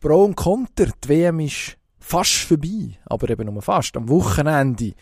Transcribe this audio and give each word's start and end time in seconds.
Pro 0.00 0.24
und 0.24 0.36
Konter, 0.36 0.86
die 1.02 1.08
WM 1.08 1.40
ist 1.40 1.76
fast 1.98 2.34
vorbei, 2.34 2.98
aber 3.06 3.30
eben 3.30 3.52
nur 3.52 3.62
fast. 3.62 3.96
Am 3.96 4.08
Wochenende 4.08 4.92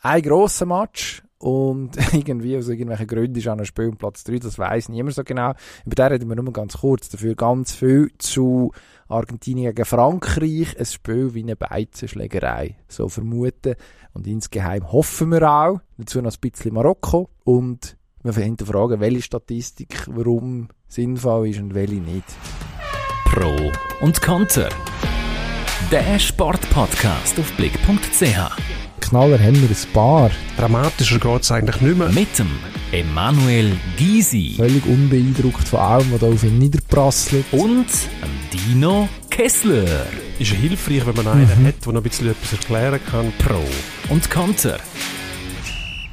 ein 0.00 0.22
grosser 0.22 0.66
Match 0.66 1.22
und 1.38 1.96
irgendwie 2.12 2.56
aus 2.58 2.68
irgendwelchen 2.68 3.06
Gründen 3.06 3.38
ist 3.38 3.48
auch 3.48 3.56
noch 3.56 3.64
Spiel 3.64 3.92
Platz 3.92 4.22
3, 4.24 4.40
das 4.40 4.58
weiss 4.58 4.90
niemand 4.90 5.14
so 5.14 5.24
genau. 5.24 5.54
Über 5.86 5.94
den 5.94 6.06
reden 6.08 6.28
wir 6.28 6.36
nur 6.36 6.52
ganz 6.52 6.78
kurz. 6.78 7.08
Dafür 7.08 7.34
ganz 7.34 7.74
viel 7.74 8.10
zu 8.18 8.72
Argentinien 9.08 9.74
gegen 9.74 9.86
Frankreich. 9.86 10.78
Ein 10.78 10.84
Spiel 10.84 11.32
wie 11.32 11.42
eine 11.42 11.56
Beizenschlägerei, 11.56 12.76
so 12.86 13.08
vermuten. 13.08 13.76
Und 14.12 14.26
insgeheim 14.26 14.92
hoffen 14.92 15.30
wir 15.30 15.50
auch. 15.50 15.80
Dazu 15.96 16.20
noch 16.20 16.32
ein 16.32 16.40
bisschen 16.40 16.74
Marokko. 16.74 17.30
Und 17.44 17.96
wir 18.22 18.32
hinterfragen, 18.34 19.00
welche 19.00 19.22
Statistik 19.22 20.06
warum 20.06 20.68
sinnvoll 20.86 21.48
ist 21.48 21.60
und 21.60 21.74
welche 21.74 21.94
nicht. 21.94 22.24
Pro 23.34 23.72
und 24.00 24.22
Konter. 24.22 24.68
Der 25.90 26.20
Sportpodcast 26.20 27.36
auf 27.40 27.52
blick.ch. 27.54 28.22
Knaller 29.00 29.40
haben 29.40 29.60
wir 29.60 29.68
ein 29.68 29.92
paar. 29.92 30.30
Dramatischer 30.56 31.18
geht 31.18 31.42
es 31.42 31.50
eigentlich 31.50 31.80
nicht 31.80 31.98
mehr. 31.98 32.10
Mit 32.10 32.38
dem 32.38 32.46
Emanuel 32.92 33.76
Gysi 33.96 34.54
Völlig 34.56 34.86
unbeeindruckt 34.86 35.66
von 35.66 35.80
allem, 35.80 36.12
was 36.12 36.20
da 36.20 36.28
auf 36.28 36.44
ihn 36.44 36.58
niederprasselt. 36.58 37.44
und 37.50 37.86
dem 38.22 38.50
Dino 38.52 39.08
Kessler. 39.30 40.06
Ist 40.38 40.52
ja 40.52 40.56
hilfreich, 40.56 41.04
wenn 41.04 41.16
man 41.16 41.26
einen 41.26 41.66
hat, 41.66 41.84
der 41.84 41.92
noch 41.92 42.02
ein 42.02 42.08
bisschen 42.08 42.30
etwas 42.30 42.52
erklären 42.52 43.00
kann. 43.10 43.32
Pro 43.38 43.64
und 44.10 44.30
Konter. 44.30 44.78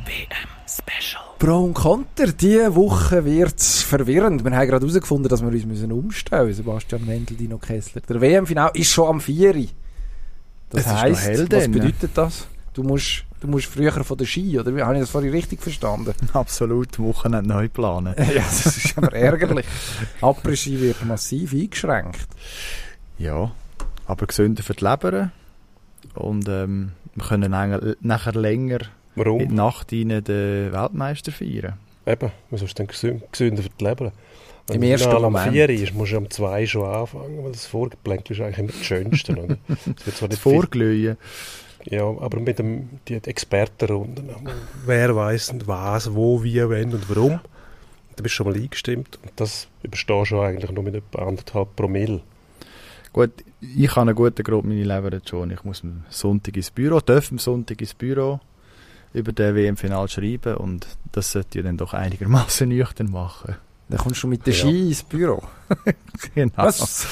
WM 0.05 0.47
Special. 0.65 1.20
Pro 1.41 1.63
und 1.63 1.73
Konter, 1.73 2.27
diese 2.33 2.75
Woche 2.75 3.25
wird's 3.25 3.81
verwirrend. 3.81 4.43
Wir 4.43 4.51
haben 4.55 4.67
gerade 4.67 4.85
herausgefunden, 4.85 5.27
dass 5.27 5.41
wir 5.41 5.47
uns 5.47 5.65
müssen 5.65 5.91
umstellen 5.91 6.45
müssen. 6.45 6.63
Sebastian 6.63 7.07
Wendel, 7.07 7.35
Dino 7.35 7.57
Kessler. 7.57 8.01
Der 8.07 8.21
WM-Final 8.21 8.69
ist 8.75 8.91
schon 8.91 9.09
am 9.09 9.19
4. 9.19 9.53
Das 10.69 10.81
Es 10.81 10.85
noch 10.85 11.01
heisst, 11.01 11.23
hell 11.23 11.47
was 11.51 11.67
bedeutet 11.67 12.11
das? 12.13 12.47
Du 12.73 12.83
musst, 12.83 13.23
du 13.39 13.47
musst 13.47 13.65
früher 13.65 13.91
von 14.03 14.17
der 14.19 14.25
Ski, 14.25 14.59
oder? 14.59 14.71
Habe 14.85 14.93
ich 14.93 15.01
das 15.01 15.09
vorhin 15.09 15.31
richtig 15.31 15.63
verstanden? 15.63 16.13
Absolut, 16.33 16.99
Wochenende 16.99 17.49
neu 17.49 17.67
planen. 17.69 18.13
ja, 18.19 18.43
das 18.43 18.77
ist 18.77 18.95
aber 18.95 19.11
ärgerlich. 19.11 19.65
Après-Ski 20.21 20.79
wird 20.79 21.03
massiv 21.05 21.53
eingeschränkt. 21.53 22.27
Ja, 23.17 23.51
aber 24.05 24.27
gesünder 24.27 24.61
für 24.61 24.75
die 24.75 24.85
Leber. 24.85 25.31
Und 26.13 26.47
ähm, 26.47 26.91
wir 27.15 27.25
können 27.25 27.51
nachher- 27.51 27.95
nachher 27.99 28.35
länger 29.15 29.29
in 29.31 29.39
die 29.39 29.45
Warum? 29.45 29.55
Nacht 29.55 29.91
rein 29.91 30.09
den 30.23 30.71
Weltmeister 30.71 31.31
feiern. 31.31 31.73
Eben, 32.05 32.31
wieso 32.49 32.65
ist 32.65 32.77
denn 32.79 32.87
gesü- 32.87 33.21
gesünder 33.31 33.63
für 33.63 33.69
die 33.69 33.83
Leber? 33.83 34.11
Wenn 34.67 34.75
Im 34.75 34.81
das 34.81 34.89
ersten 34.91 35.07
Finale 35.09 35.25
am 35.27 35.33
Moment. 35.33 35.51
4 35.53 35.69
ist, 35.69 35.93
musst 35.93 36.11
du 36.13 36.17
am 36.17 36.29
2 36.29 36.65
schon 36.67 36.85
anfangen, 36.85 37.43
weil 37.43 37.51
das 37.51 37.65
Vorgeplänkel 37.65 38.35
ist 38.35 38.41
eigentlich 38.41 38.57
immer 38.59 38.67
das 38.69 38.85
Schönste. 38.85 39.31
oder? 39.33 39.57
Es 39.67 40.05
wird 40.05 40.17
zwar 40.17 40.29
Das 40.29 40.37
nicht 40.37 40.43
viel, 40.43 40.51
Vorglühen. 40.53 41.17
ja, 41.85 42.03
aber 42.03 42.39
mit 42.39 42.59
dem, 42.59 42.89
die 43.07 43.15
Expertenrunden, 43.15 44.29
wer 44.85 45.15
weiß 45.15 45.53
was, 45.65 46.13
wo, 46.13 46.43
wie, 46.43 46.67
wenn 46.69 46.93
und 46.93 47.09
warum, 47.09 47.39
da 48.15 48.23
bist 48.23 48.33
du 48.33 48.43
schon 48.43 48.47
mal 48.47 48.55
eingestimmt 48.55 49.19
und 49.23 49.31
das 49.35 49.67
überstehst 49.83 50.09
du 50.09 50.25
schon 50.25 50.45
eigentlich 50.45 50.71
nur 50.71 50.83
mit 50.83 50.95
etwa 50.95 51.25
anderthalb 51.27 51.75
Promille. 51.75 52.21
Gut, 53.13 53.31
ich 53.61 53.89
habe 53.91 54.01
einen 54.01 54.15
guten 54.15 54.43
Grund, 54.43 54.65
meine 54.65 54.83
Leber 54.83 55.19
schon. 55.27 55.51
Ich 55.51 55.63
muss 55.63 55.83
am 55.83 56.03
Sonntag 56.09 56.55
ins 56.55 56.71
Büro, 56.71 56.99
darf 57.01 57.29
am 57.31 57.39
Sonntag 57.39 57.81
ins 57.81 57.93
Büro 57.93 58.39
über 59.13 59.31
den 59.31 59.55
WM-Final 59.55 60.07
schreiben 60.07 60.55
und 60.57 60.87
das 61.11 61.31
sollte 61.31 61.59
ich 61.59 61.65
dann 61.65 61.77
doch 61.77 61.93
einigermaßen 61.93 62.67
nüchtern 62.69 63.11
machen. 63.11 63.55
Dann 63.89 63.99
kommst 63.99 64.23
du 64.23 64.27
mit 64.27 64.47
der 64.47 64.53
Ja. 64.53 64.59
Ski 64.59 64.87
ins 64.87 65.03
Büro. 65.03 65.41
Genau. 66.35 66.53
Was? 66.57 67.05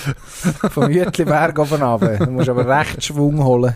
Vom 0.72 0.88
Hütliberg 0.88 1.58
oben 1.58 1.82
runter. 1.82 2.18
Du 2.26 2.30
musst 2.32 2.48
aber 2.48 2.68
recht 2.68 3.04
Schwung 3.04 3.44
holen. 3.44 3.76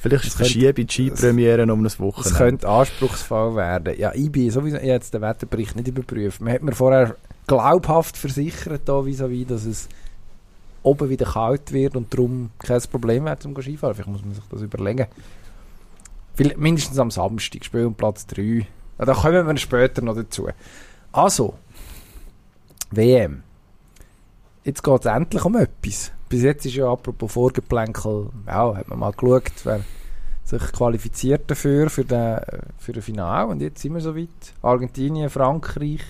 Vielleicht 0.00 0.26
Das 0.26 0.34
verschiebe 0.34 0.80
ich 0.82 0.86
die 0.86 1.08
Skipremiere 1.10 1.64
um 1.64 1.80
ein 1.80 1.84
Das 1.84 1.98
Wochenende. 1.98 2.38
könnte 2.38 2.68
anspruchsvoll 2.68 3.56
werden. 3.56 3.98
Ja, 3.98 4.12
ich 4.14 4.30
bin 4.30 4.50
sowieso, 4.50 4.76
ich 4.76 4.82
habe 4.82 4.92
jetzt 4.92 5.12
den 5.12 5.20
Wetterbericht 5.22 5.74
nicht 5.76 5.88
überprüft. 5.88 6.40
Man 6.40 6.52
hat 6.54 6.62
mir 6.62 6.72
vorher 6.72 7.16
glaubhaft 7.46 8.16
versichert, 8.16 8.82
da 8.84 9.02
dass 9.02 9.64
es 9.64 9.88
oben 10.82 11.08
wieder 11.10 11.26
kalt 11.26 11.72
wird 11.72 11.96
und 11.96 12.12
darum 12.14 12.50
kein 12.58 12.80
Problem 12.82 13.24
wäre 13.24 13.38
zum 13.38 13.60
Skifahren. 13.60 13.94
Vielleicht 13.96 14.10
muss 14.10 14.24
man 14.24 14.34
sich 14.34 14.44
das 14.50 14.62
überlegen. 14.62 15.06
Mindestens 16.38 16.98
am 16.98 17.10
Samstag, 17.10 17.64
Spiel 17.64 17.86
um 17.86 17.94
Platz 17.94 18.26
3. 18.26 18.66
Ja, 18.98 19.04
da 19.04 19.14
kommen 19.14 19.46
wir 19.46 19.56
später 19.56 20.02
noch 20.02 20.14
dazu. 20.14 20.48
Also, 21.12 21.54
WM. 22.90 23.42
Jetzt 24.64 24.82
geht 24.82 25.00
es 25.00 25.06
endlich 25.06 25.44
um 25.44 25.56
etwas. 25.56 26.12
Bis 26.28 26.42
jetzt 26.42 26.66
ist 26.66 26.74
ja 26.74 26.90
apropos 26.92 27.32
Vorgeplänkel, 27.32 28.28
ja, 28.46 28.76
hat 28.76 28.88
man 28.88 28.98
mal 28.98 29.12
geschaut, 29.12 29.52
wer 29.64 29.80
sich 30.44 30.72
qualifiziert 30.72 31.50
dafür, 31.50 31.90
für 31.90 32.04
den, 32.04 32.40
für 32.78 32.92
den 32.92 33.02
Final. 33.02 33.46
Und 33.46 33.60
jetzt 33.60 33.80
sind 33.80 33.94
wir 33.94 34.00
soweit. 34.00 34.28
Argentinien, 34.62 35.30
Frankreich, 35.30 36.02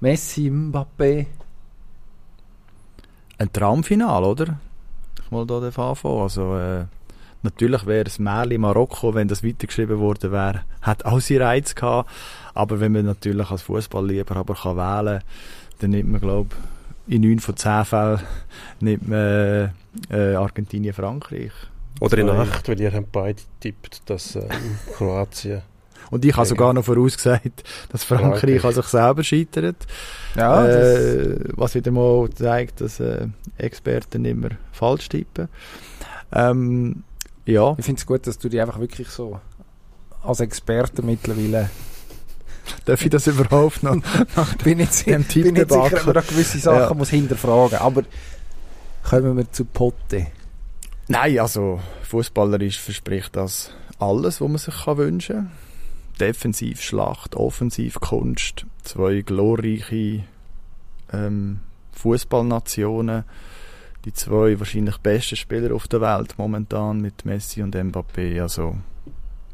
Messi, 0.00 0.50
Mbappé. 0.50 1.26
Ein 3.38 3.52
Traumfinal, 3.52 4.24
oder? 4.24 4.60
Ich 5.22 5.30
mal 5.30 5.46
da 5.46 5.58
anfangen. 5.58 6.20
Also, 6.20 6.56
äh, 6.58 6.84
natürlich 7.42 7.86
wäre 7.86 8.06
es 8.06 8.18
Mali 8.18 8.58
Marokko, 8.58 9.14
wenn 9.14 9.28
das 9.28 9.44
weitergeschrieben 9.44 9.98
worden 9.98 10.32
wäre, 10.32 10.62
hat 10.82 11.04
auch 11.04 11.20
seinen 11.20 11.42
Reiz 11.42 11.74
gehabt. 11.74 12.10
Aber 12.54 12.80
wenn 12.80 12.92
man 12.92 13.06
natürlich 13.06 13.50
als 13.50 13.62
Fußballliebhaber 13.62 14.54
kann 14.54 14.76
wählen 14.76 15.22
dann 15.80 15.90
nimmt 15.90 16.10
man, 16.10 16.20
glaube 16.20 16.54
in 17.08 17.22
9 17.22 17.40
von 17.40 17.56
10 17.56 17.84
Fällen 17.84 18.20
nimmt 18.80 19.08
man 19.08 19.72
äh, 20.10 20.34
Argentinien, 20.34 20.94
Frankreich. 20.94 21.52
Oder 22.00 22.18
in. 22.18 22.26
Nacht, 22.26 22.68
weil 22.68 22.80
ihr 22.80 22.92
habt 22.92 23.12
beide 23.12 23.42
tippt, 23.58 24.08
dass 24.08 24.36
äh, 24.36 24.46
Kroatien 24.96 25.62
Und 26.10 26.24
ich 26.24 26.36
habe 26.36 26.46
sogar 26.46 26.72
noch 26.72 26.84
vorausgesagt, 26.84 27.64
dass 27.90 28.04
Frankreich 28.04 28.60
Frankreich. 28.60 28.64
an 28.64 28.72
sich 28.74 28.86
selber 28.86 29.24
scheitert. 29.24 29.86
Ja, 30.36 30.66
das, 30.66 30.98
äh, 30.98 31.36
was 31.56 31.74
wieder 31.74 31.90
mal 31.90 32.30
zeigt, 32.30 32.80
dass 32.80 33.00
äh, 33.00 33.26
Experten 33.58 34.24
immer 34.24 34.50
falsch 34.72 35.08
tippen. 35.08 35.48
Ähm, 36.32 37.02
ja, 37.50 37.74
ich 37.78 37.84
finde 37.84 38.00
es 38.00 38.06
gut, 38.06 38.26
dass 38.26 38.38
du 38.38 38.48
dich 38.48 38.60
einfach 38.60 38.80
wirklich 38.80 39.08
so 39.08 39.40
als 40.22 40.40
Experte 40.40 41.02
mittlerweile 41.02 41.70
darf 42.84 43.02
ich 43.04 43.10
das 43.10 43.26
überhaupt 43.26 43.82
noch? 43.82 43.96
bin 44.64 44.80
ich, 44.80 45.04
Dem 45.04 45.24
bin 45.24 45.54
nicht 45.54 45.70
sicher, 45.70 45.96
ob 45.96 46.06
man 46.06 46.14
da 46.14 46.20
gewisse 46.20 46.58
Sachen 46.58 46.80
Ja. 46.80 46.94
muss 46.94 47.10
hinterfragen 47.10 47.78
Aber 47.78 48.02
kommen 49.02 49.36
wir 49.36 49.50
zu 49.50 49.64
Potte. 49.64 50.28
Nein, 51.08 51.38
also 51.38 51.80
fußballerisch 52.02 52.78
verspricht 52.78 53.34
das 53.34 53.72
alles, 53.98 54.40
was 54.40 54.48
man 54.48 54.58
sich 54.58 54.84
kann 54.84 54.98
wünschen 54.98 55.36
kann. 55.36 55.52
Defensiv 56.20 56.82
Schlacht, 56.82 57.34
Offensiv 57.34 57.98
Kunst, 57.98 58.66
zwei 58.82 59.22
glorreiche 59.22 60.24
ähm, 61.12 61.60
Fußballnationen, 61.92 63.24
die 64.04 64.12
zwei 64.12 64.58
wahrscheinlich 64.58 64.98
besten 64.98 65.36
Spieler 65.36 65.74
auf 65.74 65.88
der 65.88 66.00
Welt 66.00 66.34
momentan 66.38 67.00
mit 67.00 67.24
Messi 67.24 67.62
und 67.62 67.76
Mbappé. 67.76 68.40
Also 68.40 68.76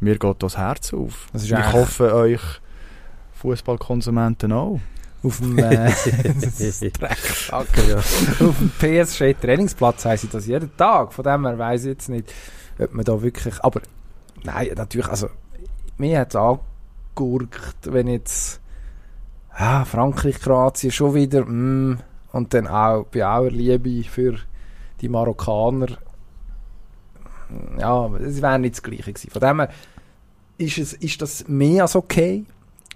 mir 0.01 0.19
geht 0.19 0.43
das 0.43 0.57
Herz 0.57 0.93
auf. 0.93 1.29
Das 1.33 1.45
ich 1.45 1.73
hoffe 1.73 2.15
euch 2.15 2.41
Fußballkonsumenten 3.35 4.53
auch. 4.53 4.81
Auf 5.23 5.39
dem, 5.39 5.59
äh, 5.59 5.91
Drecksack, 6.91 7.67
ja. 7.89 7.97
auf 7.97 8.57
dem 8.59 8.71
PSG-Trainingsplatz 8.79 10.05
heisst 10.05 10.23
sie 10.23 10.29
das 10.29 10.47
jeden 10.47 10.77
Tag. 10.77 11.13
Von 11.13 11.25
dem 11.25 11.47
her 11.47 11.59
weiss 11.59 11.83
ich 11.83 11.89
jetzt 11.89 12.09
nicht, 12.09 12.33
ob 12.79 12.95
man 12.95 13.05
da 13.05 13.21
wirklich. 13.21 13.63
Aber 13.65 13.81
nein, 14.45 14.71
natürlich, 14.77 15.09
also 15.09 15.29
mir 15.97 16.21
hat 16.21 16.35
es 16.35 16.37
angegurkt, 16.37 17.77
wenn 17.93 18.09
jetzt 18.09 18.61
ah, 19.51 19.85
Frankreich, 19.85 20.39
Kroatien 20.39 20.93
schon 20.93 21.15
wieder 21.15 21.45
mm, 21.45 21.99
und 22.37 22.53
dann 22.53 22.67
auch 22.67 23.05
bei 23.07 23.25
aller 23.25 23.51
Liebe 23.51 24.05
für 24.09 24.37
die 25.01 25.09
Marokkaner. 25.09 25.99
Ja, 27.79 28.11
es 28.17 28.43
wäre 28.43 28.59
nicht 28.59 28.77
das 28.77 28.83
Gleiche 28.83 29.13
gewesen. 29.13 29.31
Von 29.31 29.41
dem 29.41 29.61
her 29.61 29.71
ist, 30.59 30.79
es, 30.79 30.93
ist 30.93 31.23
das 31.23 31.49
mehr 31.49 31.83
als 31.83 31.97
okay. 31.97 32.45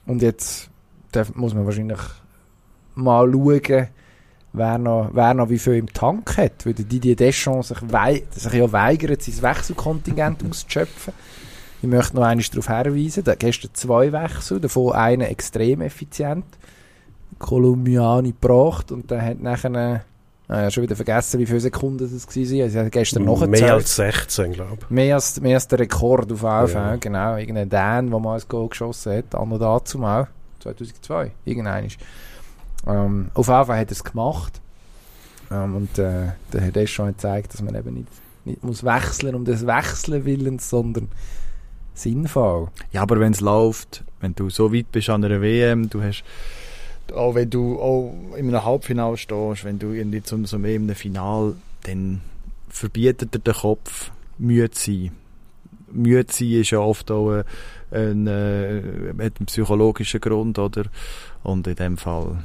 Und 0.06 0.22
jetzt 0.22 0.68
darf, 1.12 1.34
muss 1.34 1.54
man 1.54 1.64
wahrscheinlich 1.64 1.98
mal 2.94 3.30
schauen, 3.30 3.88
wer 4.52 4.78
noch, 4.78 5.10
wer 5.12 5.34
noch 5.34 5.48
wie 5.48 5.58
viel 5.58 5.74
im 5.74 5.92
Tank 5.92 6.36
hat. 6.36 6.66
Weil 6.66 6.74
Didier 6.74 7.16
Deschamps 7.16 7.68
sich, 7.68 7.78
wei 7.82 8.24
sich 8.30 8.52
ja 8.52 8.70
weigert, 8.72 9.22
sein 9.22 9.42
Wechselkontingent 9.42 10.44
auszuschöpfen. 10.48 11.14
Ich 11.82 11.88
möchte 11.88 12.16
noch 12.16 12.24
einmal 12.24 12.44
darauf 12.44 12.66
hinweisen, 12.66 13.24
da 13.24 13.34
gestern 13.34 13.70
zwei 13.72 14.12
Wechsel, 14.12 14.60
davon 14.60 14.92
einen 14.92 15.22
extrem 15.22 15.80
effizient. 15.80 16.44
Kolumbiani 17.38 18.32
gebracht 18.32 18.92
und 18.92 19.10
der 19.10 19.22
hat 19.22 19.40
nachher, 19.40 20.04
äh, 20.48 20.70
schon 20.70 20.82
wieder 20.82 20.96
vergessen, 20.96 21.38
wie 21.40 21.46
viele 21.46 21.60
Sekunden 21.60 21.98
das 21.98 22.10
war. 22.12 22.64
Also, 22.64 22.78
er 22.78 22.84
hat 22.86 22.92
gestern 22.92 23.24
noch 23.24 23.46
mehr 23.46 23.74
als 23.74 23.96
16, 23.96 24.52
glaube 24.52 24.78
ich. 24.82 24.90
Mehr 24.90 25.14
als, 25.14 25.40
mehr 25.40 25.54
als 25.56 25.68
der 25.68 25.78
Rekord 25.78 26.32
auf 26.32 26.44
AV, 26.44 26.74
Ja. 26.74 26.96
genau. 26.96 27.36
Irgendein 27.36 27.68
Dan, 27.68 28.10
der 28.10 28.18
mal 28.18 28.36
ein 28.38 28.42
Goal 28.48 28.68
geschossen 28.68 29.16
hat, 29.18 29.34
anno 29.34 29.58
dazu 29.58 29.98
mal, 29.98 30.26
2002, 30.60 31.30
irgendein. 31.44 31.88
Ähm, 32.86 33.30
auf 33.34 33.48
AV 33.48 33.68
hat 33.68 33.88
er 33.88 33.92
es 33.92 34.02
gemacht. 34.04 34.60
Ähm, 35.50 35.76
und 35.76 35.98
äh, 35.98 36.32
der 36.52 36.66
hat 36.66 36.76
das 36.76 36.90
schon 36.90 37.08
gezeigt, 37.08 37.54
dass 37.54 37.62
man 37.62 37.74
eben 37.74 37.94
nicht, 37.94 38.08
nicht 38.44 38.64
muss 38.64 38.84
wechseln 38.84 39.34
um 39.34 39.44
des 39.44 39.66
Wechseln 39.66 40.24
willens, 40.24 40.68
sondern 40.70 41.08
sinnvoll. 41.94 42.68
Ja, 42.92 43.02
aber 43.02 43.20
wenn 43.20 43.32
es 43.32 43.40
läuft, 43.40 44.04
wenn 44.20 44.34
du 44.34 44.48
so 44.50 44.72
weit 44.72 44.90
bist 44.92 45.10
an 45.10 45.24
einer 45.24 45.40
WM, 45.42 45.90
du 45.90 46.02
hast 46.02 46.24
auch 47.12 47.34
wenn 47.34 47.50
du 47.50 47.80
auch 47.80 48.12
in 48.36 48.48
einem 48.48 48.64
Halbfinale 48.64 49.16
stehst, 49.16 49.64
wenn 49.64 49.78
du 49.78 49.92
irgendwie 49.92 50.22
zu 50.22 50.44
so 50.46 50.56
einem 50.56 50.94
Final, 50.94 51.54
dann 51.84 52.20
verbietet 52.68 53.34
dir 53.34 53.38
der 53.38 53.54
Kopf 53.54 54.10
müde 54.38 54.70
zu 54.70 54.92
sein. 54.92 55.12
Müde 55.92 56.26
zu 56.26 56.44
sein 56.44 56.60
ist 56.60 56.70
ja 56.70 56.78
oft 56.78 57.10
auch 57.10 57.30
ein, 57.30 57.44
ein, 57.90 58.26
äh, 58.26 58.82
hat 59.18 59.38
einen 59.38 59.46
psychologischen 59.46 60.20
Grund, 60.20 60.58
oder? 60.58 60.84
Und 61.42 61.66
in 61.66 61.74
dem 61.74 61.96
Fall 61.96 62.38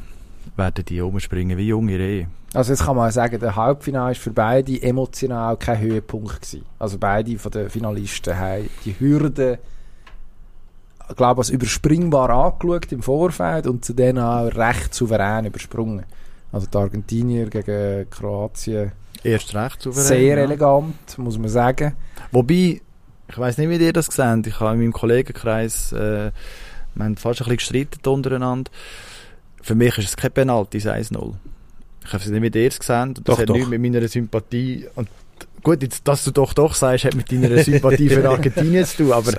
werden 0.56 0.86
die 0.86 1.02
umspringen 1.02 1.58
wie 1.58 1.68
junge 1.68 1.98
Rehe. 1.98 2.28
Also 2.54 2.72
jetzt 2.72 2.86
kann 2.86 2.96
man 2.96 3.12
sagen, 3.12 3.40
der 3.40 3.56
Halbfinale 3.56 4.14
ist 4.14 4.22
für 4.22 4.32
beide 4.32 4.82
emotional 4.82 5.58
kein 5.58 5.80
Höhepunkt 5.80 6.42
gewesen. 6.42 6.66
Also 6.80 6.98
beide 6.98 7.38
von 7.38 7.52
den 7.52 7.70
Finalisten 7.70 8.38
haben 8.38 8.70
die 8.86 8.96
Hürde, 8.98 9.60
ich 9.60 9.75
glaube 11.16 11.42
als 11.42 11.50
überspringbar 11.50 12.30
angeschaut 12.30 12.92
im 12.92 13.02
Vorfeld 13.02 13.68
und 13.68 13.86
zu 13.86 13.94
denen 13.94 14.19
auch 14.19 14.46
recht 14.48 14.94
souverän 14.94 15.46
übersprungen. 15.46 16.06
Also 16.52 16.68
die 16.68 16.78
Argentinier 16.78 17.50
gegen 17.50 18.10
Kroatien 18.10 18.92
Erst 19.24 19.54
recht 19.56 19.81
souverän. 19.81 20.07
sehr 20.07 20.38
ja. 20.38 20.44
elegant, 20.44 21.18
muss 21.18 21.38
man 21.38 21.50
sagen. 21.50 21.94
Wobei, 22.31 22.81
ich 23.28 23.38
weiß 23.38 23.57
nicht, 23.57 23.69
wie 23.69 23.78
ihr 23.84 23.94
das 23.94 24.06
seht. 24.06 24.48
Ich 24.48 24.60
habe 24.60 24.74
in 24.74 24.80
meinem 24.80 24.94
Kollegenkreis, 24.94 25.92
äh, 25.92 26.31
wir 26.94 27.04
haben 27.04 27.18
fast 27.18 27.42
ein 27.42 27.46
bisschen 27.46 27.58
gestritten 27.58 28.10
untereinander. 28.10 28.72
Für 29.62 29.75
mich 29.75 29.98
ist 29.98 30.10
es 30.10 30.18
kein 30.18 30.31
Penalty, 30.31 30.78
es 30.78 30.86
ist 30.86 31.12
1-0. 31.12 31.34
Ich 32.06 32.13
habe 32.13 32.24
es 32.24 32.30
nicht 32.30 32.40
mit 32.40 32.56
ihr 32.56 32.69
gesehen. 32.69 33.16
Das 33.16 33.24
Doch, 33.24 33.40
hat 33.40 33.50
doch. 33.50 33.56
nichts 33.56 33.69
mit 33.69 33.81
meiner 33.81 34.08
Sympathie. 34.08 34.88
Und 34.94 35.10
gut, 35.66 35.82
jetzt, 35.84 36.08
dass 36.08 36.24
du 36.24 36.32
doch 36.32 36.54
doch 36.54 36.74
sagst, 36.76 37.04
hat 37.04 37.16
mit 37.16 37.30
deiner 37.30 37.58
Sympathie 37.62 38.08
für 38.08 38.30
Argentinien 38.30 38.86
zu 38.86 38.98
tun. 39.04 39.12
Aber 39.12 39.32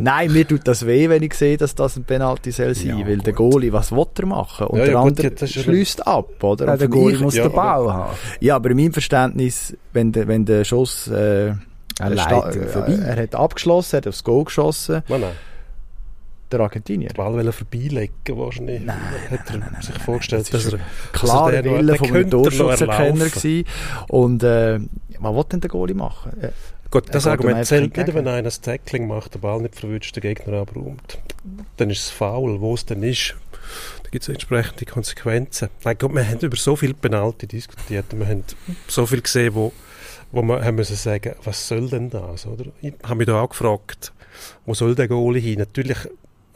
nein, 0.00 0.32
mir 0.32 0.48
tut 0.48 0.66
das 0.66 0.84
weh, 0.84 1.08
wenn 1.08 1.22
ich 1.22 1.34
sehe, 1.34 1.56
dass 1.56 1.74
das 1.76 1.96
ein 1.96 2.02
Penalty 2.04 2.50
soll 2.50 2.74
sein. 2.74 2.98
Ja, 2.98 3.06
weil 3.06 3.18
der 3.18 3.32
gut. 3.34 3.52
Goalie, 3.52 3.72
was 3.72 3.92
will 3.92 4.06
er 4.18 4.26
machen? 4.26 4.66
Und 4.66 4.78
Ja, 4.78 4.84
der 4.86 4.94
ja, 4.94 5.00
gut, 5.02 5.20
andere 5.20 5.32
ja- 5.38 5.46
schließt 5.46 6.06
ab, 6.06 6.42
oder? 6.42 6.66
Ja, 6.66 6.76
der 6.76 6.88
Goalie 6.88 7.18
muss 7.18 7.36
ja, 7.36 7.44
den 7.44 7.52
aber- 7.52 7.84
Ball 7.84 7.92
haben. 7.94 8.16
ja, 8.40 8.56
aber 8.56 8.70
in 8.70 8.76
meinem 8.78 8.92
Verständnis, 8.92 9.76
wenn 9.92 10.10
der, 10.10 10.26
wenn 10.26 10.44
der 10.44 10.64
Schuss, 10.64 11.06
äh, 11.06 11.48
Er 11.48 11.56
er, 12.00 12.54
äh, 12.88 12.92
er 13.16 13.22
hat 13.22 13.34
abgeschlossen, 13.34 13.94
er 13.94 13.98
hat 13.98 14.08
aufs 14.08 14.24
Goal 14.24 14.44
geschossen, 14.44 15.02
Nein, 15.08 15.20
nein. 15.22 15.30
der 16.52 16.60
Argentinier. 16.60 17.08
Den 17.08 17.16
Ball 17.16 17.32
wollte 17.32 17.48
er 17.48 17.52
vorbeilegen 17.52 18.12
wahrscheinlich. 18.28 18.82
Nein, 18.84 18.96
hat 19.30 19.40
er 19.50 19.56
nein, 19.58 19.68
nein, 19.72 19.82
sich 19.82 19.94
nein, 19.94 20.04
vorgestellt, 20.04 20.52
das 20.52 20.64
dass 20.64 20.72
er... 20.74 20.78
Klare 21.12 21.62
der 21.62 21.64
Wille 21.64 21.96
der 21.98 22.14
er 22.14 22.30
Torschusserkenner 22.30 22.92
erlaufen. 22.98 23.30
gewesen. 23.32 23.64
Und 24.08 24.42
äh, 24.44 24.78
was 25.20 25.34
will 25.34 25.44
denn 25.44 25.60
der 25.60 25.70
Goalie 25.70 25.94
machen? 25.94 26.32
Ja. 26.40 26.50
Gut, 26.90 27.12
das 27.12 27.26
Argument 27.26 27.66
zählt 27.66 27.96
nicht, 27.96 28.14
wenn 28.14 28.28
einer 28.28 28.42
das 28.42 28.60
Tackling 28.60 29.08
macht, 29.08 29.34
den 29.34 29.40
Ball 29.40 29.60
nicht 29.60 29.74
verwünscht, 29.74 30.14
den 30.14 30.20
Gegner 30.20 30.58
abräumt. 30.60 31.18
Dann 31.76 31.90
ist 31.90 32.00
es 32.00 32.10
faul, 32.10 32.60
wo 32.60 32.74
es 32.74 32.86
dann 32.86 33.02
ist. 33.02 33.34
Da 34.04 34.10
gibt 34.10 34.22
es 34.22 34.28
entsprechende 34.28 34.84
Konsequenzen. 34.84 35.68
Nein, 35.84 35.98
gut, 35.98 36.14
wir 36.14 36.26
haben 36.26 36.38
über 36.38 36.56
so 36.56 36.76
viel 36.76 36.94
Penalty 36.94 37.48
diskutiert 37.48 38.06
wir 38.16 38.26
haben 38.26 38.44
so 38.86 39.04
viel 39.04 39.20
gesehen, 39.20 39.54
wo, 39.54 39.72
wo 40.30 40.42
wir 40.42 40.64
haben 40.64 40.76
müssen 40.76 40.96
sagen, 40.96 41.34
was 41.42 41.66
soll 41.66 41.88
denn 41.90 42.08
das? 42.08 42.46
Oder? 42.46 42.66
Ich 42.80 42.94
habe 43.02 43.16
mich 43.16 43.26
da 43.26 43.40
auch 43.40 43.48
gefragt, 43.48 44.12
wo 44.64 44.74
soll 44.74 44.94
der 44.94 45.08
Goalie 45.08 45.40
hin? 45.40 45.58
Natürlich 45.58 45.98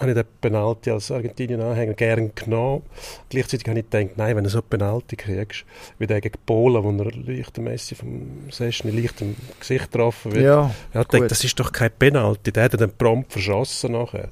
habe 0.01 0.11
ich 0.11 0.17
den 0.17 0.25
Penalty 0.41 0.91
als 0.91 1.11
Argentinien-Anhänger 1.11 1.95
gern 1.95 2.35
genommen. 2.35 2.83
Gleichzeitig 3.29 3.69
habe 3.69 3.79
ich 3.79 3.91
gedacht, 3.91 4.17
nein, 4.17 4.35
wenn 4.35 4.45
du 4.45 4.51
so 4.51 4.59
einen 4.59 4.69
Penalty 4.69 5.17
kriegst, 5.17 5.65
wie 5.99 6.07
der 6.07 6.21
gegen 6.21 6.39
Polen, 6.47 6.83
wo 6.83 7.05
er 7.05 7.13
leicht 7.13 7.59
Messi 7.59 7.95
vom 7.95 8.51
Session 8.51 8.97
leicht 8.97 9.21
im 9.21 9.37
Gesicht 9.59 9.93
getroffen 9.93 10.33
wird, 10.33 10.45
Ja, 10.45 10.71
ja, 10.95 11.03
ich 11.03 11.09
denke, 11.09 11.29
das 11.29 11.45
ist 11.45 11.59
doch 11.61 11.71
kein 11.71 11.91
Penalty. 11.91 12.51
Der 12.51 12.65
hat 12.65 12.81
dann 12.81 12.93
prompt 12.97 13.33
verschossen 13.33 13.93
nachher. 13.93 14.31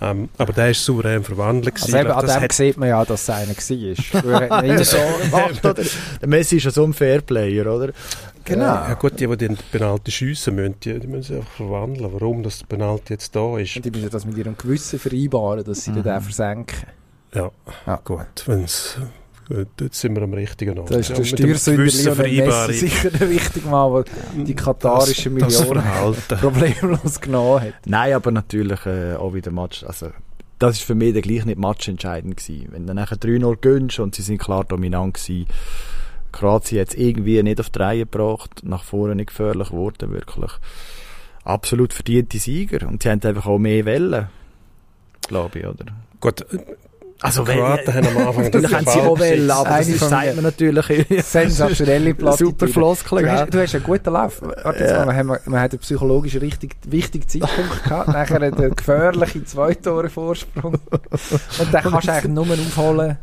Ähm, 0.00 0.28
aber 0.38 0.52
der 0.52 0.70
ist 0.70 0.84
souverän 0.84 1.24
verwandelt. 1.24 1.74
Also 1.74 1.96
eben, 1.96 2.10
an 2.10 2.24
dem 2.24 2.40
hat, 2.40 2.52
sieht 2.52 2.76
man 2.76 2.88
ja, 2.88 3.04
dass 3.04 3.22
es 3.22 3.30
einer 3.30 3.48
war. 3.48 4.78
So 4.88 4.96
gemacht, 4.96 5.64
oder? 5.64 5.82
Der 6.20 6.28
Messi 6.28 6.56
ist 6.56 6.64
ja 6.64 6.70
so 6.70 6.84
ein 6.84 6.92
Fairplayer, 6.92 7.66
oder? 7.66 7.92
Genau. 8.48 8.64
ja 8.64 8.94
gut, 8.94 9.18
die, 9.20 9.26
die 9.26 9.36
den 9.36 9.56
Penalty 9.70 10.10
schiessen 10.10 10.54
müssen, 10.56 10.74
die, 10.82 10.98
die 10.98 11.06
müssen 11.06 11.22
sich 11.22 11.36
einfach 11.36 11.52
verwandeln. 11.52 12.12
Warum 12.12 12.42
das 12.42 12.62
Penalty 12.64 13.14
jetzt 13.14 13.34
da 13.36 13.58
ist, 13.58 13.76
Und 13.76 13.84
die 13.84 13.90
müssen 13.90 14.10
das 14.10 14.24
mit 14.24 14.36
ihrem 14.36 14.56
Gewissen 14.56 14.98
vereinbaren, 14.98 15.64
dass 15.64 15.84
sie 15.84 15.90
Mhm. 15.90 16.02
den 16.02 16.20
versenken. 16.20 16.78
ja, 17.34 17.50
Ja. 17.86 18.00
gut, 18.04 18.26
wenn's, 18.46 18.98
dort 19.76 19.94
sind 19.94 20.14
wir 20.16 20.22
am 20.22 20.32
richtigen 20.34 20.78
Ort. 20.78 20.90
Das 20.90 20.98
ist 20.98 21.08
ja, 21.10 21.16
der 21.16 21.24
Steuersünder 21.24 22.14
Messi 22.16 22.72
sicher 22.74 23.10
der 23.10 23.28
wichtige 23.30 23.68
Mann, 23.68 23.92
der 24.34 24.44
die 24.44 24.54
katarischen 24.54 25.34
Millionen 25.34 25.82
problemlos 26.40 27.20
genommen 27.20 27.60
hat. 27.62 27.74
Nein, 27.86 28.12
aber 28.14 28.30
natürlich 28.30 28.84
äh, 28.86 29.14
auch 29.14 29.34
wieder 29.34 29.50
Match. 29.50 29.84
Also, 29.84 30.10
das 30.58 30.76
ist 30.76 30.82
für 30.82 30.94
mich 30.94 31.14
gleich 31.22 31.44
nicht 31.44 31.58
matchentscheidend 31.58 32.36
gewesen. 32.36 32.68
Wenn 32.72 32.86
du 32.86 32.92
nachher 32.94 33.16
3-0 33.16 33.56
gönnst 33.60 34.00
und 34.00 34.14
sie 34.14 34.22
sind 34.22 34.38
klar 34.38 34.64
dominant 34.64 35.14
gewesen, 35.14 35.46
Kroatien 36.32 36.80
hat 36.80 36.88
es 36.88 36.94
irgendwie 36.94 37.42
nicht 37.42 37.60
auf 37.60 37.70
die 37.70 37.78
Reihe 37.78 38.06
gebracht, 38.06 38.60
nach 38.62 38.84
vorne 38.84 39.14
nicht 39.14 39.28
gefährlich 39.28 39.68
geworden, 39.70 40.12
wirklich. 40.12 40.50
Absolut 41.44 41.92
verdiente 41.92 42.38
Sieger. 42.38 42.86
Und 42.86 43.02
sie 43.02 43.10
haben 43.10 43.22
einfach 43.22 43.46
auch 43.46 43.58
mehr 43.58 43.84
Wellen, 43.84 44.28
glaube 45.26 45.58
ich, 45.58 45.66
oder? 45.66 45.86
Gut, 46.20 46.44
Also, 47.20 47.44
die 47.44 47.52
Kroaten 47.52 47.94
haben 47.94 48.06
am 48.06 48.28
Anfang 48.28 48.44
Natürlich 48.52 48.74
haben 48.74 48.86
sie 48.86 49.00
auch 49.00 49.18
Wellen, 49.18 49.50
aber 49.50 49.68
das 49.70 49.88
ist, 49.88 50.00
sagt 50.08 50.34
man 50.36 50.44
natürlich. 50.44 50.86
Sensationelle 51.24 52.14
Plattitüde. 52.14 52.50
Super 52.50 52.68
Floskel, 52.68 53.22
Du 53.22 53.30
hast, 53.32 53.54
du 53.54 53.60
hast 53.62 53.74
einen 53.74 53.84
guten 53.84 54.10
Lauf. 54.12 54.40
Warte 54.42 54.78
jetzt 54.80 54.90
Ja. 54.90 55.04
mal, 55.04 55.06
wir 55.12 55.16
haben, 55.16 55.28
wir 55.28 55.36
haben 55.60 55.70
einen 55.70 55.78
psychologisch 55.78 56.36
richtig 56.36 56.76
wichtigen 56.86 57.26
Zeitpunkt 57.28 57.82
gehabt. 57.84 58.08
Nachher 58.08 58.42
einen 58.42 58.76
gefährlichen 58.76 59.46
zwei 59.46 59.74
Tore 59.74 60.10
Vorsprung. 60.10 60.74
Und 60.74 61.72
dann 61.74 61.82
kannst 61.82 62.06
du 62.08 62.12
eigentlich 62.12 62.32
nur 62.34 62.44
aufholen, 62.52 63.16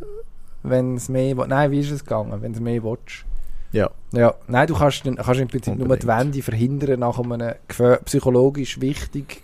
wenn 0.70 0.96
es 0.96 1.10
mehr 1.10 1.36
will. 1.38 1.48
Nein, 1.48 1.72
wie 1.72 1.80
ist 1.80 1.92
es 1.92 2.04
gegangen? 2.04 2.42
Wenn 2.42 2.54
du 2.54 2.62
mehr 2.62 2.84
willst. 2.84 3.26
Ja. 3.72 3.90
Ja, 4.14 4.34
nein, 4.48 4.68
du 4.68 4.76
kannst, 4.76 5.04
kannst 5.04 5.40
im 5.42 5.48
Prinzip 5.48 5.76
nur 5.76 5.76
die 5.76 5.84
Unbedingt. 6.06 6.08
Wende 6.08 6.42
verhindern 6.42 7.00
nach 7.02 7.20
einem 7.20 7.56
psychologisch 8.06 8.80
wichtig 8.80 9.42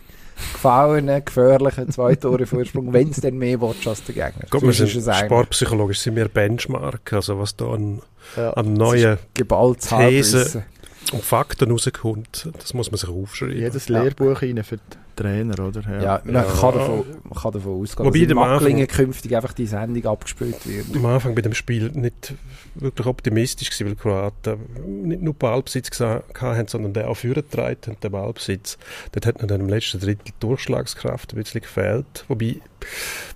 gefallenen, 0.53 1.23
gefährlichen 1.23 1.91
zwei 1.91 2.15
Tore 2.15 2.45
Vorsprung, 2.45 2.93
wenn 2.93 3.09
es 3.09 3.17
dann 3.21 3.37
mehr 3.37 3.59
willst 3.61 3.87
als 3.87 4.03
der 4.03 4.15
Gegner. 4.15 4.45
Gut, 4.49 4.61
wir 4.63 4.73
sind 4.73 4.87
ist 4.87 4.95
es 4.95 5.07
eigentlich 5.07 5.25
sportpsychologisch 5.25 5.99
sind 5.99 6.15
wir 6.15 6.27
Benchmark, 6.29 7.13
also 7.13 7.37
was 7.39 7.55
da 7.55 7.65
an, 7.71 8.01
Ja. 8.37 8.51
an 8.53 8.73
neuen 8.73 9.17
geballtes 9.33 9.89
These. 9.89 9.95
Halbwissen. 9.97 10.63
und 11.11 11.23
Fakten 11.23 11.69
rauskommt, 11.71 12.49
das 12.57 12.73
muss 12.73 12.89
man 12.89 12.97
sich 12.97 13.09
aufschreiben. 13.09 13.57
Jedes 13.57 13.87
Ja. 13.89 14.01
Lehrbuch 14.01 14.41
rein 14.41 14.63
für 14.63 14.77
die 14.77 14.81
Trainer, 15.15 15.59
oder? 15.59 15.81
Ja, 16.01 16.21
man, 16.23 16.35
Ja. 16.35 16.43
Kann 16.43 16.73
davon, 16.73 17.05
man 17.23 17.39
kann 17.41 17.51
davon 17.51 17.81
ausgehen, 17.81 18.07
Wobei 18.07 18.19
dass 18.19 18.29
in 18.29 18.35
Macklingen 18.35 18.87
künftig 18.87 19.35
einfach 19.35 19.53
die 19.53 19.67
Sendung 19.67 20.05
abgespielt 20.05 20.65
wird. 20.65 20.95
am 20.95 21.05
Anfang 21.05 21.35
bei 21.35 21.41
dem 21.41 21.53
Spiel 21.53 21.91
nicht 21.93 22.33
wirklich 22.75 23.07
optimistisch 23.07 23.69
gewesen, 23.69 23.87
weil 23.87 23.95
die 23.95 24.01
Kroaten 24.01 25.07
nicht 25.07 25.21
nur 25.21 25.33
Ballbesitz 25.33 25.99
hatten, 25.99 26.67
sondern 26.67 26.93
der 26.93 27.09
auch 27.09 27.17
vorgetragen 27.17 27.77
haben, 27.87 27.99
den 28.01 28.11
Ballbesitz. 28.11 28.77
Dort 29.11 29.25
hat 29.25 29.41
noch 29.41 29.47
dann 29.47 29.61
im 29.61 29.69
letzten 29.69 29.99
Drittel 29.99 30.25
die 30.27 30.33
Durchschlagskraft 30.39 31.33
ein 31.33 31.43
bisschen 31.43 31.61
gefehlt. 31.61 32.25
Wobei, 32.27 32.57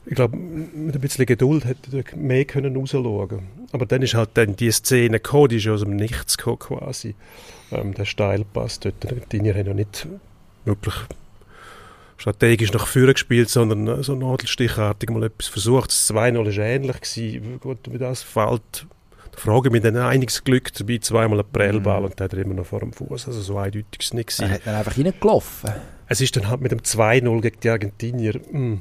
ich 0.05 0.15
glaube, 0.15 0.38
mit 0.38 0.96
ein 0.96 1.01
bisschen 1.01 1.25
Geduld 1.25 1.65
hätte 1.65 1.98
er 1.98 2.17
mehr 2.17 2.46
können 2.46 2.75
rausschauen 2.75 3.48
Aber 3.72 3.86
dann 3.86 4.01
ist 4.01 4.13
halt 4.13 4.29
dann 4.36 4.55
die 4.55 4.72
Szene 4.72 5.20
gekommen, 5.20 5.50
die 5.50 5.58
ist 5.58 5.65
ja 5.65 5.74
aus 5.74 5.82
dem 5.82 5.96
Nichts 5.96 6.38
gekommen 6.38 6.60
quasi. 6.60 7.15
Ähm, 7.72 7.94
der 7.94 8.05
Steilpass 8.05 8.79
dort. 8.79 9.03
Die 9.03 9.08
Argentinier 9.10 9.55
haben 9.55 9.67
ja 9.67 9.74
nicht 9.74 10.08
wirklich 10.65 10.96
strategisch 12.17 12.72
nach 12.74 12.88
vorne 12.88 13.13
gespielt, 13.13 13.50
sondern 13.50 13.88
äh, 13.88 14.03
so 14.03 14.15
nadelstichartig 14.15 15.10
mal 15.10 15.24
etwas 15.24 15.48
versucht. 15.48 15.89
Das 15.89 16.10
2-0 16.12 16.57
war 16.57 16.63
ähnlich. 16.65 17.01
Gewesen. 17.01 17.60
Gut, 17.60 17.79
wie 17.89 17.98
das 17.98 18.24
fällt, 18.24 18.86
da 19.31 19.38
frage 19.38 19.69
mich 19.69 19.81
dann 19.81 19.98
einiges 19.98 20.43
Glück 20.43 20.74
dabei, 20.74 20.98
zweimal 21.00 21.39
ein 21.39 21.45
Prellball 21.51 22.00
Mhm. 22.00 22.05
und 22.05 22.19
der 22.19 22.25
hat 22.25 22.34
er 22.34 22.39
immer 22.39 22.53
noch 22.53 22.65
vor 22.65 22.79
dem 22.79 22.93
Fuß. 22.93 23.27
Also 23.27 23.41
so 23.41 23.57
eindeutig 23.57 24.00
ist 24.00 24.05
es 24.07 24.13
nicht. 24.13 24.39
Er 24.39 24.48
Gewesen. 24.48 24.53
hat 24.53 24.62
dann 24.67 24.75
einfach 24.75 24.98
reingelaufen. 24.98 25.72
Es 26.07 26.22
ist 26.22 26.36
dann 26.36 26.48
halt 26.50 26.62
mit 26.62 26.72
dem 26.72 26.79
2-0 26.84 27.41
gegen 27.41 27.60
die 27.62 27.69
Argentinier, 27.69 28.39
hm, 28.51 28.79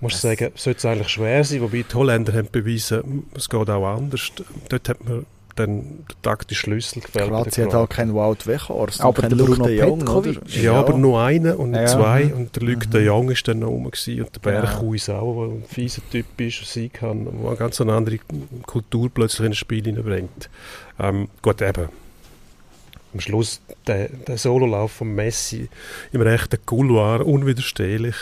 muss 0.00 0.12
ich 0.14 0.20
sagen, 0.20 0.52
sollte 0.54 0.78
es 0.78 0.84
eigentlich 0.84 1.08
schwer 1.08 1.42
sein, 1.42 1.62
wobei 1.62 1.82
die 1.90 1.94
Holländer 1.94 2.32
haben 2.34 2.48
bewiesen, 2.52 3.02
hm, 3.02 3.22
es 3.34 3.48
geht 3.48 3.68
auch 3.70 3.96
anders. 3.96 4.30
Dort 4.68 4.88
hat 4.88 5.04
man 5.08 5.26
dann 5.66 5.80
den 5.82 6.04
taktischen 6.22 6.60
Schlüssel 6.72 7.00
gefällt. 7.02 7.28
Kroatien 7.28 7.66
hat 7.66 7.74
auch 7.74 7.88
keinen 7.88 8.14
Wout 8.14 8.46
Weghorst. 8.46 9.00
Aber 9.00 9.22
und 9.22 9.30
der 9.30 9.38
Luke 9.38 9.52
Bruno 9.52 9.66
de 9.66 9.78
Jong, 9.78 10.08
oder? 10.08 10.32
Ja, 10.48 10.72
aber 10.74 10.96
nur 10.98 11.20
einer 11.20 11.58
und 11.58 11.74
Ja. 11.74 11.86
zwei. 11.86 12.24
Mhm. 12.24 12.32
Und 12.32 12.56
der 12.56 12.62
Luc 12.62 12.86
Mhm. 12.86 12.90
de 12.90 13.04
Jong 13.04 13.30
ist 13.30 13.46
dann 13.48 13.58
noch 13.60 13.68
rum 13.68 13.90
gewesen. 13.90 14.22
und 14.24 14.34
der. 14.34 14.40
Berghuis 14.40 15.08
auch, 15.08 15.44
der 15.46 15.54
ein 15.56 15.64
fieser 15.68 16.02
Typ 16.10 16.26
ist, 16.40 16.64
sein 16.72 16.92
kann, 16.92 17.24
der 17.24 17.48
eine 17.48 17.56
ganz 17.56 17.80
andere 17.80 18.18
Kultur 18.66 19.10
plötzlich 19.12 19.40
in 19.46 19.52
ein 19.52 19.54
Spiel 19.54 19.84
hineinbringt. 19.84 20.50
Ähm, 20.98 21.28
gut, 21.42 21.62
eben. 21.62 21.88
Am 23.12 23.18
Schluss 23.20 23.60
der, 23.86 24.08
der 24.08 24.38
Sololauf 24.38 24.92
von 24.92 25.12
Messi 25.14 25.68
im 26.12 26.20
rechten 26.20 26.58
Couloir, 26.64 27.26
unwiderstehlich. 27.26 28.14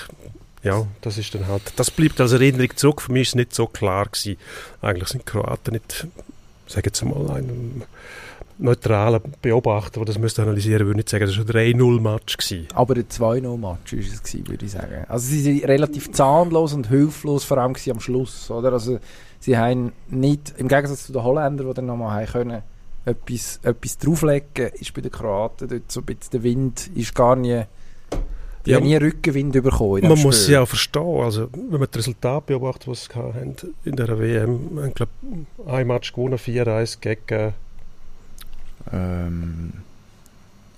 Ja, 0.65 0.87
das 1.03 1.19
ist 1.19 1.35
dann 1.35 1.47
halt, 1.47 1.63
das 1.77 1.91
bleibt 1.91 2.21
als 2.21 2.33
Erinnerung 2.33 2.75
zurück. 2.75 3.03
Für 3.03 3.13
mich 3.13 3.23
ist 3.23 3.29
es 3.29 3.35
nicht 3.37 3.55
so 3.55 3.67
klar 3.67 4.07
gewesen. 4.07 4.37
Eigentlich 4.83 5.09
sind 5.09 5.23
die 5.23 5.31
Kroaten 5.31 5.75
nicht 5.75 6.07
sage 6.73 6.89
jetzt 6.89 7.05
mal, 7.05 7.31
einem 7.31 7.83
neutralen 8.59 9.21
Beobachter, 9.41 10.01
der 10.01 10.07
das 10.07 10.19
müsste 10.19 10.43
analysieren 10.43 10.87
würde 10.87 10.99
nicht 10.99 11.09
sagen, 11.09 11.27
das 11.27 11.39
war 11.39 11.45
ein 11.45 11.79
3-0-Match. 11.79 12.37
gewesen. 12.37 12.67
Aber 12.75 12.97
ein 12.97 13.05
2-0-Match 13.05 13.93
war 13.93 14.01
es, 14.01 14.49
würde 14.49 14.65
ich 14.67 14.73
sagen. 14.73 15.05
Also 15.09 15.27
sie 15.27 15.41
sind 15.41 15.65
relativ 15.65 16.11
zahnlos 16.13 16.75
und 16.75 16.89
hilflos, 16.89 17.45
vor 17.45 17.59
allem 17.59 17.75
am 17.91 18.01
Schluss. 18.01 18.51
Oder? 18.51 18.73
Also 18.73 18.99
sie 19.39 19.57
haben 19.57 19.93
nicht, 20.09 20.55
im 20.59 20.69
Gegensatz 20.69 21.07
zu 21.07 21.13
den 21.13 21.23
Holländern, 21.23 21.69
die 21.69 21.75
dann 21.75 21.87
nochmal 21.87 22.27
können, 22.27 22.63
etwas, 23.05 23.61
etwas 23.63 23.99
drauflegen, 23.99 24.71
ist 24.75 24.93
bei 24.93 25.01
den 25.01 25.13
Kroaten 25.13 25.69
dort 25.69 25.91
so 25.91 26.01
ein 26.01 26.07
bisschen 26.07 26.31
der 26.33 26.43
Wind, 26.43 26.91
ist 26.95 27.15
gar 27.15 27.37
nie, 27.37 27.63
die 28.69 28.73
Ja, 28.73 28.77
haben 28.79 28.87
nie 28.87 28.97
Rückenwind 28.97 29.53
bekommen 29.53 30.03
Man 30.09 30.19
muss 30.21 30.47
ja 30.49 30.61
auch 30.63 30.69
verstehen, 30.69 31.21
also 31.23 31.49
wenn 31.53 31.81
man 31.81 31.89
das 31.91 31.99
Resultat 31.99 32.47
beobachtet, 32.47 32.87
was 32.89 33.05
sie 33.05 33.15
haben 33.15 33.57
in 33.85 33.97
der 33.97 34.19
WM, 34.19 34.79
ich 34.89 34.95
glaube, 34.95 35.11
ein 35.67 35.87
Match 35.87 36.13
gewonnen, 36.13 36.39
4-1 36.39 36.99
gegen 37.01 37.55
Ähm, 38.93 39.73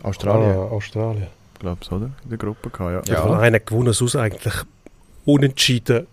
Australien, 0.03 0.57
Ah, 0.57 0.63
Australien. 0.71 1.27
glaube 1.59 1.79
ich, 1.83 1.93
oder? 1.93 2.11
In 2.25 2.31
der 2.31 2.39
Gruppe 2.39 2.71
ja. 2.79 2.91
Ja. 2.91 3.03
Ja. 3.07 3.39
Einer 3.39 3.61
gewonnen, 3.61 3.93
sonst 3.93 4.17
eigentlich 4.17 4.55
unentschieden 5.25 6.07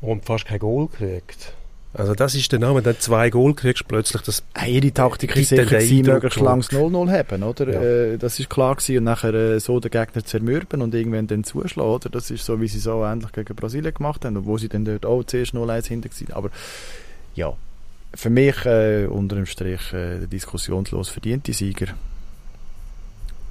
und 0.00 0.24
fast 0.24 0.44
kein 0.46 0.58
Goal 0.58 0.88
gekriegt. 0.88 1.54
Also 1.94 2.14
das 2.14 2.34
ist 2.34 2.50
der 2.50 2.58
Name, 2.58 2.80
dann 2.80 2.98
zwei 2.98 3.28
Goal 3.28 3.52
kriegst, 3.52 3.86
plötzlich 3.86 4.22
das 4.22 4.42
Ihre 4.66 4.92
Taktik 4.92 5.36
war 5.36 5.42
sicher, 5.42 5.64
gewesen, 5.66 6.06
möglichst 6.06 6.40
langes 6.40 6.70
0-0 6.70 7.10
haben, 7.10 7.42
oder? 7.42 7.70
Ja. 7.70 7.82
Äh, 7.82 8.18
das 8.18 8.38
ist 8.38 8.48
klar 8.48 8.76
gewesen. 8.76 8.98
Und 8.98 9.04
nachher 9.04 9.34
äh, 9.34 9.60
so 9.60 9.78
den 9.78 9.90
Gegner 9.90 10.24
zermürben 10.24 10.80
und 10.80 10.94
irgendwann 10.94 11.26
dann 11.26 11.44
zuschlagen, 11.44 11.90
oder? 11.90 12.08
Das 12.08 12.30
ist 12.30 12.46
so, 12.46 12.60
wie 12.62 12.68
sie 12.68 12.78
so 12.78 13.04
ähnlich 13.04 13.30
gegen 13.32 13.54
Brasilien 13.54 13.92
gemacht 13.92 14.24
haben, 14.24 14.38
obwohl 14.38 14.58
sie 14.58 14.70
dann 14.70 14.86
dort 14.86 15.04
auch 15.04 15.22
zuerst 15.24 15.54
0-1 15.54 15.88
hinter 15.88 16.08
waren. 16.08 16.32
Aber 16.32 16.50
ja, 17.34 17.52
für 18.14 18.30
mich 18.30 18.64
äh, 18.64 19.06
unter 19.06 19.36
dem 19.36 19.46
Strich 19.46 19.92
äh, 19.92 20.26
diskussionslos 20.26 21.10
verdiente 21.10 21.52
Sieger. 21.52 21.88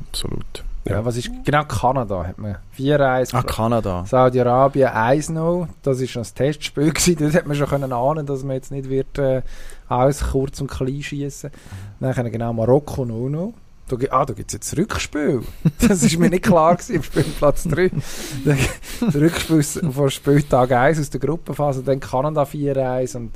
Absolut. 0.07 0.63
Ja, 0.85 1.05
was 1.05 1.15
ist 1.17 1.29
genau 1.45 1.63
Kanada? 1.65 2.25
Hat 2.25 2.37
man 2.39 2.57
4-1 2.77 3.35
Ah, 3.35 3.43
Kanada. 3.43 4.03
Saudi-Arabien 4.05 4.89
1-0. 4.89 5.67
Das 5.83 5.99
war 5.99 6.07
das 6.13 6.33
Testspiel. 6.33 6.89
Gewesen. 6.93 7.17
Dort 7.19 7.35
hat 7.35 7.45
man 7.47 7.55
schon 7.55 7.67
können 7.67 7.93
ahnen, 7.93 8.25
dass 8.25 8.43
man 8.43 8.55
jetzt 8.55 8.71
nicht 8.71 8.89
wird 8.89 9.17
äh, 9.19 9.41
alles 9.87 10.31
kurz 10.31 10.59
und 10.59 10.71
klein 10.71 11.01
schießen. 11.03 11.51
Dann 11.99 12.15
haben 12.15 12.25
wir 12.25 12.31
genau 12.31 12.53
Marokko 12.53 13.03
0-0. 13.03 13.53
Da, 13.89 13.97
ah, 14.09 14.25
da 14.25 14.33
gibt 14.33 14.49
es 14.49 14.53
jetzt 14.53 14.77
Rückspiel. 14.77 15.43
Das 15.87 16.01
ist 16.01 16.17
mir 16.17 16.29
nicht 16.29 16.43
klar 16.45 16.75
gewesen, 16.75 16.95
im 16.95 17.03
Spielplatz 17.03 17.63
3. 17.65 17.91
Der 18.45 18.57
Rückspiel 19.21 19.61
von 19.63 20.09
Spieltag 20.09 20.71
1 20.71 20.99
aus 20.99 21.09
der 21.09 21.19
Gruppenphase. 21.19 21.83
Dann 21.83 21.99
Kanada 21.99 22.43
4-1 22.43 23.17
und 23.17 23.31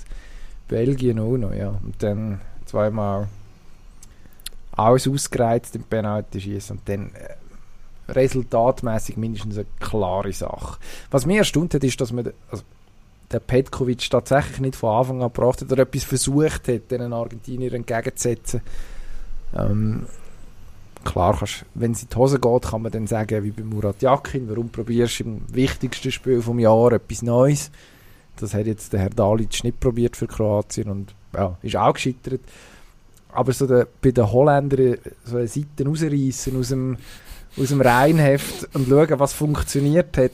Belgien 0.67 1.19
0-0. 1.19 1.53
Ja. 1.55 1.69
Und 1.83 2.01
dann 2.01 2.41
zweimal 2.65 3.27
alles 4.75 5.08
ausgereizt 5.08 5.75
im 5.75 5.84
Penalty 5.84 6.41
schießen 6.41 6.77
und 6.77 6.89
dann 6.89 7.12
äh, 7.13 8.12
resultatmäßig 8.12 9.17
mindestens 9.17 9.58
eine 9.58 9.65
klare 9.79 10.34
Sache. 10.34 10.77
Was 11.12 11.25
mich 11.25 11.38
erstaunt 11.38 11.74
hat, 11.74 11.84
ist, 11.84 12.00
dass 12.01 12.12
man 12.12 12.32
also, 12.51 12.63
der 13.32 13.39
Petkovic 13.39 14.10
tatsächlich 14.10 14.60
nicht 14.60 14.75
von 14.75 14.96
Anfang 14.96 15.22
an 15.22 15.34
gebracht 15.34 15.62
hat 15.62 15.72
oder 15.72 15.84
etwas 15.84 16.03
versucht 16.03 16.67
hat, 16.67 16.91
den 16.91 17.13
Argentinier 17.13 17.74
entgegenzusetzen. 17.74 18.62
Ähm, 19.55 20.05
klar, 21.03 21.36
kannst, 21.38 21.65
wenn 21.74 21.94
es 21.94 22.03
in 22.03 22.10
die 22.10 22.15
Hose 22.15 22.39
geht, 22.39 22.62
kann 22.63 22.82
man 22.82 22.91
dann 22.91 23.08
sagen, 23.08 23.44
wie 23.44 23.51
bei 23.51 23.63
Murat 23.63 24.01
Yakin, 24.01 24.50
warum 24.50 24.70
probierst 24.70 25.20
du 25.20 25.24
im 25.24 25.41
wichtigsten 25.48 26.12
Spiel 26.12 26.41
vom 26.41 26.60
Jahr 26.60 26.91
etwas 26.91 27.22
Neues? 27.22 27.72
Das 28.38 28.53
hat 28.53 28.65
jetzt 28.65 28.94
der 28.94 29.00
Herr 29.00 29.10
Dalic 29.10 29.63
nicht 29.63 29.79
probiert 29.79 30.17
für 30.17 30.27
Kroatien 30.27 30.89
und 30.89 31.15
ja, 31.34 31.58
ist 31.62 31.75
auch 31.77 31.94
gescheitert. 31.94 32.41
Aber 33.35 33.53
so 33.53 33.67
der, 33.67 33.87
bei 34.01 34.11
den 34.11 34.31
Holländern 34.31 34.97
so 35.25 35.37
eine 35.37 35.47
Seite 35.47 35.85
rausreißen 35.85 36.57
aus 36.59 36.69
dem, 36.69 36.97
aus 37.59 37.67
dem 37.69 37.81
Reinheft 37.81 38.67
und 38.73 38.87
schauen, 38.89 39.19
was 39.19 39.33
funktioniert 39.33 40.17
hat, 40.17 40.31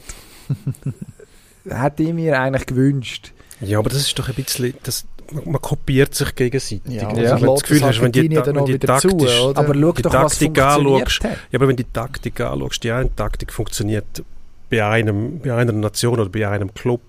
hätte 1.68 2.02
ich 2.02 2.12
mir 2.12 2.38
eigentlich 2.40 2.66
gewünscht. 2.66 3.32
Ja, 3.60 3.78
aber 3.78 3.90
das 3.90 4.00
ist 4.00 4.18
doch 4.18 4.28
ein 4.28 4.34
bisschen, 4.34 4.74
das, 4.82 5.04
man, 5.32 5.44
man 5.52 5.60
kopiert 5.60 6.14
sich 6.14 6.34
gegenseitig. 6.34 6.82
Ja, 6.92 7.08
Also, 7.08 7.20
Ja. 7.22 7.34
wenn 7.40 7.46
du 7.46 7.52
das 7.54 7.62
Gefühl 7.62 7.82
hast, 7.82 8.00
wenn 8.00 8.12
die, 8.12 8.28
dann 8.28 8.54
wenn 8.56 8.64
die 8.64 8.78
zu, 8.80 8.86
taktisch, 8.86 9.40
oder? 9.40 9.60
Aber 9.60 9.74
schau 9.74 9.92
die 9.92 10.02
doch, 10.02 10.12
was 10.12 10.38
Taktik 10.38 10.46
funktioniert 10.58 11.02
anschaust, 11.02 11.24
hat. 11.24 11.38
ja, 11.52 11.58
aber 11.58 11.68
wenn 11.68 11.76
die 11.76 11.84
Taktik 11.84 12.40
anschaust, 12.40 12.82
die 12.82 12.90
eine 12.90 13.14
Taktik 13.14 13.52
funktioniert 13.52 14.24
bei 14.68 14.84
einem, 14.84 15.38
bei 15.40 15.54
einer 15.54 15.72
Nation 15.72 16.18
oder 16.18 16.28
bei 16.30 16.48
einem 16.48 16.72
Club. 16.74 17.00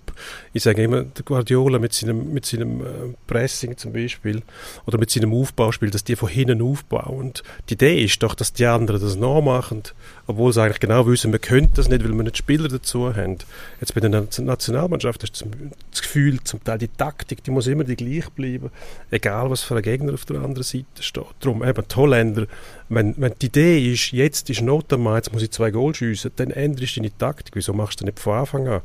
Ich 0.53 0.63
sage 0.63 0.83
immer, 0.83 1.03
der 1.03 1.23
Guardiola 1.23 1.79
mit 1.79 1.93
seinem, 1.93 2.33
mit 2.33 2.45
seinem 2.45 2.81
äh, 2.81 2.85
Pressing 3.27 3.77
zum 3.77 3.93
Beispiel 3.93 4.41
oder 4.85 4.97
mit 4.97 5.09
seinem 5.09 5.33
Aufbauspiel, 5.33 5.89
dass 5.89 6.03
die 6.03 6.15
von 6.15 6.29
hinten 6.29 6.61
aufbauen. 6.61 7.17
Und 7.17 7.43
die 7.69 7.73
Idee 7.73 8.03
ist 8.03 8.21
doch, 8.23 8.35
dass 8.35 8.53
die 8.53 8.65
anderen 8.65 9.01
das 9.01 9.15
nachmachen, 9.15 9.83
obwohl 10.27 10.53
sie 10.53 10.61
eigentlich 10.61 10.79
genau 10.79 11.05
wissen, 11.07 11.31
wir 11.31 11.39
können 11.39 11.69
das 11.75 11.89
nicht, 11.89 12.03
weil 12.03 12.13
wir 12.13 12.23
nicht 12.23 12.37
Spieler 12.37 12.67
dazu 12.67 13.15
haben. 13.15 13.37
Jetzt 13.81 13.93
bei 13.93 14.01
der 14.01 14.09
Nation- 14.09 14.45
Nationalmannschaft 14.45 15.35
zum- 15.35 15.51
das 15.91 16.01
Gefühl, 16.01 16.39
zum 16.43 16.63
Teil 16.63 16.77
die 16.77 16.87
Taktik, 16.87 17.43
die 17.43 17.51
muss 17.51 17.67
immer 17.67 17.83
die 17.83 17.95
gleich 17.95 18.29
bleiben, 18.29 18.69
egal 19.11 19.49
was 19.49 19.63
für 19.63 19.75
ein 19.75 19.81
Gegner 19.81 20.13
auf 20.13 20.25
der 20.25 20.37
anderen 20.37 20.63
Seite 20.63 20.85
steht. 21.01 21.23
Darum 21.39 21.63
eben 21.63 21.83
die 21.89 21.95
Holländer, 21.95 22.45
wenn, 22.89 23.15
wenn 23.17 23.33
die 23.41 23.47
Idee 23.47 23.91
ist, 23.91 24.11
jetzt 24.11 24.49
ist 24.49 24.61
Not 24.61 24.91
am 24.93 25.07
jetzt 25.15 25.33
muss 25.33 25.41
ich 25.43 25.51
zwei 25.51 25.71
Goal 25.71 25.93
schiessen, 25.95 26.31
dann 26.35 26.51
änderst 26.51 26.95
du 26.95 27.01
deine 27.01 27.17
Taktik. 27.17 27.55
Wieso 27.55 27.73
machst 27.73 27.99
du 27.99 28.05
das 28.05 28.13
nicht 28.13 28.19
von 28.19 28.33
Anfang 28.37 28.67
an? 28.67 28.81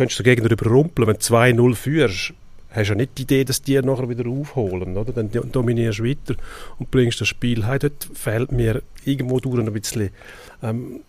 Könntest 0.00 0.18
du 0.18 0.22
den 0.22 0.36
Gegner 0.36 0.50
überrumpeln, 0.50 1.08
wenn 1.08 1.16
du 1.16 1.20
2-0 1.20 1.74
führst, 1.74 2.32
hast 2.70 2.88
du 2.88 2.92
ja 2.92 2.94
nicht 2.94 3.18
die 3.18 3.22
Idee, 3.24 3.44
dass 3.44 3.60
die 3.60 3.78
nachher 3.82 4.08
wieder 4.08 4.26
aufholen, 4.30 4.96
oder? 4.96 5.12
Dann 5.12 5.30
dominierst 5.52 5.98
du 5.98 6.04
weiter 6.04 6.36
und 6.78 6.90
bringst 6.90 7.20
das 7.20 7.28
Spiel 7.28 7.66
heim. 7.66 7.80
Dort 7.80 8.08
fehlt 8.14 8.50
mir 8.50 8.80
irgendwo 9.04 9.40
durch 9.40 9.58
ein 9.58 9.70
bisschen 9.70 10.08
ähm, 10.62 11.00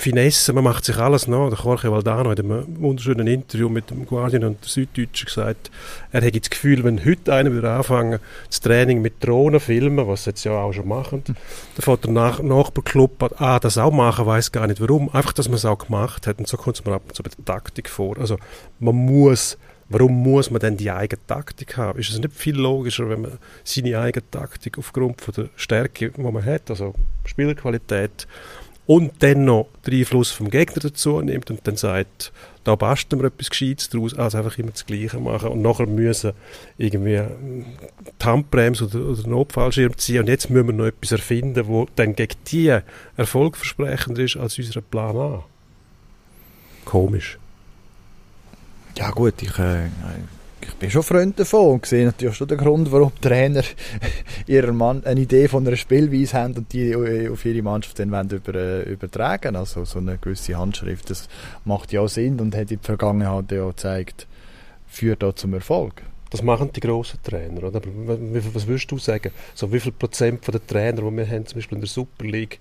Finesse, 0.00 0.52
man 0.52 0.62
macht 0.62 0.84
sich 0.84 0.96
alles 0.96 1.26
nach. 1.26 1.48
Der 1.50 1.58
Jorge 1.58 1.90
Valdano 1.90 2.30
hat 2.30 2.38
in 2.38 2.52
einem 2.52 2.80
wunderschönen 2.80 3.26
Interview 3.26 3.68
mit 3.68 3.90
dem 3.90 4.06
Guardian 4.06 4.44
und 4.44 4.62
der 4.62 4.68
Süddeutschen 4.68 5.26
gesagt, 5.26 5.72
er 6.12 6.22
hätte 6.22 6.38
das 6.38 6.50
Gefühl, 6.50 6.84
wenn 6.84 7.04
heute 7.04 7.34
einer 7.34 7.50
würde 7.50 7.72
anfangen, 7.72 8.20
das 8.46 8.60
Training 8.60 9.02
mit 9.02 9.14
Drohnen 9.24 9.58
filmen, 9.58 10.06
was 10.06 10.22
sie 10.22 10.30
jetzt 10.30 10.44
ja 10.44 10.52
auch 10.52 10.72
schon 10.72 10.86
machen, 10.86 11.24
dann 11.26 11.36
fährt 11.80 12.04
der 12.04 12.12
Nach 12.12 12.40
Nachbarclub 12.40 13.40
ah, 13.40 13.58
das 13.58 13.76
auch 13.76 13.90
machen, 13.90 14.24
weiß 14.24 14.52
gar 14.52 14.68
nicht 14.68 14.80
warum. 14.80 15.12
Einfach, 15.12 15.32
dass 15.32 15.48
man 15.48 15.56
es 15.56 15.64
auch 15.64 15.78
gemacht 15.78 16.28
hat. 16.28 16.38
Und 16.38 16.46
so 16.46 16.56
kommt 16.56 16.78
es 16.78 16.84
mir 16.84 16.92
ab 16.92 17.02
und 17.08 17.16
zu 17.16 17.24
bei 17.24 17.30
der 17.36 17.44
Taktik 17.44 17.88
vor. 17.90 18.18
Also 18.18 18.38
man 18.78 18.94
muss 18.94 19.58
Warum 19.90 20.22
muss 20.22 20.50
man 20.50 20.60
denn 20.60 20.76
die 20.76 20.90
eigene 20.90 21.18
Taktik 21.26 21.78
haben? 21.78 21.98
Ist 21.98 22.10
es 22.10 22.18
nicht 22.18 22.34
viel 22.34 22.56
logischer, 22.56 23.08
wenn 23.08 23.22
man 23.22 23.38
seine 23.64 23.98
eigene 23.98 24.30
Taktik 24.30 24.76
aufgrund 24.76 25.22
von 25.22 25.32
der 25.32 25.48
Stärke, 25.56 26.10
die 26.10 26.20
man 26.20 26.44
hat, 26.44 26.68
also 26.68 26.94
Spielerqualität, 27.24 28.26
und 28.88 29.12
dann 29.22 29.44
noch 29.44 29.68
den 29.86 29.98
Einfluss 29.98 30.30
vom 30.30 30.48
Gegner 30.48 30.80
dazu 30.80 31.20
nimmt 31.20 31.50
und 31.50 31.60
dann 31.66 31.76
sagt, 31.76 32.32
da 32.64 32.74
basteln 32.74 33.20
wir 33.20 33.26
etwas 33.26 33.50
Gescheites 33.50 33.90
daraus, 33.90 34.14
als 34.14 34.34
einfach 34.34 34.56
immer 34.56 34.70
das 34.70 34.86
Gleiche 34.86 35.20
machen 35.20 35.50
und 35.50 35.60
nachher 35.60 35.86
müssen 35.86 36.32
irgendwie 36.78 37.16
ähm, 37.16 37.66
die 38.18 38.24
Handbremse 38.24 38.86
oder, 38.86 39.00
oder 39.00 39.22
den 39.22 39.30
Notfallschirm 39.30 39.98
ziehen 39.98 40.20
und 40.20 40.28
jetzt 40.28 40.48
müssen 40.48 40.68
wir 40.68 40.72
noch 40.72 40.86
etwas 40.86 41.12
erfinden, 41.12 41.66
wo 41.66 41.86
dann 41.96 42.16
gegen 42.16 42.34
die 42.46 42.78
erfolgversprechender 43.18 44.22
ist 44.22 44.38
als 44.38 44.58
unser 44.58 44.80
Plan 44.80 45.16
A. 45.18 45.44
Komisch. 46.86 47.38
Ja 48.96 49.10
gut, 49.10 49.34
ich, 49.42 49.58
äh, 49.58 49.90
ich 50.68 50.74
bin 50.74 50.90
schon 50.90 51.02
Freund 51.02 51.38
davon 51.38 51.74
und 51.74 51.86
sehe 51.86 52.04
natürlich 52.04 52.36
schon 52.36 52.46
den 52.46 52.58
Grund, 52.58 52.92
warum 52.92 53.12
Trainer 53.20 53.62
ihrer 54.46 54.72
Mann 54.72 55.02
eine 55.04 55.20
Idee 55.20 55.48
von 55.48 55.66
einer 55.66 55.76
Spielweise 55.76 56.36
haben 56.36 56.54
und 56.54 56.72
die 56.72 56.90
äh, 56.90 57.28
auf 57.28 57.44
ihre 57.44 57.62
Mannschaft 57.62 57.98
dann 57.98 58.10
wollen 58.10 58.30
über, 58.30 58.54
äh, 58.54 58.82
übertragen 58.82 59.56
Also 59.56 59.84
so 59.84 59.98
eine 59.98 60.18
gewisse 60.18 60.56
Handschrift, 60.56 61.10
das 61.10 61.28
macht 61.64 61.92
ja 61.92 62.02
auch 62.02 62.08
Sinn 62.08 62.38
und 62.40 62.54
hat 62.54 62.70
in 62.70 62.78
der 62.78 62.84
Vergangenheit 62.84 63.50
ja 63.50 63.64
auch 63.64 63.70
gezeigt, 63.70 64.26
führt 64.86 65.24
auch 65.24 65.34
zum 65.34 65.54
Erfolg. 65.54 66.02
Das 66.30 66.42
machen 66.42 66.70
die 66.74 66.80
grossen 66.80 67.18
Trainer, 67.22 67.64
oder? 67.64 67.78
Aber 67.78 67.88
was 68.54 68.66
würdest 68.66 68.90
du 68.90 68.98
sagen? 68.98 69.32
So 69.54 69.72
wie 69.72 69.80
viel 69.80 69.92
Prozent 69.92 70.46
den 70.46 70.66
Trainer, 70.66 71.00
die 71.00 71.16
wir 71.16 71.26
haben, 71.26 71.46
zum 71.46 71.56
Beispiel 71.56 71.76
in 71.76 71.82
der 71.82 71.88
Super 71.88 72.24
League, 72.24 72.60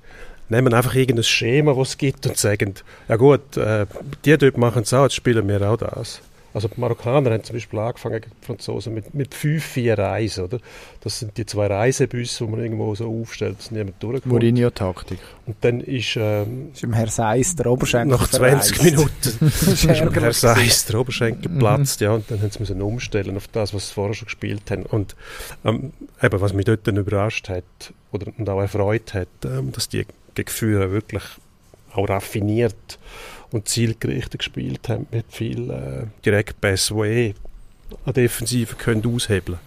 nehmen 0.50 0.74
einfach 0.74 0.96
irgendein 0.96 1.24
Schema, 1.24 1.74
das 1.74 1.90
es 1.90 1.98
gibt 1.98 2.26
und 2.26 2.38
sagen, 2.38 2.76
ja 3.10 3.18
gut, 3.18 3.58
äh, 3.58 3.86
die 4.24 4.38
dort 4.38 4.58
machen 4.58 4.84
es 4.84 4.94
auch, 4.94 5.04
jetzt 5.04 5.16
spielen 5.16 5.48
wir 5.48 5.62
auch 5.70 5.76
das. 5.76 6.22
Also 6.54 6.68
die 6.68 6.80
Marokkaner 6.80 7.32
haben 7.32 7.44
zum 7.44 7.56
Beispiel 7.56 7.80
angefangen 7.80 8.22
gegen 8.22 8.32
die 8.42 8.46
Franzosen 8.46 8.94
mit, 8.94 9.14
mit 9.14 9.36
5-4-1, 9.36 10.42
oder? 10.42 10.60
Das 11.02 11.20
sind 11.20 11.38
die 11.38 11.46
zwei 11.46 11.68
Reisebusse, 11.68 12.46
die 12.46 12.52
man 12.52 12.60
irgendwo 12.62 12.96
so 12.96 13.22
aufstellt, 13.22 13.60
dass 13.60 13.72
niemand 13.72 14.02
durchkommt. 14.02 14.26
Mourinho-Taktik. 14.26 15.20
Und 15.46 15.58
dann 15.62 15.82
ist 15.82 16.18
ähm, 16.18 16.70
ist 16.74 16.84
im 16.84 16.94
Herr 16.94 17.08
Seis 17.08 17.56
der 17.56 17.68
Oberschenkel 17.68 18.18
nach 18.18 18.28
20 18.28 18.76
verreist. 18.76 18.84
Minuten 18.84 19.48
ist 19.48 19.86
ärgerlich 19.86 20.00
Herr 20.00 20.10
gewesen. 20.10 20.34
Seis 20.34 20.86
der 20.86 21.00
Oberschenkel 21.00 21.52
geplatzt, 21.52 22.02
ja, 22.02 22.12
und 22.12 22.30
dann 22.30 22.42
haben 22.42 22.52
sie 22.52 22.60
müssen 22.60 22.82
umstellen 22.82 23.38
auf 23.38 23.48
das, 23.48 23.74
was 23.74 23.90
sie 23.90 23.94
vorher 23.94 24.14
schon 24.14 24.26
gespielt 24.26 24.70
haben. 24.72 24.84
Und 24.84 25.16
ähm, 25.66 25.94
eben, 26.22 26.42
was 26.42 26.54
mich 26.54 26.66
dort 26.66 26.88
dann 26.88 26.98
überrascht 26.98 27.50
hat 27.50 27.64
oder, 28.12 28.32
und 28.38 28.50
auch 28.50 28.62
erfreut 28.62 29.14
hat, 29.14 29.28
ähm, 29.46 29.72
dass 29.72 29.90
die 29.90 30.06
gegen 30.34 30.50
Führer 30.50 30.92
wirklich 30.92 31.24
auch 31.94 32.08
raffiniert 32.10 33.00
und 33.52 33.68
zielgerichtet 33.68 34.40
gespielt 34.40 34.90
haben 34.90 35.08
mit 35.12 35.26
viel 35.30 35.70
äh, 35.70 36.06
Direktpässe, 36.26 36.94
die 36.96 37.02
eh 37.02 37.34
an 38.06 38.14
Defensive 38.14 38.76
können 38.76 39.06
aushebeln 39.06 39.58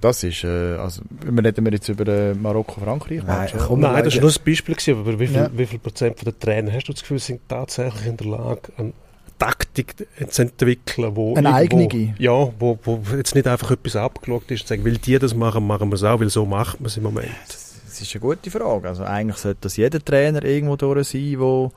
Das 0.00 0.22
ist, 0.22 0.44
äh, 0.44 0.76
also, 0.76 1.02
wir 1.24 1.44
reden 1.44 1.64
wir 1.64 1.72
jetzt 1.72 1.88
über 1.88 2.06
äh, 2.06 2.34
Marokko-Frankreich? 2.34 3.22
Nein, 3.26 3.48
komm, 3.58 3.80
Nein, 3.80 4.04
das 4.04 4.14
war 4.14 4.20
nur 4.22 4.30
ein 4.30 4.36
Beispiel, 4.44 4.74
gewesen, 4.74 4.98
aber 5.00 5.18
wie 5.18 5.26
viel, 5.26 5.36
Ja. 5.36 5.50
wie 5.52 5.66
viel 5.66 5.78
Prozent 5.78 6.24
der 6.24 6.38
Trainer 6.38 6.72
hast 6.72 6.84
du 6.88 6.92
das 6.92 7.00
Gefühl, 7.02 7.18
sind 7.18 7.40
tatsächlich 7.48 8.06
in 8.06 8.16
der 8.16 8.26
Lage, 8.28 8.60
eine 8.76 8.92
Taktik 9.38 10.06
zu 10.28 10.42
entwickeln, 10.42 11.16
wo 11.16 11.34
Eine 11.34 11.48
irgendwo- 11.60 11.78
eigene? 11.88 12.14
Ja, 12.18 12.48
wo, 12.58 12.78
wo 12.84 13.00
jetzt 13.16 13.34
nicht 13.34 13.46
einfach 13.46 13.70
etwas 13.72 13.96
abgeschaut 13.96 14.50
ist 14.50 14.62
und 14.62 14.68
sagen, 14.68 14.84
weil 14.84 14.98
die 14.98 15.18
das 15.18 15.34
machen, 15.34 15.66
machen 15.66 15.88
wir 15.90 15.94
es 15.96 16.04
auch, 16.04 16.20
weil 16.20 16.30
so 16.30 16.46
macht 16.46 16.80
man 16.80 16.86
es 16.86 16.96
im 16.96 17.02
Moment. 17.02 17.28
Das 17.98 18.06
ist 18.06 18.14
eine 18.14 18.20
gute 18.20 18.50
Frage. 18.50 18.88
Also 18.88 19.04
eigentlich 19.04 19.38
sollte 19.38 19.60
das 19.62 19.78
jeder 19.78 20.04
Trainer 20.04 20.44
irgendwo 20.44 20.76
durch 20.76 21.08
sein, 21.08 21.36
wo, 21.38 21.72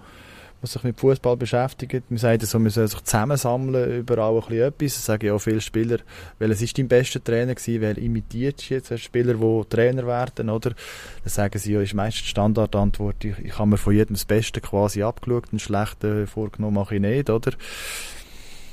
wo 0.59 0.67
sich 0.67 0.83
mit 0.83 0.99
Fußball 0.99 1.37
beschäftigt. 1.37 2.03
Wir 2.09 2.17
sagen 2.17 2.45
so, 2.45 2.59
wir 2.59 2.71
sollen 2.71 2.89
sich 2.89 3.01
zusammensammeln, 3.05 3.99
überall 3.99 4.33
ein 4.33 4.41
bisschen 4.41 4.63
etwas. 4.63 4.93
Das 4.95 5.05
sagen 5.05 5.25
ja 5.27 5.33
auch 5.33 5.39
viele 5.39 5.61
Spieler, 5.61 5.99
welches 6.37 6.61
ist 6.61 6.77
dein 6.77 6.89
bester 6.89 7.23
Trainer 7.23 7.55
gewesen, 7.55 7.79
wer 7.79 7.97
imitiert 7.97 8.61
jetzt 8.69 8.91
einen 8.91 8.97
Spieler, 8.97 9.35
die 9.35 9.69
Trainer 9.69 10.05
werden, 10.07 10.49
oder? 10.49 10.71
Dann 10.71 11.29
sagen 11.29 11.57
sie 11.57 11.71
ja, 11.71 11.79
ist 11.79 11.93
meistens 11.93 12.23
die 12.23 12.29
Standardantwort, 12.31 13.23
ich, 13.23 13.39
ich 13.41 13.57
habe 13.57 13.69
mir 13.69 13.77
von 13.77 13.93
jedem 13.93 14.15
das 14.15 14.25
Beste 14.25 14.59
quasi 14.59 15.01
abgeschaut, 15.03 15.45
einen 15.51 15.59
schlechten 15.59 16.27
vorgenommen 16.27 16.75
mache 16.75 16.95
ich 16.95 17.01
nicht, 17.01 17.29
oder? 17.29 17.53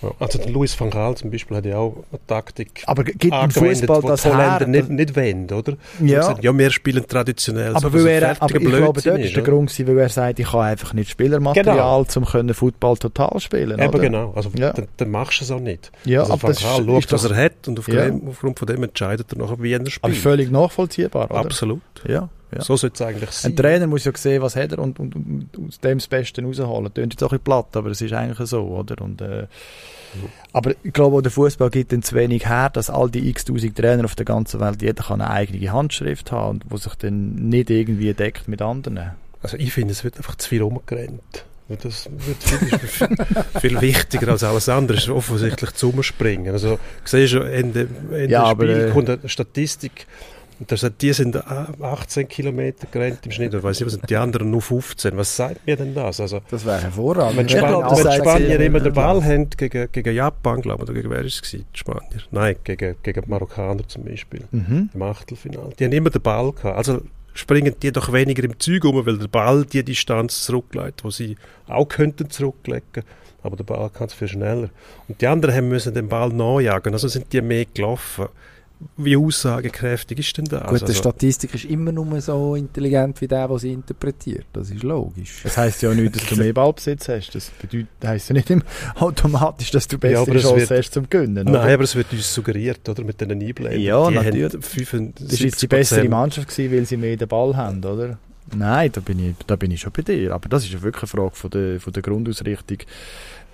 Ja. 0.03 0.11
Also 0.19 0.39
der 0.39 0.51
Luis 0.51 0.79
van 0.79 0.91
Gaal 0.91 1.15
zum 1.17 1.31
Beispiel 1.31 1.57
hat 1.57 1.65
ja 1.65 1.79
auch 1.79 2.05
eine 2.11 2.21
Taktik 2.27 2.83
Aber 2.87 3.03
gibt 3.05 3.33
angewendet, 3.33 3.79
Fußball 3.87 4.03
das 4.03 4.23
die 4.23 4.29
Holländer 4.29 4.67
nicht, 4.67 4.91
nicht 4.91 5.17
wollen, 5.17 5.51
oder? 5.51 5.73
Ja. 6.01 6.07
Ja. 6.07 6.19
Gesagt, 6.21 6.45
ja, 6.45 6.59
wir 6.59 6.71
spielen 6.71 7.07
traditionell. 7.07 7.75
Aber, 7.75 7.91
so, 7.91 8.05
weil 8.05 8.23
er, 8.23 8.43
aber 8.43 8.57
ich 8.57 8.67
glaube, 8.67 9.01
dort 9.03 9.19
ist 9.21 9.37
der? 9.37 9.43
Grund, 9.43 9.71
gewesen, 9.71 9.87
weil 9.89 9.99
er 9.99 10.09
sagt, 10.09 10.39
ich 10.39 10.53
habe 10.53 10.65
einfach 10.65 10.93
nicht 10.93 11.11
Spielermaterial, 11.11 12.07
um 12.15 12.25
können 12.25 12.55
Football 12.55 12.97
total 12.99 13.41
spielen. 13.41 13.79
Eben 13.79 13.89
oder? 13.89 13.99
genau, 13.99 14.33
also 14.37 14.51
Ja. 14.57 14.73
dann, 14.73 14.87
dann 14.97 15.11
machst 15.11 15.41
du 15.41 15.45
es 15.45 15.51
auch 15.51 15.61
nicht. 15.61 15.91
Ja, 16.05 16.21
also 16.21 16.33
aber 16.35 16.43
Van 16.43 16.51
das 16.53 16.63
Gaal 16.63 16.81
ist, 16.81 16.87
schaut, 16.87 16.99
ist 17.05 17.13
was 17.13 17.25
er 17.25 17.37
hat 17.37 17.69
und 17.69 17.79
auf 17.79 17.89
Ja. 17.89 18.11
aufgrund 18.29 18.59
von 18.59 18.67
dem 18.67 18.83
entscheidet 18.83 19.33
er 19.33 19.39
nachher, 19.39 19.63
wie 19.63 19.73
er 19.73 19.81
aber 19.81 19.91
spielt. 19.91 20.17
völlig 20.17 20.51
nachvollziehbar, 20.51 21.31
oder? 21.31 21.41
Absolut. 21.41 21.81
Ja, 22.07 22.29
ja. 22.55 22.63
So 22.63 22.77
sollte 22.77 22.95
es 22.95 23.03
eigentlich 23.03 23.31
sein. 23.31 23.53
Ein 23.53 23.57
Trainer 23.57 23.87
muss 23.87 24.05
ja 24.05 24.13
sehen, 24.15 24.41
was 24.41 24.55
hat 24.55 24.73
er 24.73 24.79
und, 24.79 25.01
und, 25.01 25.17
und 25.17 25.51
aus 25.67 25.81
dem 25.81 25.99
das 25.99 26.07
Beste 26.07 26.43
rausholen. 26.43 26.95
Tönt 26.95 27.13
jetzt 27.13 27.23
auch 27.23 27.33
ein 27.33 27.39
bisschen 27.39 27.45
platt, 27.45 27.77
aber 27.77 27.91
es 27.91 28.01
ist 28.01 28.13
eigentlich 28.13 28.49
so, 28.49 28.63
oder? 28.63 29.03
Und, 29.03 29.21
äh, 29.21 29.47
aber 30.53 30.73
ich 30.83 30.93
glaube, 30.93 31.23
der 31.23 31.33
Fußball 31.33 31.71
gibt 31.71 31.93
dann 31.93 32.03
zu 32.03 32.15
wenig 32.15 32.49
her, 32.49 32.71
dass 32.71 32.89
all 32.89 33.11
die 33.11 33.29
x-tausend 33.29 33.77
Trainer 33.77 34.05
auf 34.05 34.15
der 34.15 34.25
ganzen 34.25 34.61
Welt, 34.61 34.81
jeder 34.81 35.03
kann 35.03 35.21
eine 35.21 35.31
eigene 35.31 35.73
Handschrift 35.73 36.31
haben 36.31 36.57
und 36.57 36.65
wo 36.71 36.77
sich 36.77 36.95
dann 36.95 37.35
nicht 37.35 37.69
irgendwie 37.71 38.15
deckt 38.15 38.49
mit 38.49 38.63
anderen. 38.63 39.13
Also 39.43 39.57
ich 39.57 39.73
finde, 39.73 39.93
es 39.93 40.05
wird 40.05 40.17
einfach 40.17 40.37
zu 40.37 40.49
viel 40.49 40.63
rumgerannt. 40.63 41.45
Das 41.69 42.09
wird 42.09 42.43
viel, 42.43 42.79
ist 42.79 42.95
viel, 42.95 43.09
viel 43.61 43.81
wichtiger 43.81 44.29
als 44.29 44.45
alles 44.45 44.69
andere. 44.69 44.99
Ist 44.99 45.09
offensichtlich 45.09 45.73
zum 45.73 45.95
Umspringen. 45.95 46.53
Also, 46.53 46.79
siehst 47.05 47.35
du, 47.35 47.41
Ende, 47.41 47.89
Ende 48.11 48.23
Ja, 48.23 48.29
ja, 48.29 48.43
aber, 48.45 48.69
Spiel 48.69 48.89
äh, 48.89 48.91
kommt 48.93 49.11
eine 49.11 49.29
Statistik. 49.29 50.07
Und 50.59 50.73
da 50.73 50.77
sagt, 50.77 51.03
die 51.03 51.13
sind 51.13 51.37
18 51.37 52.29
Kilometer 52.29 52.87
gerannt 52.91 53.19
im 53.25 53.31
Schnitt. 53.31 53.55
Und 53.55 53.63
weiss 53.63 53.81
ich, 53.81 53.87
was 53.87 53.93
sind 53.95 54.09
die 54.09 54.17
anderen 54.17 54.51
nur 54.51 54.63
15? 54.63 55.17
Was 55.17 55.37
sagt 55.37 55.67
mir 55.67 55.77
denn 55.77 55.95
das? 55.95 56.19
Also, 56.21 56.41
Das 56.51 56.65
wäre 56.65 56.81
hervorragend. 56.81 57.37
wenn, 57.37 57.49
Ja, 57.49 57.59
Span 57.59 57.81
das 57.83 58.05
wenn 58.05 58.13
Spanier 58.13 58.61
immer 58.61 58.81
den 58.81 58.93
Ball 58.95 59.23
haben 59.23 59.51
gegen, 59.51 59.93
gegen 59.93 60.15
Japan, 60.15 60.63
glaube 60.63 60.85
ich, 60.85 60.89
oder 60.89 60.95
gegen 60.95 61.11
wer 61.11 61.23
ist 61.23 61.35
es 61.35 61.43
gewesen? 61.43 61.67
Die 61.75 61.79
Spanier? 61.79 62.23
Nein, 62.31 62.57
gegen, 62.65 62.97
gegen 63.03 63.23
die 63.23 63.29
Marokkaner 63.31 63.87
zum 63.87 64.05
Beispiel. 64.05 64.45
Mhm. 64.51 64.91
im 64.95 65.03
Achtelfinale. 65.03 65.71
Die 65.79 65.85
haben 65.85 65.93
immer 65.93 66.11
den 66.11 66.23
Ball 66.23 66.53
gehabt. 66.53 66.79
Also 66.79 67.03
springen 67.35 67.75
die 67.83 67.93
doch 67.93 68.13
weniger 68.13 68.43
im 68.45 68.59
Zeug 68.59 68.85
um, 68.85 69.05
weil 69.05 69.19
der 69.19 69.29
Ball 69.29 69.67
die 69.67 69.83
Distanz 69.85 70.45
zurücklegt, 70.45 71.05
wo 71.05 71.11
sie 71.11 71.37
auch 71.69 71.87
könnten 71.87 72.31
zurücklegen. 72.31 73.05
Aber 73.43 73.57
der 73.57 73.65
Ball 73.65 73.91
kann 73.91 74.07
es 74.07 74.15
viel 74.15 74.29
schneller. 74.29 74.71
Und 75.07 75.21
die 75.21 75.27
anderen 75.27 75.55
haben 75.55 75.69
müssen 75.69 75.93
den 75.95 76.09
Ball 76.09 76.31
nachjagen. 76.31 76.95
Also 76.95 77.09
sind 77.09 77.33
die 77.33 77.43
mehr 77.43 77.67
gelaufen. 77.67 78.27
Wie 78.99 79.17
aussagekräftig 79.17 80.19
ist 80.19 80.37
denn 80.37 80.45
das? 80.45 80.69
Gut, 80.69 80.81
die 80.81 80.85
also, 80.85 80.95
Statistik 80.95 81.55
ist 81.55 81.65
immer 81.65 81.93
nur 81.93 82.21
so 82.21 82.55
intelligent 82.57 83.19
wie 83.23 83.27
der, 83.27 83.49
der 83.49 83.59
sie 83.59 83.73
interpretiert. 83.73 84.45
Das 84.53 84.71
ist 84.71 84.83
logisch. 84.83 85.41
Das 85.45 85.57
heisst 85.57 85.81
ja 85.81 85.95
nicht, 85.95 86.15
dass 86.15 86.27
du 86.27 86.37
mehr 86.37 86.53
Ballbesitz 86.53 87.09
hast. 87.09 87.35
Das 87.35 87.49
bedeutet, 87.51 87.89
das 88.01 88.11
heisst 88.11 88.29
ja 88.29 88.35
nicht 88.35 88.51
immer 88.51 88.65
automatisch, 88.97 89.71
dass 89.71 89.89
du 89.89 89.99
bessere 89.99 90.37
es 90.37 90.43
Chancen 90.43 90.77
hast 90.77 90.93
zum 90.93 91.09
Gewinnen. 91.09 91.47
Nein, 91.47 91.73
aber 91.73 91.85
es 91.85 91.97
wird 91.97 92.13
uns 92.13 92.33
suggeriert, 92.33 92.87
oder? 92.87 93.03
Mit 93.03 93.19
diesen 93.19 93.33
Einblendungen. 93.33 93.81
Ja, 93.81 94.09
die 94.09 94.15
natürlich. 94.15 94.53
Haben 94.53 94.63
75 94.63 95.29
Das 95.29 95.39
war 95.41 95.47
jetzt 95.47 95.63
die 95.63 95.67
bessere 95.67 96.09
Mannschaft, 96.09 96.49
gewesen, 96.49 96.73
weil 96.73 96.85
sie 96.85 96.97
mehr 96.99 97.17
den 97.17 97.29
Ball 97.29 97.57
haben, 97.57 97.83
oder? 97.83 98.19
Nein, 98.55 98.91
da 98.93 99.01
bin, 99.01 99.31
ich, 99.31 99.35
da 99.47 99.57
bin 99.57 99.71
ich 99.71 99.81
schon 99.81 99.93
bei 99.93 100.03
dir. 100.03 100.35
Aber 100.35 100.51
das 100.51 100.65
ist 100.65 100.73
ja 100.73 100.83
wirklich 100.83 101.03
eine 101.03 101.23
Frage 101.23 101.35
von 101.35 101.51
der, 101.51 101.81
von 101.81 101.93
der 101.95 102.03
Grundausrichtung. 102.03 102.79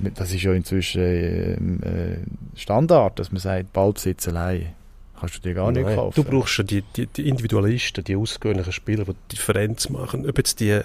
Das 0.00 0.32
ist 0.32 0.42
ja 0.42 0.52
inzwischen 0.52 1.00
äh, 1.00 1.52
äh, 1.52 2.18
Standard, 2.56 3.20
dass 3.20 3.30
man 3.30 3.40
sagt, 3.40 3.72
Ballbesitz 3.72 4.26
allein 4.26 4.74
kannst 5.22 5.36
du 5.36 5.40
dir 5.48 5.54
gar 5.54 5.70
nicht 5.70 5.84
Nein, 5.84 5.94
kaufen. 5.94 6.14
Du 6.20 6.28
brauchst 6.28 6.52
schon 6.52 6.66
die, 6.66 6.82
die, 6.96 7.06
die 7.06 7.28
Individualisten, 7.28 8.02
die 8.02 8.16
ausgewöhnlichen 8.16 8.72
Spieler, 8.72 9.04
die 9.04 9.12
die 9.12 9.36
Differenz 9.36 9.88
machen. 9.88 10.28
Ob 10.28 10.36
jetzt 10.36 10.58
die 10.58 10.80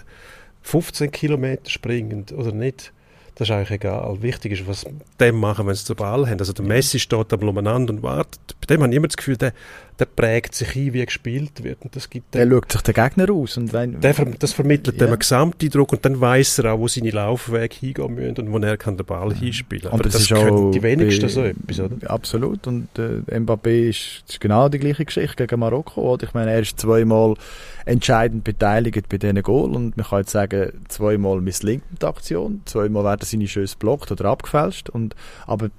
15 0.62 1.10
Kilometer 1.10 1.69
springen 1.71 2.26
oder 2.36 2.52
nicht, 2.52 2.93
das 3.38 3.50
ist 3.50 3.54
eigentlich 3.56 3.71
egal. 3.71 4.17
Wichtig 4.21 4.54
ist, 4.54 4.67
was 4.67 4.84
die 5.19 5.32
machen, 5.32 5.67
wenn 5.67 5.76
sie 5.76 5.86
den 5.86 5.95
Ball 5.95 6.28
haben. 6.28 6.39
Also 6.39 6.54
der 6.54 6.65
Messi 6.65 6.97
steht 7.00 7.32
am 7.32 7.47
umeinander 7.47 7.93
und 7.93 8.02
wartet. 8.02 8.39
Bei 8.60 8.73
dem 8.73 8.82
habe 8.82 8.91
ich 8.91 8.97
immer 8.97 9.08
das 9.08 9.15
Gefühl, 9.15 9.38
der, 9.38 9.54
der 10.00 10.06
prägt 10.06 10.56
sich 10.56 10.76
ein, 10.76 10.93
wie 10.93 11.06
gespielt 11.06 11.63
wird. 11.63 11.78
Und 11.84 11.95
das 11.95 12.10
gibt 12.10 12.34
Der 12.34 12.45
dem, 12.47 12.52
schaut 12.54 12.71
sich 12.71 12.82
den 12.82 12.93
Gegner 12.95 13.32
aus. 13.32 13.56
Und 13.58 13.73
wenn, 13.73 14.02
der, 14.02 14.15
ver- 14.15 14.26
das 14.26 14.54
vermittelt 14.54 14.97
Ja. 15.00 15.06
dem 15.06 15.12
einen 15.13 15.19
Gesamteindruck 15.19 15.91
und 15.93 16.04
dann 16.04 16.19
weiß 16.19 16.58
er 16.60 16.73
auch, 16.73 16.80
wo 16.80 16.88
seine 16.88 17.12
Laufwege 17.12 17.76
hingehen 17.76 18.15
müssen 18.15 18.38
und 18.39 18.52
wo 18.52 18.58
er 18.58 18.76
kann 18.76 18.97
den 18.97 19.06
Ball 19.06 19.32
hinspielen 19.36 19.84
kann. 19.84 19.91
Und 19.91 20.00
Aber 20.02 20.10
das, 20.10 20.21
ist 20.21 20.30
können 20.34 20.50
auch 20.50 20.71
die 20.71 20.82
wenigsten 20.82 21.21
bei- 21.21 21.28
so 21.28 21.43
etwas, 21.43 21.80
oder? 21.80 22.10
Absolut. 22.10 22.65
Und 22.65 22.88
äh, 22.97 23.38
Mbappé 23.39 23.89
ist, 23.89 24.23
ist 24.28 24.39
genau 24.39 24.67
die 24.67 24.80
gleiche 24.80 25.06
Geschichte 25.06 25.45
gegen 25.45 25.60
Marokko. 25.60 26.13
Oder? 26.13 26.26
Ich 26.26 26.34
meine, 26.34 26.52
er 26.52 26.62
ist 26.62 26.80
zweimal 26.80 27.36
entscheidend 27.88 28.43
beteiligt 28.43 29.10
bei 29.10 29.17
diesen 29.17 29.41
Goal 29.41 29.76
und 29.76 29.97
man 29.97 30.06
kann 30.06 30.19
jetzt 30.19 30.32
sagen, 30.32 30.71
zweimal 30.89 31.41
misslingt 31.41 31.84
die 32.02 32.06
Aktion, 32.06 32.62
zweimal 32.65 33.04
werden 33.04 33.21
seine 33.23 33.47
Schüsse 33.47 33.76
blockt 33.78 34.12
oder 34.12 34.26
abgefälscht. 34.26 34.89
Und, 34.89 35.15
aber 35.45 35.69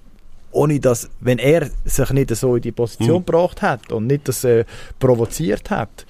ohne 0.51 0.81
dass, 0.81 1.11
wenn 1.21 1.39
er 1.39 1.69
sich 1.85 2.11
nicht 2.11 2.35
so 2.35 2.57
in 2.57 2.63
die 2.63 2.73
Position 2.73 3.21
Mhm. 3.23 3.27
gebracht 3.27 3.63
hat 3.63 3.93
und 3.93 4.07
nicht 4.07 4.27
das 4.29 4.45
äh, 4.45 4.65
provoziert 4.99 5.69
hat, 5.71 6.07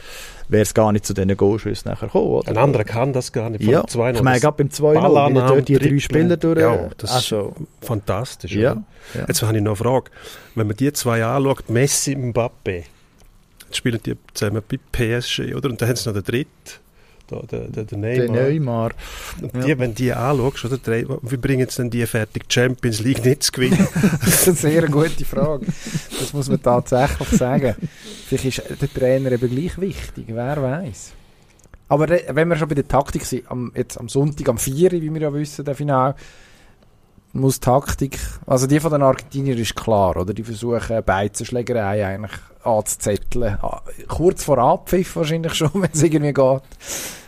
wäre 0.48 0.62
es 0.62 0.72
gar 0.72 0.92
nicht 0.92 1.04
zu 1.04 1.12
diesen 1.12 1.36
Goalschüssen 1.36 1.90
nachher 1.90 2.06
gekommen. 2.06 2.28
Oder? 2.28 2.48
Ein 2.48 2.56
anderer 2.56 2.84
kann 2.84 3.12
das 3.12 3.32
gar 3.32 3.50
nicht. 3.50 3.64
Von 3.64 3.72
Ja, 3.72 3.86
zwei 3.86 4.12
ich 4.12 4.22
meine, 4.22 4.40
gerade 4.40 4.56
beim 4.64 4.68
2-0, 4.68 5.26
wenn 5.26 5.36
er 5.36 5.46
dort 5.48 5.68
die 5.68 5.74
drei. 5.78 5.98
Spieler 5.98 6.36
durch... 6.38 6.58
Ja, 6.60 6.88
das 6.96 7.10
also, 7.12 7.54
ist 7.80 7.86
fantastisch. 7.86 8.52
ja, 8.54 8.82
ja. 9.14 9.24
Jetzt 9.26 9.42
habe 9.42 9.56
ich 9.56 9.62
noch 9.62 9.72
eine 9.72 9.76
Frage. 9.76 10.10
Wenn 10.54 10.68
man 10.68 10.76
die 10.76 10.92
zwei 10.92 11.22
anschaut, 11.24 11.68
Messi 11.68 12.14
Mbappe, 12.16 12.84
spielen 13.72 14.00
die 14.04 14.14
zusammen 14.34 14.62
bei 14.68 14.78
PSG, 14.92 15.54
oder? 15.54 15.68
Und 15.70 15.80
dann 15.80 15.88
haben 15.88 15.96
sie 15.96 16.08
noch 16.08 16.14
den 16.14 16.24
dritten, 16.24 16.50
da, 17.28 17.40
der, 17.50 17.60
der, 17.68 17.84
der 17.84 17.84
Der 17.84 17.98
Neymar. 17.98 18.42
Neymar. 18.48 18.90
Und 19.42 19.54
ja. 19.54 19.60
die, 19.60 19.78
wenn 19.78 19.94
die 19.94 20.12
anschaust, 20.12 20.64
oder, 20.64 20.78
drei- 20.78 21.04
wie 21.22 21.36
bringen 21.36 21.66
sie 21.68 21.82
denn 21.82 21.90
die 21.90 22.06
fertig, 22.06 22.48
die 22.48 22.54
Champions 22.54 23.00
League 23.00 23.24
nicht 23.24 23.42
zu 23.42 23.52
gewinnen? 23.52 23.86
Das 24.24 24.46
ist 24.46 24.48
eine 24.48 24.56
sehr 24.56 24.88
gute 24.88 25.24
Frage. 25.24 25.66
Das 26.18 26.32
muss 26.32 26.48
man 26.48 26.62
tatsächlich 26.62 27.28
sagen. 27.28 27.74
Vielleicht 28.28 28.44
ist 28.44 28.80
der 28.80 28.92
Trainer 28.92 29.32
eben 29.32 29.50
gleich 29.50 29.78
wichtig, 29.78 30.24
wer 30.28 30.62
weiß. 30.62 31.12
Aber 31.90 32.06
wenn 32.08 32.48
wir 32.48 32.56
schon 32.56 32.68
bei 32.68 32.74
der 32.74 32.86
Taktik 32.88 33.24
sind, 33.24 33.50
am, 33.50 33.72
jetzt 33.74 33.98
am 33.98 34.08
Sonntag, 34.08 34.48
am 34.48 34.58
4, 34.58 34.92
wie 34.92 35.12
wir 35.12 35.20
ja 35.22 35.32
wissen, 35.32 35.64
der 35.64 35.74
Final, 35.74 36.14
muss 37.32 37.60
Taktik, 37.60 38.18
also 38.46 38.66
die 38.66 38.80
von 38.80 38.90
den 38.90 39.02
Argentiniern 39.02 39.58
ist 39.58 39.76
klar, 39.76 40.16
oder? 40.16 40.32
Die 40.32 40.42
versuchen 40.42 41.02
Beizenschlägerei 41.04 42.06
eigentlich 42.06 42.32
anzuzetteln. 42.64 43.58
Ah, 43.62 43.82
Kurz 44.08 44.44
vor 44.44 44.58
Abpfiff 44.58 45.16
wahrscheinlich 45.16 45.54
schon, 45.54 45.70
wenn 45.74 45.90
es 45.92 46.02
irgendwie 46.02 46.32
geht. 46.32 46.62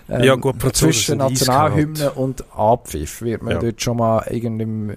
Ähm, 0.08 0.22
Ja, 0.24 0.34
gut, 0.36 0.60
Franzosen 0.60 0.92
Zwischen 0.92 1.18
Nationalhymne 1.18 2.10
und 2.12 2.44
Abpfiff 2.56 3.22
wird 3.22 3.42
man 3.42 3.54
Ja. 3.54 3.58
dort 3.60 3.80
schon 3.82 3.96
mal 3.98 4.26
irgendeinem 4.28 4.96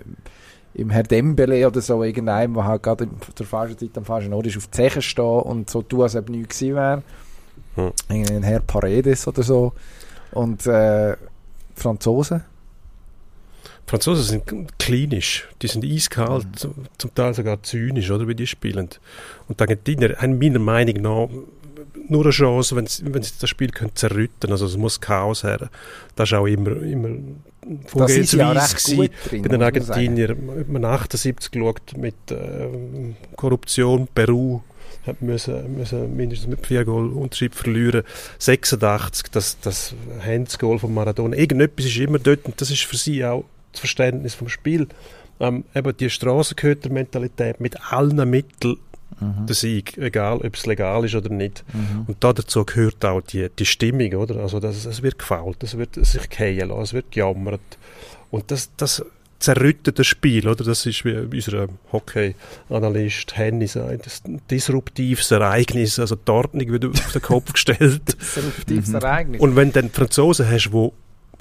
im 0.75 0.89
Herr 0.89 1.03
Dembele 1.03 1.67
oder 1.67 1.81
so 1.81 2.03
irgendeinem, 2.03 2.55
der 2.55 2.65
halt 2.65 2.81
gerade 2.81 3.07
zur 3.35 3.45
falschen 3.45 3.77
Zeit 3.77 3.95
am 3.95 4.05
falschen 4.05 4.33
Ort 4.33 4.47
ist, 4.47 4.57
auf 4.57 4.65
die 4.65 4.71
Zeche 4.71 5.03
stehen 5.03 5.23
und 5.41 5.69
so 5.69 5.83
tun, 5.83 6.01
als 6.01 6.15
ob 6.15 6.29
nichts 6.29 6.57
gewesen 6.57 6.75
wäre. 6.75 7.03
Hm. 7.75 7.91
Irgendwie 8.09 8.33
ein 8.33 8.41
Herr 8.43 8.59
Paredes 8.61 9.27
oder 9.27 9.43
so. 9.43 9.73
Und 10.31 10.65
äh, 10.65 11.15
Franzosen. 11.75 12.43
Die 13.85 13.89
Franzosen 13.89 14.23
sind 14.23 14.79
klinisch, 14.79 15.47
die 15.61 15.67
sind 15.67 15.85
eiskalt, 15.85 16.45
Mhm. 16.63 16.85
zum, 16.97 17.15
Teil 17.15 17.33
sogar 17.33 17.61
zynisch, 17.63 18.09
oder, 18.09 18.27
wie 18.27 18.35
die 18.35 18.47
spielen. 18.47 18.89
Und 19.47 19.59
die 19.59 19.61
Argentinier 19.61 20.17
haben 20.17 20.39
meiner 20.39 20.59
Meinung 20.59 21.01
nach 21.01 21.29
nur 22.09 22.23
eine 22.23 22.31
Chance, 22.31 22.75
wenn 22.75 22.85
sie, 22.87 23.03
wenn 23.13 23.23
sie 23.23 23.33
das 23.39 23.49
Spiel 23.49 23.69
können 23.69 23.95
zerrütten 23.95 24.51
Also 24.51 24.65
es 24.65 24.77
muss 24.77 24.99
Chaos 24.99 25.43
her. 25.43 25.69
Das 26.15 26.29
ist 26.29 26.33
auch 26.33 26.45
immer, 26.45 26.81
immer 26.81 27.09
Vorgehensweise 27.85 29.09
drin. 29.29 29.41
Bei 29.41 29.49
den. 29.49 29.61
Argentiniern, 29.61 30.65
man 30.67 30.85
78 30.85 31.51
geschaut 31.51 31.97
mit 31.97 32.15
ähm, 32.29 33.15
Korruption, 33.35 34.07
Peru 34.13 34.61
hat 35.05 35.21
müssen, 35.21 35.75
müssen 35.77 36.15
mindestens 36.15 36.49
mit 36.49 36.65
vier 36.65 36.85
Goal 36.85 37.09
Unterschied 37.09 37.55
verlieren. 37.55 38.03
86, 38.39 39.31
das, 39.31 39.57
das 39.59 39.93
Handsgoal 40.25 40.79
von 40.79 40.93
Maradona. 40.93 41.35
Irgendetwas 41.35 41.85
ist 41.85 41.97
immer 41.97 42.19
dort 42.19 42.45
und 42.45 42.59
das 42.59 42.71
ist 42.71 42.83
für 42.83 42.97
sie 42.97 43.23
auch 43.25 43.43
das 43.73 43.79
Verständnis 43.81 44.33
vom 44.35 44.47
Spiel. 44.49 44.87
Ähm, 45.39 45.65
eben 45.75 45.97
die 45.97 46.09
Strassenköter-Mentalität 46.09 47.59
mit 47.59 47.91
allen 47.91 48.29
Mitteln 48.29 48.77
Mhm. 49.19 49.45
der 49.45 49.55
Sieg, 49.55 49.95
egal 49.99 50.37
ob 50.37 50.55
es 50.55 50.65
legal 50.65 51.05
ist 51.05 51.13
oder 51.13 51.29
nicht. 51.29 51.63
Mhm. 51.71 52.05
Und 52.07 52.23
da 52.23 52.33
dazu 52.33 52.65
gehört 52.65 53.05
auch 53.05 53.21
die, 53.21 53.47
die 53.59 53.65
Stimmung, 53.65 54.11
oder? 54.15 54.37
Also 54.37 54.59
das, 54.59 54.85
es 54.85 55.03
wird 55.03 55.19
gefault, 55.19 55.61
es 55.61 55.77
wird 55.77 56.03
sich 56.03 56.29
gehen 56.31 56.69
lassen, 56.69 56.81
es 56.81 56.93
wird 56.93 57.11
gejammert. 57.11 57.61
Und 58.31 58.49
das, 58.49 58.71
das 58.75 59.05
zerrüttet 59.37 59.99
das 59.99 60.07
Spiel, 60.07 60.47
oder? 60.47 60.63
Das 60.63 60.87
ist, 60.87 61.05
wie 61.05 61.15
unser 61.15 61.67
Hockey-Analyst 61.91 63.37
Henny 63.37 63.67
sagt, 63.67 64.05
das 64.05 64.13
ist 64.15 64.27
ein 64.27 64.41
disruptives 64.49 65.29
Ereignis, 65.31 65.99
also 65.99 66.15
die 66.15 66.31
Ordnung 66.31 66.67
wird 66.69 66.85
auf 66.85 67.11
den 67.11 67.21
Kopf 67.21 67.53
gestellt. 67.53 68.17
Disruptives 68.19 68.87
Mhm. 68.89 68.95
Ereignis. 68.95 69.41
Und 69.41 69.55
wenn 69.55 69.71
dann 69.71 69.87
die 69.89 69.93
Franzosen 69.93 70.49
hast, 70.49 70.69
die 70.73 70.89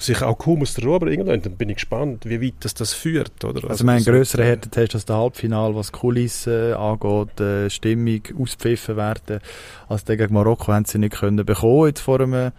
sich 0.03 0.23
auch 0.23 0.37
kaum 0.39 0.63
aus 0.63 0.75
der 0.75 0.85
Ruhe 0.85 0.99
bringen 1.01 1.27
wollen, 1.27 1.43
dann 1.43 1.57
bin 1.57 1.69
ich 1.71 1.77
gespannt, 1.77 2.25
wie 2.29 2.41
weit 2.43 2.55
das, 2.61 2.75
das 2.75 2.93
führt, 2.93 3.45
oder? 3.45 3.69
Also, 3.71 3.87
wird, 3.87 4.05
grösseren 4.05 4.45
äh, 4.45 4.49
Härtetest 4.49 4.95
als 4.95 5.05
der 5.07 5.17
Halbfinale, 5.17 5.75
was 5.75 5.93
Kulissen 5.93 6.75
angeht, 6.75 7.41
äh, 7.41 7.71
Stimmung, 7.71 8.21
auspfiffen 8.41 8.97
werden. 8.97 9.41
Als 9.89 10.05
der 10.05 10.17
gegen 10.17 10.35
Marokko 10.35 10.73
haben 10.73 10.85
sie 10.85 10.99
nicht 10.99 11.15
können 11.15 11.45
bekommen, 11.45 11.87
jetzt 11.87 12.01
vor 12.01 12.19
dem, 12.19 12.53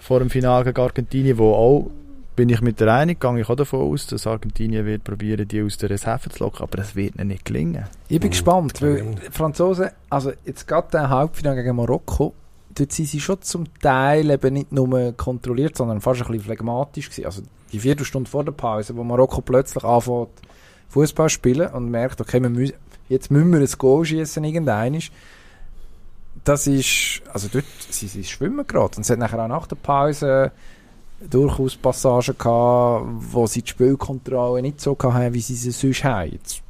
vor 0.00 0.18
dem 0.20 0.30
Finale 0.30 0.64
gegen 0.64 0.80
Argentinien, 0.80 1.38
wo 1.38 1.52
auch, 1.54 1.90
bin 2.36 2.48
ich 2.48 2.60
mit 2.60 2.80
der 2.80 2.92
Einig, 2.92 3.20
gehe 3.20 3.40
ich 3.40 3.48
auch 3.48 3.54
davon 3.54 3.80
aus, 3.92 4.08
dass 4.08 4.26
Argentinien 4.26 4.84
wird 4.86 5.04
probieren, 5.04 5.46
die 5.46 5.62
aus 5.62 5.78
der 5.78 5.90
Reserve 5.90 6.28
zu 6.30 6.42
locken, 6.42 6.62
aber 6.62 6.78
das 6.78 6.96
wird 6.96 7.14
ihnen 7.14 7.28
nicht 7.28 7.44
gelingen. 7.44 7.84
Ich 8.08 8.18
bin 8.18 8.28
Mhm. 8.28 8.32
gespannt, 8.32 8.82
weil 8.82 9.02
die 9.02 9.30
Franzosen, 9.30 9.90
also 10.10 10.32
jetzt 10.44 10.66
gerade 10.66 10.88
der 10.92 11.10
Halbfinale 11.10 11.62
gegen 11.62 11.76
Marokko, 11.76 12.34
dort 12.74 12.92
sind 12.92 13.06
sie 13.06 13.20
schon 13.20 13.40
zum 13.42 13.66
Teil 13.80 14.30
eben 14.30 14.54
nicht 14.54 14.72
nur 14.72 15.12
kontrolliert, 15.12 15.76
sondern 15.76 16.00
fast 16.00 16.20
ein 16.20 16.26
bisschen 16.26 16.44
phlegmatisch 16.44 17.10
gewesen. 17.10 17.26
Also 17.26 17.42
die 17.72 17.78
Viertelstunde 17.78 18.30
vor 18.30 18.44
der 18.44 18.52
Pause, 18.52 18.96
wo 18.96 19.04
Marokko 19.04 19.40
plötzlich 19.40 19.84
anfängt 19.84 20.30
Fußball 20.88 21.28
spielen 21.28 21.70
und 21.72 21.90
merkt, 21.90 22.20
okay, 22.20 22.40
wir 22.40 22.50
müssen, 22.50 22.74
jetzt 23.08 23.30
müssen 23.30 23.52
wir 23.52 23.60
ein 23.60 23.78
Goal 23.78 24.04
schießen 24.04 24.44
irgendeinisch. 24.44 25.10
Das 26.44 26.66
ist, 26.66 27.22
also 27.32 27.48
dort, 27.52 27.64
sie, 27.90 28.06
sie 28.06 28.24
schwimmen 28.24 28.66
gerade. 28.66 28.96
Und 28.96 29.02
es 29.02 29.10
hat 29.10 29.18
nachher 29.18 29.42
auch 29.42 29.48
nach 29.48 29.66
der 29.66 29.76
Pause 29.76 30.52
durchaus 31.30 31.76
Passagen 31.76 32.36
gehabt, 32.36 33.06
wo 33.32 33.46
sie 33.46 33.62
die 33.62 33.70
Spielkontrolle 33.70 34.62
nicht 34.62 34.80
so 34.80 34.96
hatten, 35.00 35.34
wie 35.34 35.40
sie 35.40 35.54
sie 35.54 35.70
sonst 35.70 36.04
haben. 36.04 36.32
Jetzt 36.32 36.62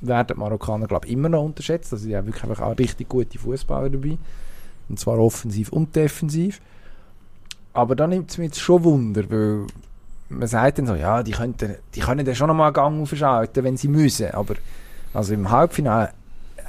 werden 0.00 0.28
die 0.34 0.40
Marokkaner, 0.40 0.86
glaube 0.86 1.06
ich, 1.06 1.12
immer 1.12 1.28
noch 1.28 1.44
unterschätzt. 1.44 1.92
Also, 1.92 2.04
sie 2.04 2.16
haben 2.16 2.26
wirklich 2.26 2.60
auch 2.60 2.78
richtig 2.78 3.08
gute 3.08 3.38
Fußballer 3.38 3.90
dabei. 3.90 4.16
Und 4.88 4.98
zwar 4.98 5.18
offensiv 5.18 5.70
und 5.70 5.94
defensiv. 5.94 6.60
Aber 7.72 7.94
da 7.94 8.06
nimmt 8.06 8.30
es 8.30 8.38
mich 8.38 8.46
jetzt 8.46 8.60
schon 8.60 8.84
Wunder, 8.84 9.30
weil 9.30 9.66
man 10.28 10.48
sagt 10.48 10.78
dann 10.78 10.86
so, 10.86 10.94
ja, 10.94 11.22
die, 11.22 11.32
könnten, 11.32 11.76
die 11.94 12.00
können 12.00 12.24
dann 12.24 12.34
schon 12.34 12.48
noch 12.48 12.54
mal 12.54 12.66
einen 12.66 12.74
Gang 12.74 13.02
aufschalten, 13.02 13.64
wenn 13.64 13.76
sie 13.76 13.88
müssen. 13.88 14.30
Aber 14.32 14.54
also 15.14 15.34
im 15.34 15.50
Halbfinale 15.50 16.10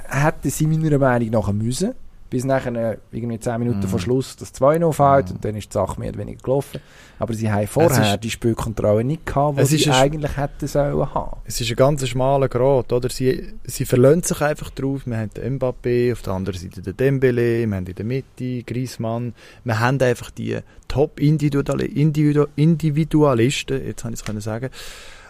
hätten 0.08 0.50
sie 0.50 0.66
meiner 0.66 0.98
Meinung 0.98 1.30
nach 1.30 1.52
müssen. 1.52 1.94
Bis 2.30 2.44
nachher 2.44 2.72
äh, 2.76 2.96
irgendwie 3.10 3.40
10 3.40 3.58
Minuten 3.58 3.80
Mhm. 3.80 3.88
vor 3.88 3.98
Schluss 3.98 4.36
das 4.36 4.54
2-0 4.54 4.92
fällt 4.92 5.28
Mhm. 5.30 5.34
und 5.34 5.44
dann 5.44 5.56
ist 5.56 5.68
die 5.68 5.72
Sache 5.74 5.98
mehr 5.98 6.10
oder 6.10 6.18
weniger 6.20 6.40
gelaufen. 6.40 6.78
Aber 7.18 7.34
sie 7.34 7.50
haben 7.50 7.66
vorher 7.66 8.14
ist- 8.14 8.22
die 8.24 8.30
Spielkontrolle 8.30 9.02
nicht 9.04 9.26
gehabt, 9.26 9.58
die 9.58 9.64
sie 9.64 9.90
eigentlich 9.90 10.36
hätten 10.36 10.66
sollen 10.68 11.12
haben. 11.12 11.36
Es 11.44 11.60
ist 11.60 11.68
ein 11.68 11.76
ganz 11.76 12.06
schmaler 12.08 12.48
Grat, 12.48 12.92
oder? 12.92 13.10
Sie, 13.10 13.52
sie 13.64 13.84
verlassen 13.84 14.22
sich 14.22 14.40
einfach 14.40 14.70
drauf. 14.70 15.02
Wir 15.06 15.18
haben 15.18 15.30
den 15.34 15.58
Mbappé, 15.58 16.12
auf 16.12 16.22
der 16.22 16.32
anderen 16.34 16.58
Seite 16.58 16.80
den 16.80 16.96
Dembele, 16.96 17.66
wir 17.68 17.76
haben 17.76 17.86
in 17.86 17.94
der 17.94 18.04
Mitte 18.06 18.62
Griezmann. 18.62 19.34
Wir 19.64 19.80
haben 19.80 20.00
einfach 20.00 20.30
die 20.30 20.58
Top-Individualisten, 20.88 23.84
jetzt 23.86 24.04
habe 24.04 24.14
ich 24.14 24.20
es 24.20 24.24
können 24.24 24.40
sagen, 24.40 24.70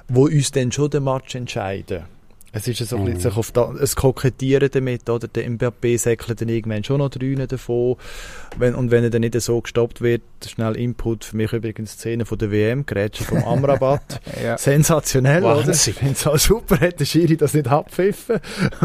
wo 0.08 0.24
uns 0.26 0.50
dann 0.52 0.70
schon 0.72 0.90
den 0.90 1.04
Match 1.04 1.34
entscheiden. 1.34 2.04
Es 2.52 2.66
ist 2.66 2.78
so 2.78 2.96
ein 2.96 3.04
bisschen 3.04 3.18
Mhm. 3.18 3.22
sich 3.22 3.36
auf 3.36 3.52
da, 3.52 3.72
es 3.80 3.94
Kokettieren 3.94 4.68
damit, 4.72 5.08
oder? 5.08 5.28
Der 5.28 5.48
Mbappé 5.48 5.98
säckelt 5.98 6.40
dann 6.40 6.48
irgendwann 6.48 6.82
schon 6.82 6.98
noch 6.98 7.08
drüne 7.10 7.46
davon. 7.46 7.96
Wenn, 8.58 8.74
und 8.74 8.90
wenn 8.90 9.04
er 9.04 9.10
dann 9.10 9.20
nicht 9.20 9.40
so 9.40 9.60
gestoppt 9.60 10.00
wird, 10.00 10.22
schnell 10.46 10.76
Input, 10.76 11.24
für 11.24 11.36
mich 11.36 11.52
übrigens 11.52 11.92
Szene 11.92 12.24
von 12.26 12.38
der 12.38 12.50
WM, 12.50 12.84
Grätsche 12.86 13.24
vom 13.24 13.44
Amrabat. 13.44 14.20
Ja. 14.42 14.56
Sensationell, 14.56 15.44
oder? 15.44 15.66
Wahnsinn. 15.66 15.92
Ich 15.92 15.98
finde 15.98 16.12
es 16.14 16.26
auch 16.26 16.38
super, 16.38 16.80
hat 16.80 16.98
der 16.98 17.04
Schiri 17.04 17.36
das 17.36 17.52
nicht 17.54 17.68
abpfiffen. 17.68 18.40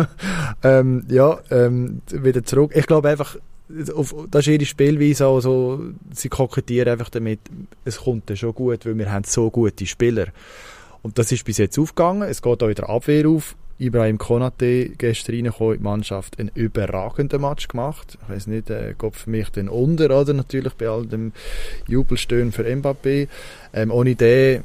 ähm, 0.63 1.05
ja, 1.09 1.39
ähm, 1.49 2.01
wieder 2.11 2.43
zurück. 2.43 2.71
Ich 2.75 2.85
glaube 2.87 3.09
einfach, 3.09 3.37
auf, 3.95 4.13
das 4.29 4.45
ist 4.45 4.53
ihre 4.53 4.65
Spielweise 4.65 5.27
auch 5.27 5.39
so, 5.39 5.81
sie 6.13 6.29
kokettieren 6.29 6.89
einfach 6.91 7.09
damit, 7.09 7.39
es 7.83 7.97
kommt 7.97 8.29
dann 8.29 8.37
schon 8.37 8.53
gut, 8.53 8.85
weil 8.85 8.97
wir 8.97 9.11
haben 9.11 9.23
so 9.23 9.49
gute 9.49 9.85
Spieler. 9.85 10.27
Und 11.05 11.19
das 11.19 11.31
ist 11.31 11.45
bis 11.45 11.59
jetzt 11.59 11.77
aufgegangen. 11.77 12.23
Es 12.27 12.41
geht 12.41 12.63
auch 12.63 12.67
in 12.67 12.73
der 12.73 12.89
Abwehr 12.89 13.27
auf. 13.29 13.55
Ibrahim 13.77 14.17
Konate 14.17 14.89
gestern 14.97 15.35
reingekommen 15.35 15.73
in 15.73 15.77
die 15.79 15.83
Mannschaft, 15.83 16.39
einen 16.39 16.49
überragenden 16.55 17.41
Match 17.41 17.67
gemacht. 17.67 18.17
Ich 18.23 18.29
weiß 18.35 18.47
nicht, 18.47 18.71
äh, 18.71 18.95
geht 18.97 19.15
für 19.15 19.29
mich 19.29 19.49
den 19.49 19.69
unter, 19.69 20.05
oder? 20.05 20.33
Natürlich 20.33 20.73
bei 20.73 20.87
all 20.87 21.05
dem 21.05 21.31
Jubelstöhnen 21.87 22.51
für 22.51 22.63
Mbappé. 22.63 23.27
Ähm, 23.71 23.91
ohne 23.91 24.15
den 24.15 24.63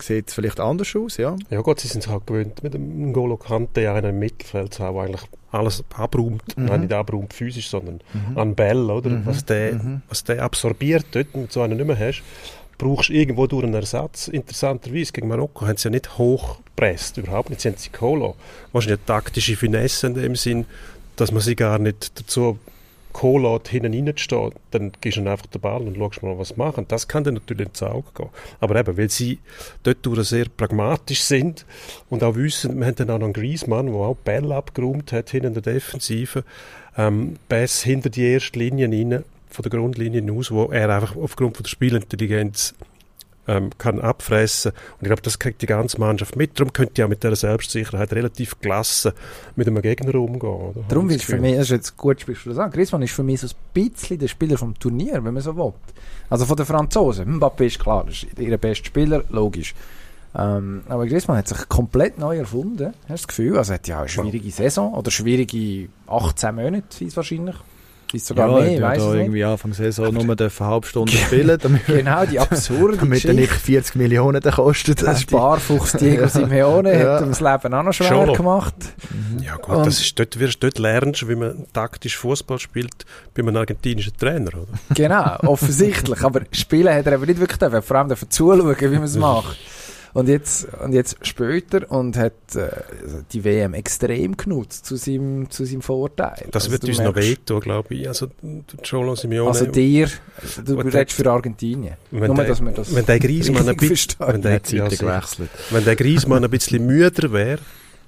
sieht 0.00 0.28
es 0.28 0.34
vielleicht 0.34 0.60
anders 0.60 0.94
aus, 0.94 1.16
ja. 1.16 1.34
Ja 1.50 1.60
gut, 1.62 1.80
sie 1.80 1.88
sind 1.88 2.04
es 2.04 2.08
halt 2.08 2.24
gewöhnt, 2.24 2.62
mit 2.62 2.72
dem 2.74 3.12
N'Golo 3.12 3.36
Kante 3.36 3.80
ja 3.80 3.94
einen 3.96 4.10
im 4.10 4.18
Mittelfeld 4.20 4.74
zu 4.74 4.84
haben, 4.84 4.94
der 4.94 5.04
eigentlich 5.06 5.28
alles 5.50 5.82
abräumt. 5.96 6.56
Mhm. 6.56 6.66
Nein, 6.66 6.80
nicht 6.82 6.92
abräumt 6.92 7.32
physisch, 7.32 7.68
sondern 7.68 8.00
an 8.36 8.54
Bell, 8.54 8.90
oder? 8.90 9.10
Mhm. 9.10 9.26
Was, 9.26 9.44
der, 9.44 9.72
Mhm. 9.74 10.02
was 10.08 10.22
der 10.22 10.44
absorbiert 10.44 11.06
dort, 11.10 11.26
wenn 11.32 11.46
du 11.46 11.50
so 11.52 11.62
einen 11.62 11.78
nicht 11.78 11.86
mehr 11.86 11.98
hast, 11.98 12.22
brauchst 12.78 13.10
irgendwo 13.10 13.46
durch 13.46 13.64
einen 13.64 13.74
Ersatz. 13.74 14.28
Interessanterweise, 14.28 15.12
gegen 15.12 15.28
Marokko 15.28 15.66
haben 15.66 15.76
sie 15.76 15.88
ja 15.88 15.90
nicht 15.90 16.16
hochgepresst, 16.16 17.18
überhaupt 17.18 17.50
nicht. 17.50 17.60
Sie 17.60 17.68
haben 17.68 17.76
sie 17.76 17.90
geholt. 17.90 18.36
Wahrscheinlich 18.72 19.00
eine 19.00 19.06
taktische 19.06 19.56
Finesse 19.56 20.06
in 20.06 20.14
dem 20.14 20.36
Sinn, 20.36 20.64
dass 21.16 21.32
man 21.32 21.42
sie 21.42 21.56
gar 21.56 21.78
nicht 21.78 22.18
dazu 22.18 22.58
hat, 23.22 23.68
hinten 23.68 23.92
reinzustehen. 23.92 24.52
Dann 24.70 24.92
gibst 25.00 25.18
du 25.18 25.28
einfach 25.28 25.46
den 25.46 25.60
Ball 25.60 25.82
und 25.82 25.96
schaust 25.96 26.22
mal, 26.22 26.38
was 26.38 26.48
sie 26.48 26.54
machen. 26.56 26.86
Das 26.86 27.08
kann 27.08 27.24
dann 27.24 27.34
natürlich 27.34 27.66
ins 27.66 27.82
Auge 27.82 28.06
gehen. 28.14 28.28
Aber 28.60 28.76
eben, 28.76 28.96
weil 28.96 29.10
sie 29.10 29.38
dort 29.82 29.98
sehr 30.24 30.46
pragmatisch 30.48 31.22
sind 31.22 31.66
und 32.10 32.22
auch 32.22 32.36
wissen, 32.36 32.78
wir 32.78 32.86
haben 32.86 32.94
dann 32.94 33.10
auch 33.10 33.18
noch 33.18 33.24
einen 33.24 33.32
Griezmann, 33.32 33.86
der 33.86 33.96
auch 33.96 34.16
Bälle 34.16 34.54
abgeräumt 34.54 35.12
hat, 35.12 35.30
hinter 35.30 35.50
der 35.50 35.62
Defensive, 35.62 36.44
ähm, 36.96 37.36
Pass 37.48 37.82
hinter 37.82 38.10
die 38.10 38.24
erste 38.24 38.58
Linie 38.58 38.88
rein, 38.88 39.24
von 39.50 39.62
der 39.62 39.70
Grundlinie 39.70 40.32
aus, 40.32 40.50
wo 40.50 40.66
er 40.66 40.90
einfach 40.90 41.16
aufgrund 41.16 41.56
von 41.56 41.64
der 41.64 41.70
Spielintelligenz 41.70 42.74
ähm, 43.48 43.70
kann 43.78 44.00
abfressen. 44.00 44.72
Und 44.72 45.02
ich 45.02 45.06
glaube, 45.06 45.22
das 45.22 45.38
kriegt 45.38 45.62
die 45.62 45.66
ganze 45.66 45.98
Mannschaft 45.98 46.36
mit. 46.36 46.60
Darum 46.60 46.72
könnte 46.72 47.00
ja 47.00 47.08
mit 47.08 47.22
dieser 47.22 47.34
Selbstsicherheit 47.34 48.12
relativ 48.12 48.60
gelassen 48.60 49.12
mit 49.56 49.66
einem 49.66 49.80
Gegner 49.82 50.14
umgehen. 50.16 50.50
Oder? 50.50 50.84
Darum 50.88 51.10
ist 51.10 51.24
für 51.24 51.38
mich, 51.38 51.54
das 51.54 51.64
ist 51.64 51.70
jetzt 51.70 51.96
gut, 51.96 52.20
sprichst 52.20 52.46
du 52.46 52.50
das 52.50 52.58
an. 52.58 52.70
Griezmann 52.70 53.02
ist 53.02 53.12
für 53.12 53.22
mich 53.22 53.40
so 53.40 53.48
ein 53.48 53.52
bisschen 53.72 54.18
der 54.18 54.28
Spieler 54.28 54.58
vom 54.58 54.78
Turnier, 54.78 55.24
wenn 55.24 55.34
man 55.34 55.42
so 55.42 55.56
will. 55.56 55.72
Also 56.30 56.44
von 56.44 56.56
den 56.56 56.66
Franzosen. 56.66 57.40
Mbappé 57.40 57.64
ist 57.64 57.78
klar, 57.78 58.04
das 58.04 58.22
ist 58.22 58.38
ihr 58.38 58.58
bester 58.58 58.84
Spieler, 58.84 59.24
logisch. 59.30 59.74
Ähm, 60.36 60.82
aber 60.88 61.06
Griezmann 61.06 61.38
hat 61.38 61.48
sich 61.48 61.68
komplett 61.68 62.18
neu 62.18 62.36
erfunden, 62.36 62.92
hast 63.02 63.08
du 63.08 63.12
das 63.12 63.28
Gefühl? 63.28 63.56
Also 63.56 63.72
er 63.72 63.74
hat 63.76 63.88
ja 63.88 64.00
eine 64.00 64.08
schwierige 64.08 64.50
Saison 64.50 64.92
oder 64.92 65.10
schwierige 65.10 65.88
18 66.06 66.54
Monate, 66.54 67.16
wahrscheinlich. 67.16 67.56
Ist 68.12 68.26
sogar 68.26 68.48
ja, 68.48 68.78
mehr, 68.78 68.92
es 68.92 69.04
nicht. 69.04 69.14
irgendwie 69.14 69.44
Anfang 69.44 69.72
Saison 69.74 70.14
nur 70.14 70.22
eine 70.22 70.50
halbe 70.60 70.86
Stunde 70.86 71.12
spielen, 71.12 71.58
damit, 71.62 71.84
Genau, 71.86 72.24
die 72.24 72.40
absurde 72.40 72.96
damit 73.00 73.22
er 73.24 73.34
nicht 73.34 73.48
Geschichte. 73.48 73.66
40 73.66 73.94
Millionen 73.96 74.40
kostet. 74.40 75.02
Der 75.02 75.14
Sparfuchs 75.14 75.92
Diego 75.92 76.26
Simeone 76.26 76.98
Ja. 76.98 77.14
hat 77.16 77.22
ihm 77.22 77.28
das 77.28 77.40
Leben 77.40 77.74
auch 77.74 77.82
noch 77.82 77.92
schwer 77.92 78.08
Schon. 78.08 78.32
gemacht. 78.34 78.74
Ja 79.44 79.56
gut, 79.56 79.76
Und- 79.76 79.86
das 79.86 80.00
ist, 80.00 80.18
dort, 80.18 80.38
wirst, 80.38 80.62
dort 80.62 80.78
lernst 80.78 81.20
du, 81.22 81.28
wie 81.28 81.34
man 81.36 81.66
taktisch 81.74 82.16
Fußball 82.16 82.58
spielt 82.58 83.04
bei 83.34 83.42
einem 83.42 83.56
argentinischen 83.56 84.16
Trainer. 84.16 84.52
Oder? 84.54 84.66
Genau, 84.94 85.36
offensichtlich. 85.50 86.22
Aber 86.22 86.40
spielen 86.52 86.94
hat 86.94 87.06
er 87.06 87.12
eben 87.12 87.26
nicht 87.26 87.40
wirklich 87.40 87.58
dürfen. 87.58 87.82
Vor 87.82 87.96
allem 87.98 88.08
dürfen 88.08 88.30
zuschauen, 88.30 88.76
wie 88.80 88.86
man 88.88 89.02
es 89.02 89.16
macht. 89.18 89.56
Und 90.18 90.28
jetzt, 90.28 90.66
und 90.82 90.92
jetzt 90.92 91.16
später 91.22 91.90
und 91.92 92.16
hat 92.16 92.32
äh, 92.56 92.68
die 93.32 93.44
WM 93.44 93.72
extrem 93.74 94.36
genutzt 94.36 94.84
zu 94.84 94.96
seinem, 94.96 95.48
zu 95.48 95.64
seinem 95.64 95.80
Vorteil. 95.82 96.46
Das 96.50 96.64
Also 96.64 96.72
wird 96.72 96.84
uns 96.86 96.98
noch 96.98 97.14
merkst- 97.14 97.22
wehtun, 97.30 97.60
glaube 97.60 97.94
ich. 97.94 98.08
Also 98.08 98.26
der 98.42 98.82
Cholo 98.88 99.14
Simeone, 99.14 99.48
Also 99.50 99.66
dir, 99.66 100.08
du 100.64 100.74
redest 100.80 101.12
für 101.12 101.30
Argentinien. 101.30 101.94
wenn, 102.10 102.26
Nur, 102.26 102.36
der, 102.36 102.46
dass 102.46 102.60
wir 102.60 102.72
das 102.72 102.92
wenn 102.94 103.06
der 103.06 103.20
Griezmann 103.20 103.68
ein 103.68 103.76
bisschen, 103.78 104.14
wenn 104.18 104.42
der, 104.42 104.60
ja, 104.70 104.88
gewechselt. 104.88 105.50
wenn 105.70 105.84
der 105.84 105.94
Griezmann 105.94 106.42
ein 106.42 106.50
bisschen 106.50 106.84
müder 106.84 107.30
wäre, 107.32 107.60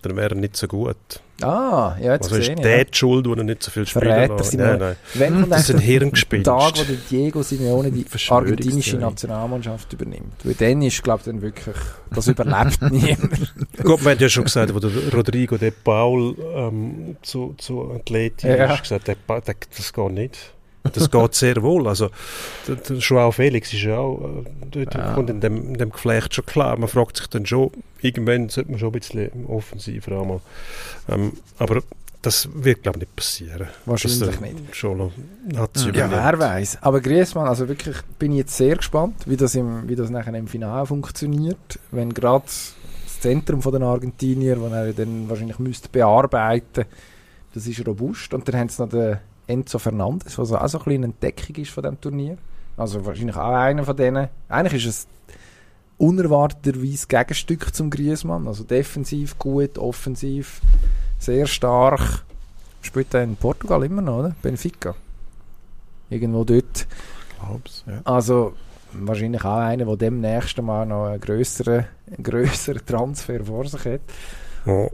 dann 0.02 0.16
wäre 0.16 0.30
er 0.30 0.36
nicht 0.36 0.56
so 0.56 0.66
gut. 0.66 0.96
Ah, 1.42 1.96
ja, 2.00 2.12
jetzt 2.14 2.24
Also 2.24 2.36
ist 2.36 2.48
gesehen, 2.48 2.62
der 2.62 2.78
ja. 2.78 2.84
die 2.84 2.96
Schuld, 2.96 3.26
wo 3.26 3.34
er 3.34 3.44
nicht 3.44 3.62
so 3.62 3.70
viel. 3.70 3.86
Simeone. 3.86 4.28
Nein, 4.54 4.78
nein. 4.78 4.96
Wenn 5.14 5.50
Das 5.50 5.68
ist 5.68 5.74
ein 5.74 5.80
Hirngespinst. 5.80 6.46
Tag, 6.46 6.78
wo 6.78 6.84
der 6.84 6.96
Diego 7.10 7.42
Simeone 7.42 7.90
die 7.90 8.04
argentinische 8.28 8.96
Nationalmannschaft 8.96 9.92
übernimmt. 9.92 10.32
Weil 10.44 10.54
dann 10.54 10.82
ist, 10.82 11.02
glaube 11.02 11.20
ich, 11.20 11.24
dann 11.26 11.42
wirklich, 11.42 11.76
das 12.14 12.28
überlebt 12.28 12.80
niemand. 12.90 13.54
Gut, 13.82 14.04
wir 14.04 14.10
haben 14.12 14.18
ja 14.18 14.28
schon 14.28 14.44
gesagt, 14.44 14.74
wo 14.74 14.78
der 14.78 14.90
Rodrigo 15.14 15.56
de 15.56 15.70
Paul 15.70 16.34
ähm, 16.54 17.16
zu, 17.22 17.54
zu 17.58 17.92
Athleti 17.92 18.46
Ja. 18.48 18.72
ist, 18.74 18.82
gesagt, 18.82 19.08
der, 19.08 19.16
der, 19.28 19.54
das 19.76 19.92
geht 19.92 20.12
nicht. 20.12 20.52
Das 20.82 21.10
geht 21.10 21.34
sehr 21.34 21.62
wohl. 21.62 21.86
Also, 21.88 22.08
der, 22.66 22.76
der 22.76 22.96
Joao 22.96 23.32
Felix 23.32 23.72
ist 23.72 23.82
ja 23.82 23.98
auch, 23.98 24.44
äh, 24.74 24.86
Ja. 24.92 25.14
kommt 25.14 25.28
in 25.30 25.40
dem, 25.40 25.68
in 25.68 25.74
dem 25.74 25.90
Geflecht 25.90 26.34
schon 26.34 26.46
klar. 26.46 26.78
Man 26.78 26.88
fragt 26.88 27.18
sich 27.18 27.26
dann 27.28 27.44
schon, 27.46 27.70
irgendwann 28.00 28.48
sollte 28.48 28.70
man 28.70 28.80
schon 28.80 28.88
ein 28.88 28.98
bisschen 28.98 29.30
offensiver 29.46 30.20
einmal. 30.20 30.40
Ähm, 31.08 31.32
aber 31.58 31.82
das 32.22 32.48
wird, 32.54 32.82
glaube 32.82 32.98
ich, 32.98 33.00
nicht 33.02 33.16
passieren. 33.16 33.68
Wahrscheinlich 33.86 34.40
nicht. 34.40 34.76
Schon 34.76 34.98
noch, 34.98 35.12
hat 35.56 35.76
sie 35.76 35.90
Ja, 35.90 36.10
wer 36.10 36.38
weiß. 36.38 36.78
Aber 36.82 37.00
Griezmann, 37.00 37.46
also 37.46 37.68
wirklich 37.68 37.96
bin 38.18 38.32
ich 38.32 38.38
jetzt 38.38 38.56
sehr 38.56 38.76
gespannt, 38.76 39.16
wie 39.26 39.36
das, 39.36 39.54
im, 39.54 39.88
wie 39.88 39.96
das 39.96 40.10
nachher 40.10 40.34
im 40.34 40.46
Finale 40.46 40.86
funktioniert. 40.86 41.78
Wenn 41.90 42.12
gerade 42.12 42.44
das 42.46 42.74
Zentrum 43.20 43.62
von 43.62 43.72
den 43.72 43.82
Argentinier, 43.82 44.56
das 44.56 44.72
er 44.72 44.92
dann 44.92 45.28
wahrscheinlich 45.28 45.58
müsste 45.58 45.88
bearbeiten, 45.90 46.84
das 47.54 47.66
ist 47.66 47.86
robust. 47.86 48.32
Und 48.34 48.46
dann 48.48 48.56
haben 48.56 48.68
sie 48.68 48.82
noch 48.82 48.90
den 48.90 49.18
Enzo 49.50 49.78
Fernandes, 49.78 50.38
was 50.38 50.52
auch 50.52 50.68
so 50.68 50.78
ein 50.78 50.84
bisschen 50.84 51.04
eine 51.04 51.12
Entdeckung 51.12 51.56
ist 51.56 51.70
von 51.70 51.82
diesem 51.82 52.00
Turnier. 52.00 52.38
Also 52.76 53.04
wahrscheinlich 53.04 53.36
auch 53.36 53.48
einer 53.48 53.84
von 53.84 53.96
denen. 53.96 54.28
Eigentlich 54.48 54.86
ist 54.86 54.98
es 55.00 55.06
unerwarteterweise 55.98 57.06
Gegenstück 57.06 57.74
zum 57.74 57.90
Griezmann. 57.90 58.46
Also 58.48 58.64
defensiv 58.64 59.38
gut, 59.38 59.78
offensiv 59.78 60.62
sehr 61.18 61.46
stark. 61.46 62.24
Spielt 62.82 63.12
er 63.12 63.22
in 63.22 63.36
Portugal 63.36 63.84
immer 63.84 64.00
noch, 64.00 64.20
oder? 64.20 64.34
Benfica. 64.40 64.94
Irgendwo 66.08 66.44
dort. 66.44 66.86
Glaub's, 67.38 67.84
ja. 67.86 68.00
Also 68.04 68.54
wahrscheinlich 68.92 69.44
auch 69.44 69.58
einer, 69.58 69.84
der 69.84 69.96
demnächst 69.96 70.60
mal 70.62 70.86
noch 70.86 71.06
einen 71.06 71.20
grösseren, 71.20 71.86
einen 72.06 72.22
grösseren 72.22 72.84
Transfer 72.84 73.44
vor 73.44 73.66
sich 73.66 73.84
hat. 73.84 74.00
Ja. 74.64 74.88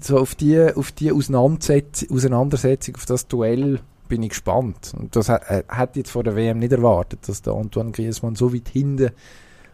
So 0.00 0.18
auf 0.18 0.34
die, 0.34 0.60
auf 0.60 0.92
die 0.92 1.12
Auseinandersetz 1.12 2.06
Auseinandersetzung, 2.10 2.96
auf 2.96 3.06
das 3.06 3.26
Duell 3.26 3.80
bin 4.08 4.22
ich 4.22 4.30
gespannt. 4.30 4.92
Und 4.96 5.16
das 5.16 5.28
hätte 5.28 5.64
ich 5.92 5.96
jetzt 5.96 6.10
vor 6.10 6.24
der 6.24 6.36
WM 6.36 6.58
nicht 6.58 6.72
erwartet, 6.72 7.20
dass 7.26 7.42
der 7.42 7.54
Antoine 7.54 7.92
Griezmann 7.92 8.36
so 8.36 8.54
weit 8.54 8.68
hinten 8.68 9.10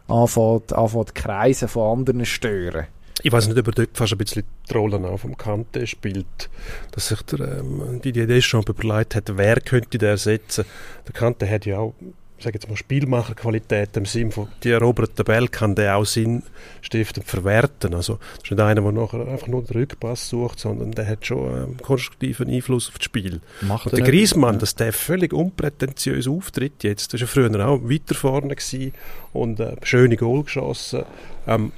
anfängt, 0.09 0.73
anfängt 0.73 1.15
Kreise 1.15 1.69
von 1.69 1.99
anderen 1.99 2.25
stören. 2.25 2.87
Ich 3.25 3.31
weiß 3.31 3.47
nicht, 3.47 3.59
ob 3.59 3.69
er 3.69 3.73
dort 3.73 3.97
fast 3.97 4.13
ein 4.13 4.19
bisschen 4.19 4.43
die 4.69 4.73
Rolle 4.75 4.99
auch 5.09 5.19
vom 5.19 5.37
Kante 5.37 5.87
spielt. 5.87 6.51
Dass 6.91 7.09
sich 7.09 7.23
der, 7.23 7.59
ähm, 7.59 8.01
Didier 8.03 8.27
Deschamps 8.27 8.69
überlegt 8.69 9.15
hat, 9.15 9.37
wer 9.37 9.61
könnte 9.61 9.99
der 9.99 10.11
ersetzen. 10.11 10.65
Der 11.07 11.13
Kante 11.13 11.49
hat 11.49 11.65
ja 11.67 11.79
auch, 11.79 11.95
sage 12.43 12.55
jetzt 12.55 12.69
mal, 12.69 12.77
Spielmacherqualität 12.77 13.97
im 13.97 14.05
Sinne 14.05 14.31
von, 14.31 14.49
die 14.63 14.71
eroberte 14.71 15.25
Ball 15.25 15.49
kann 15.49 15.75
der 15.75 15.97
auch 15.97 16.05
sinnstiftend 16.05 17.27
verwerten. 17.27 17.95
Also, 17.95 18.19
das 18.37 18.45
ist 18.45 18.51
nicht 18.51 18.61
einer, 18.61 18.81
der 18.83 18.93
nachher 18.93 19.27
einfach 19.27 19.47
nur 19.47 19.63
den 19.63 19.77
Rückpass 19.77 20.29
sucht, 20.29 20.59
sondern 20.59 20.93
der 20.93 21.07
hat 21.07 21.27
schon 21.27 21.55
einen 21.55 21.77
konstruktiven 21.79 22.49
Einfluss 22.49 22.89
auf 22.89 22.99
das 22.99 23.05
Spiel. 23.05 23.41
Macht 23.61 23.87
Und 23.87 23.93
er 23.93 23.97
der 23.99 24.07
Ja. 24.55 24.61
dass 24.61 24.75
der 24.75 24.93
völlig 24.93 25.33
unprätentiös 25.33 26.29
auftritt 26.29 26.83
jetzt, 26.83 27.13
das 27.13 27.21
war 27.21 27.27
ja 27.27 27.51
früher 27.51 27.69
auch 27.69 27.81
weiter 27.83 28.15
vorne 28.15 28.55
gewesen 28.55 28.93
und 29.33 29.61
äh, 29.61 29.77
schöne 29.83 30.17
Goal 30.17 30.45
geschossen. 30.45 31.05
Ähm, 31.47 31.73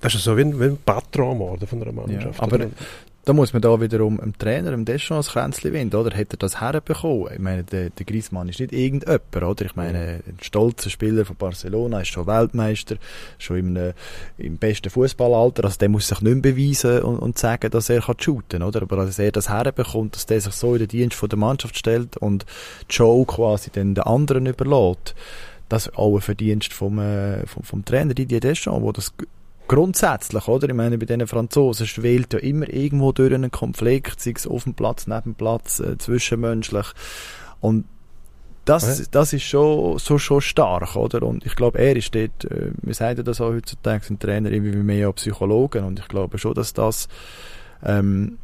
das 0.00 0.14
ist 0.14 0.24
so 0.24 0.36
wie 0.36 0.42
ein, 0.42 0.60
wie 0.60 0.64
ein 0.64 0.78
Patron 0.84 1.58
von 1.66 1.82
einer 1.82 1.92
Mannschaft. 1.92 2.38
Ja, 2.38 2.42
aber-? 2.42 2.68
Da 3.24 3.32
muss 3.32 3.54
man 3.54 3.62
da 3.62 3.80
wiederum 3.80 4.18
dem 4.18 4.36
Trainer, 4.36 4.72
dem 4.72 4.84
Deschamps, 4.84 5.30
Kränzchen 5.30 5.72
winden, 5.72 5.96
oder? 5.96 6.14
Hat 6.14 6.34
er 6.34 6.36
das 6.36 6.60
herbekommen? 6.60 7.28
Ich 7.32 7.38
meine, 7.38 7.64
der, 7.64 7.88
der 7.88 8.04
Griezmann 8.04 8.50
ist 8.50 8.60
nicht 8.60 8.72
irgendjemand, 8.72 9.34
oder? 9.34 9.64
Ich 9.64 9.76
meine, 9.76 10.22
ein 10.26 10.38
stolzer 10.42 10.90
Spieler 10.90 11.24
von 11.24 11.36
Barcelona, 11.36 12.02
ist 12.02 12.08
schon 12.08 12.26
Weltmeister, 12.26 12.96
schon 13.38 13.56
im, 13.56 13.92
im 14.36 14.58
besten 14.58 14.90
Fußballalter, 14.90 15.64
also 15.64 15.78
der 15.78 15.88
muss 15.88 16.08
sich 16.08 16.20
nicht 16.20 16.34
mehr 16.34 16.52
beweisen 16.52 17.02
und, 17.02 17.18
und 17.18 17.38
sagen, 17.38 17.70
dass 17.70 17.88
er 17.88 18.02
kann 18.02 18.16
shooten, 18.18 18.62
oder? 18.62 18.82
Aber 18.82 18.96
dass 18.96 19.18
er 19.18 19.32
das 19.32 19.48
herbekommt, 19.48 20.16
dass 20.16 20.26
der 20.26 20.42
sich 20.42 20.52
so 20.52 20.74
in 20.74 20.80
den 20.80 20.88
Dienst 20.88 21.16
von 21.16 21.30
der 21.30 21.38
Mannschaft 21.38 21.78
stellt 21.78 22.18
und 22.18 22.44
die 22.90 22.94
Show 22.94 23.24
quasi 23.24 23.70
den 23.70 23.98
anderen 24.00 24.44
überlässt, 24.44 25.14
das 25.70 25.86
ist 25.86 25.96
auch 25.96 26.14
ein 26.14 26.20
Verdienst 26.20 26.74
vom, 26.74 26.98
äh, 26.98 27.46
vom, 27.46 27.62
vom 27.62 27.84
Trainer 27.86 28.12
Didier 28.12 28.40
Deschamps, 28.40 28.82
wo 28.82 28.92
das 28.92 29.14
grundsätzlich, 29.68 30.46
oder? 30.48 30.68
Ich 30.68 30.74
meine, 30.74 30.98
bei 30.98 31.06
diesen 31.06 31.26
Franzosen 31.26 31.86
schwelt 31.86 32.32
ja 32.32 32.38
immer 32.38 32.68
irgendwo 32.68 33.12
durch 33.12 33.32
einen 33.34 33.50
Konflikt, 33.50 34.20
sei 34.20 34.32
es 34.36 34.46
auf 34.46 34.64
dem 34.64 34.74
Platz, 34.74 35.06
neben 35.06 35.22
dem 35.22 35.34
Platz, 35.34 35.80
äh, 35.80 35.96
zwischenmenschlich. 35.98 36.86
Und 37.60 37.86
das, 38.64 38.98
Ja. 39.00 39.04
das 39.10 39.32
ist 39.32 39.42
schon, 39.44 39.98
so 39.98 40.18
schon 40.18 40.40
stark, 40.40 40.96
oder? 40.96 41.22
Und 41.22 41.44
ich 41.44 41.54
glaube, 41.54 41.78
er 41.78 41.96
ist 41.96 42.14
dort, 42.14 42.44
äh, 42.46 42.70
wir 42.82 42.94
sagen 42.94 43.18
ja 43.18 43.22
das 43.22 43.40
auch 43.40 43.50
heutzutage, 43.52 44.04
sind 44.04 44.20
Trainer 44.20 44.50
irgendwie 44.50 44.76
mehr 44.76 45.12
Psychologen 45.12 45.84
und 45.84 45.98
ich 45.98 46.08
glaube 46.08 46.38
schon, 46.38 46.54
dass 46.54 46.72
das 46.72 47.08
ähm, 47.84 48.38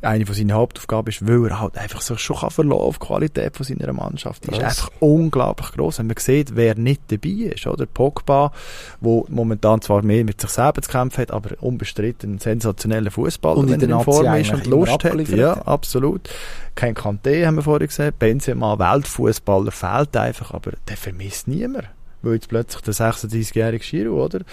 eine 0.00 0.26
von 0.26 0.34
seinen 0.34 0.52
Hauptaufgaben 0.52 1.10
ist, 1.10 1.26
weil 1.26 1.50
er 1.50 1.60
halt 1.60 1.76
einfach 1.76 2.00
sich 2.00 2.18
schon 2.20 2.36
kann 2.36 2.50
verlassen 2.50 2.80
auf 2.80 2.98
die 2.98 3.06
Qualität 3.06 3.56
von 3.56 3.66
seiner 3.66 3.92
Mannschaft. 3.92 4.46
Die 4.46 4.52
ist 4.52 4.62
einfach 4.62 4.90
unglaublich 5.00 5.72
groß. 5.72 5.98
Wenn 5.98 6.06
man 6.06 6.16
sieht, 6.18 6.54
wer 6.54 6.76
nicht 6.76 7.02
dabei 7.08 7.52
ist, 7.52 7.66
oder? 7.66 7.86
Pogba, 7.86 8.52
wo 9.00 9.26
momentan 9.28 9.80
zwar 9.80 10.02
mehr 10.02 10.24
mit 10.24 10.40
sich 10.40 10.50
selber 10.50 10.82
zu 10.82 10.90
kämpfen 10.90 11.22
hat, 11.22 11.30
aber 11.32 11.50
unbestritten 11.60 12.34
ein 12.34 12.38
sensationeller 12.38 13.10
Fußballer, 13.10 13.56
Und 13.56 13.66
in 13.66 13.72
wenn 13.72 13.80
der 13.80 13.88
er 13.90 13.98
in 13.98 14.04
Form 14.04 14.34
ist 14.34 14.52
und 14.52 14.66
Lust 14.66 15.04
hat. 15.04 15.28
Ja, 15.28 15.54
absolut. 15.62 16.28
Kein 16.76 16.94
Kanté 16.94 17.44
haben 17.44 17.56
wir 17.56 17.62
vorhin 17.62 17.88
gesehen. 17.88 18.12
Benzema, 18.16 18.78
Weltfußballer, 18.78 19.72
fehlt 19.72 20.16
einfach, 20.16 20.54
aber 20.54 20.72
der 20.88 20.96
vermisst 20.96 21.48
niemand. 21.48 21.88
Weil 22.22 22.34
jetzt 22.34 22.48
plötzlich 22.48 22.82
der 22.82 22.94
36-jährige 22.94 23.84
Giroud, 23.84 24.34
oder? 24.34 24.44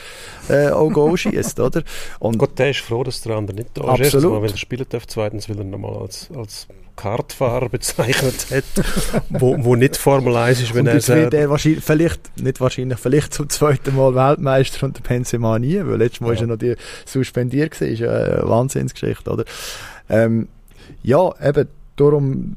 Äh, 0.50 0.72
auch 0.72 0.90
Goal 0.92 1.18
schießt, 1.18 1.60
oder? 1.60 1.84
Und 2.20 2.38
Gott, 2.38 2.60
der 2.60 2.70
ist 2.70 2.82
froh, 2.82 3.04
dass 3.04 3.22
der 3.22 3.36
andere 3.36 3.58
nicht 3.58 3.70
da 3.74 3.82
ist. 3.82 3.88
Absolut. 3.90 4.04
Erstens 4.06 4.24
mal, 4.24 4.42
weil 4.42 4.52
er 4.52 4.58
spielen 4.58 4.86
darf. 4.88 5.08
Zweitens, 5.08 5.50
weil 5.50 5.58
er 5.58 5.64
nochmal 5.64 5.98
als, 5.98 6.30
als 6.36 6.68
Kartfahrer 6.96 7.70
bezeichnet 7.70 8.48
hat, 8.52 8.86
wo, 9.30 9.56
wo 9.64 9.76
nicht 9.76 9.98
Formel 9.98 10.36
1 10.36 10.62
ist, 10.62 10.74
wenn 10.74 10.88
und 10.88 10.94
er 10.94 11.02
selber... 11.02 11.38
er 11.38 11.50
wahrscheinlich, 11.50 11.84
vielleicht, 11.84 12.42
nicht 12.42 12.62
wahrscheinlich, 12.62 13.00
vielleicht 13.00 13.34
zum 13.34 13.50
zweiten 13.50 13.96
Mal 13.96 14.16
Weltmeister 14.16 14.86
und 14.86 14.98
der 14.98 15.04
Benzema 15.04 15.60
nie, 15.60 15.78
weil 15.86 15.98
letztes 15.98 16.22
Mal 16.22 16.28
Ja. 16.30 16.34
ist 16.36 16.42
er 16.42 16.48
noch 16.48 16.58
die 16.58 16.76
suspendiert 17.06 17.72
gewesen, 17.72 17.94
ist 17.94 18.02
eine 18.04 18.48
Wahnsinnsgeschichte, 18.48 19.30
oder? 19.30 19.44
Ähm, 20.08 20.48
ja, 21.04 21.32
eben, 21.44 21.68
darum 21.96 22.56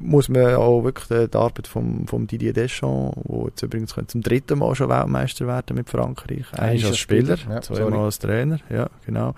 muss 0.00 0.28
man 0.28 0.54
auch 0.54 0.82
wirklich 0.82 1.06
die, 1.08 1.36
Arbeit 1.36 1.66
vom, 1.66 2.06
vom 2.06 2.26
Didier 2.26 2.52
Deschamps, 2.52 3.16
wo 3.24 3.46
jetzt 3.48 3.62
übrigens 3.62 3.94
zum 4.06 4.22
dritten 4.22 4.58
Mal 4.58 4.74
schon 4.74 4.88
Weltmeister 4.88 5.46
werden 5.46 5.76
mit 5.76 5.88
Frankreich, 5.88 6.46
einmal 6.52 6.84
als 6.84 6.98
Spieler, 6.98 7.36
ja, 7.48 7.60
zweimal 7.60 8.04
als 8.04 8.18
Trainer, 8.18 8.58
ja, 8.68 8.88
genau. 9.06 9.34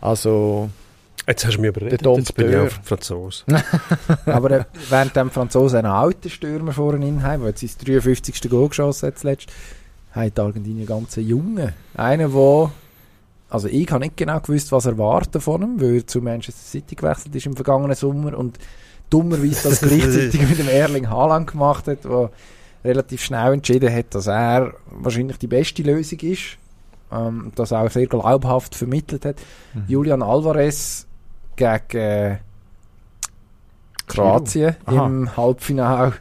Also, 0.00 0.70
Jetzt 1.26 1.44
hast 1.44 1.56
du 1.56 1.60
mich 1.60 1.68
überredet, 1.68 2.02
Der 2.02 2.12
jetzt 2.14 2.34
bin 2.34 2.48
ich 2.48 2.56
auf 2.56 2.80
Franzose. 2.82 3.44
Aber 4.24 4.50
äh, 4.50 4.64
während 4.88 5.14
dem 5.14 5.30
Franzosen 5.30 5.80
einen 5.80 5.92
alten 5.92 6.30
Stürmer 6.30 6.72
vorne 6.72 7.06
in 7.06 7.22
haben, 7.22 7.42
der 7.42 7.50
jetzt 7.50 7.60
sein 7.60 7.84
53. 7.84 8.48
Goal 8.48 8.70
geschossen 8.70 9.08
hat 9.08 9.18
zuletzt, 9.18 9.50
haben 10.12 10.32
die 10.34 10.40
Argentinier 10.40 10.86
ganz 10.86 11.18
einen 11.18 11.28
Jungen. 11.28 11.74
Einen, 11.94 12.32
der 12.32 12.70
also 13.50 13.68
ich 13.68 13.90
habe 13.90 14.04
nicht 14.04 14.16
genau 14.16 14.40
gewusst, 14.40 14.72
was 14.72 14.86
erwarten 14.86 15.40
von 15.40 15.62
ihm, 15.62 15.80
weil 15.80 15.96
er 15.96 16.06
zu 16.06 16.20
Manchester 16.20 16.62
City 16.62 16.94
gewechselt 16.94 17.34
ist 17.34 17.46
im 17.46 17.56
vergangenen 17.56 17.96
Sommer 17.96 18.36
und 18.36 18.58
dummerweise 19.10 19.70
das 19.70 19.80
gleichzeitig 19.82 20.48
mit 20.48 20.58
dem 20.58 20.68
Erling 20.68 21.08
Haaland 21.08 21.50
gemacht 21.50 21.86
hat, 21.86 22.04
der 22.04 22.30
relativ 22.84 23.22
schnell 23.22 23.54
entschieden 23.54 23.92
hat, 23.92 24.14
dass 24.14 24.26
er 24.26 24.74
wahrscheinlich 24.90 25.38
die 25.38 25.46
beste 25.46 25.82
Lösung 25.82 26.20
ist, 26.20 26.58
ähm, 27.10 27.52
das 27.54 27.72
auch 27.72 27.90
sehr 27.90 28.06
glaubhaft 28.06 28.74
vermittelt 28.74 29.24
hat. 29.24 29.36
Julian 29.88 30.22
Alvarez 30.22 31.06
gegen 31.56 31.98
äh, 31.98 32.38
Kroatien 34.06 34.76
im 34.86 35.36
Halbfinale. 35.36 36.14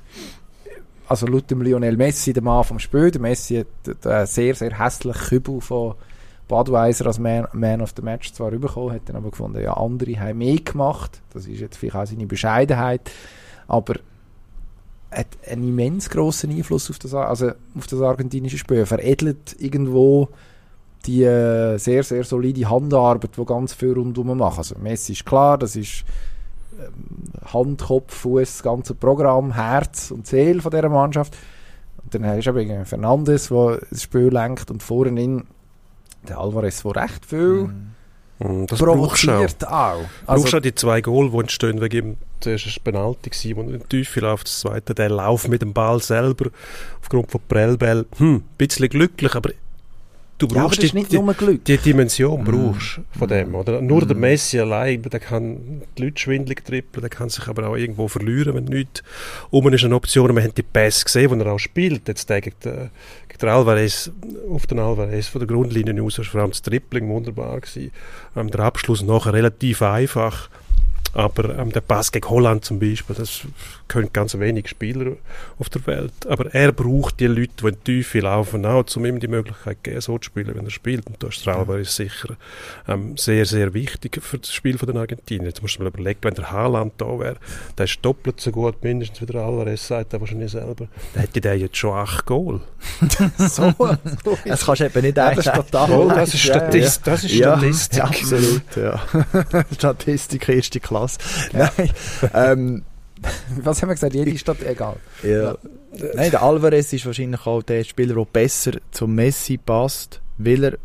Also 1.07 1.25
laut 1.25 1.49
dem 1.49 1.61
Lionel 1.61 1.95
Messi, 1.95 2.33
dem 2.33 2.45
Mann 2.45 2.63
vom 2.63 2.79
Spiel. 2.79 3.11
Der 3.11 3.21
Messi 3.21 3.63
hat 3.85 4.05
einen 4.05 4.27
sehr, 4.27 4.55
sehr 4.55 4.77
hässlichen 4.77 5.27
Kübel 5.27 5.61
von 5.61 5.95
Budweiser 6.47 7.07
als 7.07 7.19
Man, 7.19 7.47
Man 7.53 7.81
of 7.81 7.93
the 7.95 8.01
Match 8.01 8.31
zwar 8.33 8.51
bekommen, 8.51 8.93
hat 8.93 9.01
dann 9.05 9.15
aber 9.15 9.31
gefunden, 9.31 9.61
ja, 9.61 9.73
andere 9.73 10.19
haben 10.19 10.37
mehr 10.39 10.57
gemacht. 10.57 11.21
Das 11.33 11.45
ist 11.45 11.59
jetzt 11.59 11.77
vielleicht 11.77 11.95
auch 11.95 12.05
seine 12.05 12.25
Bescheidenheit. 12.25 13.11
Aber 13.67 13.95
hat 15.11 15.27
einen 15.49 15.69
immens 15.69 16.09
grossen 16.09 16.51
Einfluss 16.51 16.89
auf 16.89 16.99
das, 16.99 17.13
also 17.13 17.51
auf 17.77 17.87
das 17.87 18.01
argentinische 18.01 18.57
Spiel. 18.57 18.85
Veredelt 18.85 19.55
irgendwo 19.59 20.29
die 21.05 21.23
äh, 21.23 21.77
sehr, 21.77 22.03
sehr 22.03 22.23
solide 22.23 22.69
Handarbeit, 22.69 23.37
die 23.37 23.45
ganz 23.45 23.73
viel 23.73 23.93
rundherum 23.93 24.37
machen. 24.37 24.59
Also 24.59 24.75
Messi 24.79 25.13
ist 25.13 25.25
klar, 25.25 25.57
das 25.57 25.75
ist 25.75 26.03
ähm, 26.79 27.31
Hand, 27.53 27.83
Kopf, 27.83 28.13
Fuß, 28.13 28.57
das 28.57 28.63
ganze 28.63 28.95
Programm, 28.95 29.53
Herz 29.53 30.11
und 30.11 30.27
Seele 30.27 30.61
von 30.61 30.71
dieser 30.71 30.89
Mannschaft. 30.89 31.37
Und 32.03 32.13
dann 32.13 32.25
hast 32.25 32.45
du 32.45 32.57
eben 32.57 32.85
Fernandes, 32.85 33.49
der 33.49 33.79
das 33.89 34.03
Spiel 34.03 34.29
lenkt 34.29 34.69
und 34.71 34.83
vorhin 34.83 35.45
der 36.29 36.37
Alvarez, 36.39 36.81
der 36.83 36.95
recht 36.95 37.25
viel 37.25 37.69
Mm, 38.39 38.67
Das 38.67 38.77
brauchst 38.77 39.23
du 39.25 39.31
auch. 39.31 39.37
provoziert 39.39 39.67
auch. 39.67 39.97
Du 39.97 40.05
Also, 40.31 40.43
brauchst 40.43 40.53
auch 40.55 40.59
die 40.61 40.75
zwei 40.75 41.01
Goal, 41.01 41.31
die 41.31 41.37
entstehen 41.39 41.81
wegen 41.81 41.97
ihm. 42.09 42.17
Zuerst 42.39 42.65
war 42.67 42.69
es 42.71 42.79
Penalty, 42.79 43.29
gewesen, 43.31 43.53
und 43.57 43.73
in 43.73 43.79
die 43.79 43.85
Tiefe 43.87 44.19
läuft 44.19 44.45
das 44.45 44.59
zweite. 44.59 44.93
Der 44.93 45.09
Lauf 45.09 45.47
mit 45.47 45.63
dem 45.63 45.73
Ball 45.73 45.99
selber 46.03 46.51
aufgrund 47.01 47.31
von 47.31 47.41
Prellball. 47.49 48.05
Hm, 48.19 48.35
ein 48.35 48.43
bisschen 48.59 48.89
glücklich, 48.89 49.33
aber 49.33 49.49
du 50.37 50.45
ja, 50.45 50.51
aber 50.51 50.61
brauchst 50.65 50.83
ist 50.83 50.93
die, 50.93 50.97
nicht 50.99 51.11
die, 51.11 51.17
nur 51.17 51.33
Glück. 51.33 51.65
die 51.65 51.77
Dimension 51.79 52.43
Mm. 52.43 52.45
brauchst 52.45 52.99
von 53.17 53.27
dem, 53.27 53.55
oder? 53.55 53.81
Nur 53.81 54.05
der 54.05 54.15
Mm. 54.15 54.19
Messi 54.19 54.59
allein, 54.59 55.01
der 55.01 55.19
kann 55.19 55.81
die 55.97 56.03
Leute 56.03 56.19
schwindelig 56.21 56.63
trippeln, 56.63 57.01
der 57.01 57.09
kann 57.09 57.29
sich 57.29 57.47
aber 57.47 57.67
auch 57.67 57.75
irgendwo 57.75 58.07
verlieren, 58.07 58.53
wenn 58.53 58.65
nichts 58.65 59.01
um 59.49 59.67
ist 59.73 59.83
eine 59.83 59.95
Option. 59.95 60.35
Wir 60.35 60.43
haben 60.43 60.53
die 60.53 60.61
Pässe 60.61 61.05
gesehen, 61.05 61.39
die 61.39 61.43
er 61.43 61.51
auch 61.53 61.57
spielt. 61.57 62.07
Jetzt 62.07 62.27
gegen 62.27 62.53
den 63.41 63.49
Alvarez, 63.49 64.11
auf 64.49 64.67
den 64.67 64.79
Alvarez 64.79 65.27
von 65.27 65.39
der 65.39 65.47
Grundlinie 65.47 66.01
aus, 66.03 66.17
ist 66.19 66.29
vor 66.29 66.41
allem 66.41 66.51
das 66.51 66.61
Tripling 66.61 67.09
wunderbar. 67.09 67.59
Ähm, 68.35 68.51
der 68.51 68.59
Abschluss 68.61 69.01
nachher 69.01 69.33
relativ 69.33 69.81
einfach. 69.81 70.49
Aber 71.13 71.57
ähm, 71.57 71.71
der 71.71 71.81
Pass 71.81 72.11
gegen 72.11 72.29
Holland 72.29 72.65
zum 72.65 72.79
Beispiel, 72.79 73.15
das 73.15 73.41
können 73.87 74.09
ganz 74.13 74.37
wenig 74.37 74.67
Spieler 74.67 75.13
auf 75.59 75.69
der 75.69 75.85
Welt. 75.87 76.13
Aber 76.27 76.53
er 76.53 76.71
braucht 76.71 77.19
die 77.19 77.27
Leute, 77.27 77.51
die 77.61 77.67
in 77.67 77.73
die 77.73 77.79
Tiefe 77.83 78.19
laufen, 78.19 78.65
auch, 78.65 78.85
um 78.95 79.05
ihm 79.05 79.19
die 79.19 79.27
Möglichkeit 79.27 79.77
zu 79.77 79.83
geben, 79.83 80.01
so 80.01 80.17
zu 80.17 80.25
spielen, 80.25 80.55
wenn 80.55 80.65
er 80.65 80.71
spielt. 80.71 81.07
Und 81.07 81.21
da 81.21 81.27
ist 81.27 81.45
der 81.45 81.55
Alvarez 81.55 81.95
sicher 81.95 82.35
ähm, 82.87 83.17
sehr, 83.17 83.45
sehr 83.45 83.73
wichtig 83.73 84.21
für 84.21 84.37
das 84.39 84.53
Spiel 84.53 84.77
von 84.77 84.87
den 84.87 84.97
Argentinien. 84.97 85.45
Jetzt 85.45 85.61
musst 85.61 85.77
du 85.77 85.83
mal 85.83 85.89
überlegen, 85.89 86.19
wenn 86.21 86.33
der 86.33 86.51
Haaland 86.51 86.93
da 86.97 87.19
wäre, 87.19 87.37
der 87.77 87.85
ist 87.85 87.99
doppelt 88.01 88.39
so 88.39 88.51
gut 88.51 88.83
mindestens 88.83 89.21
wie 89.21 89.25
der 89.25 89.41
Alvarez, 89.41 89.87
sagt 89.87 90.13
er 90.13 90.19
wahrscheinlich 90.19 90.51
selber. 90.51 90.87
Dann 91.13 91.21
hätte 91.21 91.41
der 91.41 91.57
jetzt 91.57 91.77
schon 91.77 91.93
acht 91.97 92.25
Goal. 92.25 92.61
so, 93.37 93.73
Das 94.45 94.65
kannst 94.65 94.81
du 94.81 94.85
eben 94.85 95.01
nicht 95.01 95.17
Ja, 95.17 95.33
das 95.33 95.45
ist 95.45 95.75
Oh, 95.75 96.09
das 96.09 96.33
ist, 96.33 96.43
ja. 96.45 96.55
Statist 96.55 97.07
das 97.07 97.23
ist 97.23 97.33
Ja, 97.35 97.57
Statistik. 97.57 97.97
ja, 97.97 98.03
absolut, 98.05 98.75
ja. 98.75 99.63
Statistik 99.73 100.49
erste 100.49 100.79
Klasse. 100.79 101.19
Nein, 101.53 101.91
ähm, 102.33 102.83
Was 103.57 103.81
haben 103.81 103.89
wir 103.89 103.95
gesagt? 103.95 104.13
Jede 104.13 104.37
Stadt, 104.37 104.61
egal. 104.63 104.97
ja. 105.23 105.57
Nein, 106.13 106.31
der 106.31 106.43
Alvarez 106.43 106.93
ist 106.93 107.05
wahrscheinlich 107.05 107.45
auch 107.47 107.63
der 107.63 107.83
Spieler, 107.83 108.15
der 108.15 108.25
besser 108.25 108.73
zum 108.91 109.15
Messi 109.15 109.57
passt, 109.57 110.21
weil 110.37 110.63
er 110.63 110.77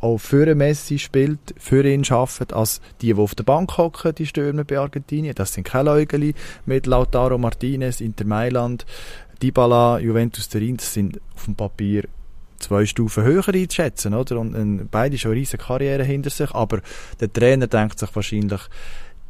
auch 0.00 0.18
für 0.18 0.54
Messi 0.54 0.98
spielt, 0.98 1.54
für 1.58 1.84
ihn 1.86 2.04
arbeitet, 2.10 2.52
als 2.52 2.80
die, 3.00 3.12
die 3.12 3.20
auf 3.20 3.34
der 3.34 3.44
Bank 3.44 3.78
hocken, 3.78 4.14
die 4.14 4.26
Stürmer 4.26 4.64
bei 4.64 4.78
Argentinien. 4.78 5.34
Das 5.34 5.52
sind 5.52 5.64
keine 5.64 5.90
Leugeli 5.90 6.34
mit 6.64 6.86
Lautaro 6.86 7.38
Martinez, 7.38 8.00
Inter 8.00 8.24
Mailand, 8.24 8.86
Dybala, 9.42 9.98
Juventus 9.98 10.48
Turin. 10.48 10.76
Das 10.76 10.92
sind 10.92 11.20
auf 11.34 11.44
dem 11.44 11.54
Papier 11.54 12.04
zwei 12.58 12.86
Stufen 12.86 13.24
höher 13.24 13.46
einzuschätzen, 13.48 14.14
oder? 14.14 14.38
Und, 14.38 14.54
und 14.54 14.88
beide 14.90 15.18
schon 15.18 15.32
eine 15.32 15.40
riesige 15.40 15.62
Karriere 15.62 16.04
hinter 16.04 16.30
sich, 16.30 16.50
aber 16.52 16.80
der 17.20 17.32
Trainer 17.32 17.66
denkt 17.66 17.98
sich 17.98 18.14
wahrscheinlich, 18.14 18.60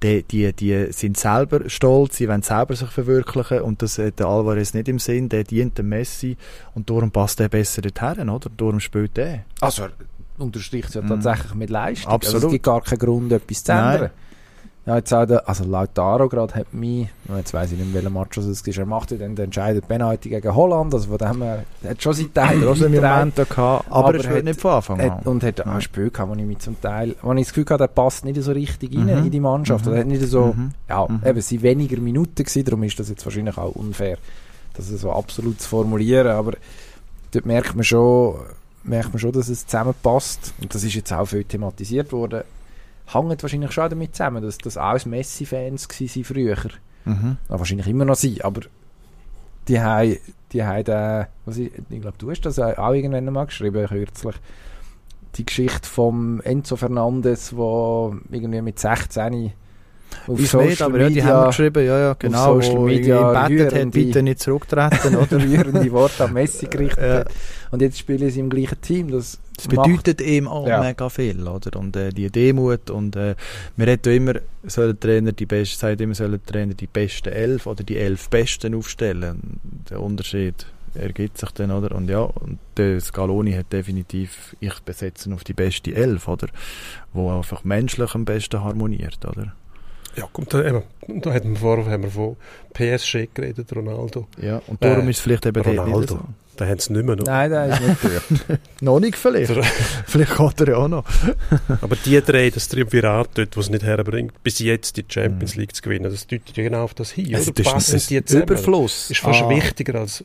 die, 0.06 0.22
die, 0.22 0.52
die 0.52 0.92
sind 0.92 1.16
selber 1.16 1.68
stolz, 1.68 2.16
sie 2.16 2.28
wollen 2.28 2.42
selber 2.42 2.76
sich 2.76 2.88
verwirklichen 2.88 3.60
und 3.60 3.82
das 3.82 3.98
hat 3.98 4.18
der 4.18 4.26
Alvarez 4.26 4.74
nicht 4.74 4.88
im 4.88 4.98
Sinn, 4.98 5.28
der 5.28 5.44
dient 5.44 5.78
dem 5.78 5.88
Messi 5.88 6.36
und 6.74 6.88
darum 6.88 7.10
passt 7.10 7.40
er 7.40 7.48
besser 7.48 7.82
dorthin, 7.82 8.28
oder? 8.28 8.48
Darum 8.56 8.80
spielt 8.80 9.18
er. 9.18 9.44
Also, 9.60 9.84
er 9.84 9.90
unterstreicht 10.38 10.88
es 10.88 10.94
ja 10.94 11.02
tatsächlich 11.02 11.54
mit 11.54 11.70
Leistung. 11.70 12.12
Absolut. 12.12 12.34
Also, 12.36 12.46
es 12.46 12.52
gibt 12.52 12.64
gar 12.64 12.82
keinen 12.82 12.98
Grund, 12.98 13.32
etwas 13.32 13.64
zu 13.64 13.72
Nein. 13.72 14.10
Ja, 14.86 14.96
jetzt 14.98 15.12
auch 15.12 15.26
der, 15.26 15.48
also 15.48 15.64
Lautaro 15.64 16.28
gerade 16.28 16.54
hat 16.54 16.72
mich, 16.72 17.08
jetzt 17.36 17.52
weiss 17.52 17.72
ich 17.72 17.78
nicht 17.78 17.86
mehr, 17.92 18.04
welcher 18.04 18.10
Match 18.10 18.38
es 18.38 18.46
ist, 18.46 18.78
er 18.78 18.86
macht 18.86 19.10
ja 19.10 19.16
dann 19.16 19.34
den 19.34 19.46
entscheidenden 19.46 19.84
Penalty 19.88 20.28
gegen 20.28 20.54
Holland, 20.54 20.94
also 20.94 21.08
von 21.08 21.18
dem 21.18 21.42
her, 21.42 21.64
er 21.82 21.90
hat 21.90 22.00
schon 22.02 22.12
seinen 22.12 22.32
Teil 22.32 22.56
Hat 22.58 22.62
er 22.62 22.70
auch 22.70 22.76
so 22.76 22.84
einen 22.84 22.94
beigetragen. 22.94 23.18
Moment 23.34 23.36
gehabt, 23.50 23.86
aber, 23.90 23.96
Aber 23.96 24.14
er 24.14 24.20
spielt 24.22 24.36
hat- 24.36 24.44
nicht 24.44 24.60
von 24.60 24.70
Anfang 24.70 25.00
an. 25.00 25.10
Hat, 25.10 25.26
und 25.26 25.42
hat 25.42 25.60
auch 25.62 25.66
ein 25.66 25.80
Spiel 25.80 26.10
gehabt, 26.10 26.30
wo 26.30 26.34
ich 26.36 26.46
mich 26.46 26.58
zum 26.60 26.80
Teil, 26.80 27.16
wo 27.20 27.32
ich 27.32 27.38
das 27.40 27.48
Gefühl 27.48 27.64
hatte, 27.64 27.78
der 27.78 27.88
passt 27.88 28.24
nicht 28.24 28.40
so 28.40 28.52
richtig 28.52 28.96
rein 28.96 29.06
Mhm. 29.06 29.24
in 29.26 29.30
die 29.32 29.40
Mannschaft. 29.40 29.86
Mhm. 29.86 29.92
Er 29.92 29.98
hat 29.98 30.06
nicht 30.06 30.22
so, 30.22 30.54
Mhm. 30.56 30.70
ja, 30.88 31.04
Mhm. 31.08 31.20
eben, 31.26 31.38
es 31.38 31.48
sind 31.48 31.62
weniger 31.62 32.00
Minuten 32.00 32.36
gewesen, 32.36 32.64
darum 32.64 32.82
ist 32.84 33.00
das 33.00 33.08
jetzt 33.08 33.24
wahrscheinlich 33.26 33.58
auch 33.58 33.74
unfair, 33.74 34.18
das 34.74 34.86
so 34.86 35.10
absolut 35.10 35.60
zu 35.60 35.68
formulieren, 35.68 36.28
aber 36.28 36.52
dort 37.32 37.44
merkt 37.44 37.74
man 37.74 37.82
schon, 37.82 38.36
merkt 38.84 39.08
man 39.12 39.18
schon, 39.18 39.32
dass 39.32 39.48
es 39.48 39.66
zusammenpasst. 39.66 40.54
Und 40.62 40.72
das 40.72 40.84
ist 40.84 40.94
jetzt 40.94 41.12
auch 41.12 41.26
viel 41.26 41.42
thematisiert 41.42 42.12
worden. 42.12 42.42
Hängt 43.06 43.42
wahrscheinlich 43.42 43.72
schon 43.72 43.90
damit 43.90 44.14
zusammen, 44.14 44.42
dass 44.42 44.58
das 44.58 44.76
alles 44.76 45.06
Messi-Fans 45.06 45.88
waren 45.88 46.24
früher. 46.24 46.56
Mhm. 47.04 47.36
Ja, 47.48 47.58
wahrscheinlich 47.58 47.86
immer 47.86 48.04
noch 48.04 48.16
sein, 48.16 48.40
aber 48.42 48.62
die 49.68 49.80
haben, 49.80 50.16
die 50.52 50.64
haben 50.64 50.84
den, 50.84 51.26
was 51.44 51.56
ich, 51.56 51.72
ich 51.88 52.00
glaube, 52.00 52.18
du 52.18 52.30
hast 52.30 52.42
das 52.42 52.58
auch 52.58 52.92
irgendwann 52.92 53.32
mal 53.32 53.46
geschrieben, 53.46 53.86
kürzlich, 53.86 54.36
die 55.36 55.46
Geschichte 55.46 55.88
vom 55.88 56.40
Enzo 56.40 56.76
Fernandes, 56.76 57.50
der 57.50 57.56
irgendwie 58.30 58.62
mit 58.62 58.78
16 58.78 59.52
auf 60.26 60.38
Weiß 60.40 60.54
nicht, 60.54 60.82
aber 60.82 61.00
ja, 61.00 61.08
die 61.10 61.22
haben 61.22 61.46
geschrieben, 61.48 61.86
ja, 61.86 61.98
ja, 61.98 62.12
genau, 62.18 62.60
Social 62.60 62.80
Media 62.80 63.42
hat, 63.42 63.92
bitte 63.92 64.22
nicht 64.22 64.40
zurücktreten, 64.40 65.14
oder? 65.16 65.40
rührende 65.42 65.90
Worte 65.92 66.24
an 66.24 66.32
Messi 66.32 66.66
gerichtet 66.66 67.04
Ja. 67.04 67.14
hat. 67.20 67.28
Und 67.70 67.82
jetzt 67.82 67.98
spielen 67.98 68.28
sie 68.30 68.40
im 68.40 68.50
gleichen 68.50 68.80
Team. 68.80 69.10
Das, 69.10 69.38
Das 69.56 69.68
bedeutet 69.68 70.20
ihm 70.20 70.48
auch 70.48 70.66
Ja. 70.66 70.80
mega 70.80 71.08
viel, 71.08 71.46
oder? 71.46 71.78
Und 71.78 71.96
äh, 71.96 72.10
die 72.10 72.30
Demut 72.30 72.90
und 72.90 73.14
äh, 73.16 73.34
wir 73.76 73.86
reden 73.86 74.12
immer, 74.14 74.34
sollen 74.64 74.98
Trainer 74.98 75.32
die 75.32 75.46
besten, 75.46 75.78
sagt 75.78 76.00
immer, 76.00 76.14
sollen 76.14 76.40
Trainer 76.44 76.74
die 76.74 76.86
besten 76.86 77.28
elf 77.32 77.66
oder 77.66 77.84
die 77.84 77.96
elf 77.96 78.28
Besten 78.28 78.74
aufstellen. 78.74 79.60
Der 79.90 80.00
Unterschied 80.00 80.66
ergibt 80.94 81.38
sich 81.38 81.50
dann, 81.50 81.70
oder? 81.70 81.94
Und 81.94 82.08
ja, 82.08 82.20
und 82.20 82.58
der 82.76 83.00
Scaloni 83.00 83.52
hat 83.52 83.72
definitiv, 83.72 84.56
ich 84.60 84.78
besetze 84.80 85.28
ihn 85.28 85.34
auf 85.34 85.44
die 85.44 85.52
beste 85.52 85.94
elf, 85.94 86.26
oder? 86.26 86.48
Wo 87.12 87.30
einfach 87.30 87.64
menschlich 87.64 88.14
am 88.14 88.24
besten 88.24 88.62
harmoniert, 88.64 89.18
oder? 89.26 89.54
Ja, 90.16 90.26
kommt 90.32 90.52
da, 90.54 90.64
eben, 90.64 90.82
da 91.20 91.32
hatten 91.32 91.50
wir 91.50 91.56
vorher 91.60 91.84
haben 91.92 92.04
wir 92.04 92.10
von 92.10 92.36
PSG 92.72 93.28
geredet, 93.34 93.74
Ronaldo. 93.74 94.26
Ja, 94.40 94.62
und 94.66 94.82
darum 94.82 95.06
Äh, 95.06 95.10
ist 95.10 95.18
es 95.18 95.22
vielleicht 95.22 95.44
eben 95.46 95.60
Ronaldo. 95.62 96.06
so. 96.06 96.20
Da 96.56 96.66
haben 96.66 96.78
sie 96.78 96.94
nicht 96.94 97.04
mehr 97.04 97.16
noch. 97.16 97.26
Nein, 97.26 97.50
der 97.50 97.66
ist 97.68 97.80
nicht 97.82 97.98
dort. 98.48 98.60
Noch 98.80 98.98
nicht 98.98 99.16
vielleicht. 99.16 99.54
Der- 99.54 99.62
vielleicht 100.06 100.36
geht 100.38 100.60
er 100.62 100.68
ja 100.68 100.76
auch 100.76 100.88
noch. 100.88 101.04
Aber 101.82 101.96
die 101.96 102.18
drei, 102.22 102.48
das 102.48 102.68
Triumvirat 102.68 103.28
dort, 103.34 103.54
was 103.58 103.66
es 103.66 103.70
nicht 103.70 103.84
herbringt, 103.84 104.42
bis 104.42 104.58
jetzt 104.60 104.96
die 104.96 105.04
Champions 105.06 105.54
Mhm. 105.54 105.60
League 105.60 105.74
zu 105.76 105.82
gewinnen, 105.82 106.04
das 106.10 106.26
deutet 106.26 106.56
ja 106.56 106.62
genau 106.64 106.84
auf 106.84 106.94
das 106.94 107.10
hin. 107.10 107.34
Es 107.34 107.48
oder? 107.50 107.60
ist 107.60 107.70
Passen 107.70 107.96
ein 108.16 108.24
die? 108.26 108.36
Überfluss. 108.38 109.10
Ist 109.10 109.20
fast 109.20 109.42
an- 109.42 109.50
wichtiger 109.50 110.00
als 110.00 110.24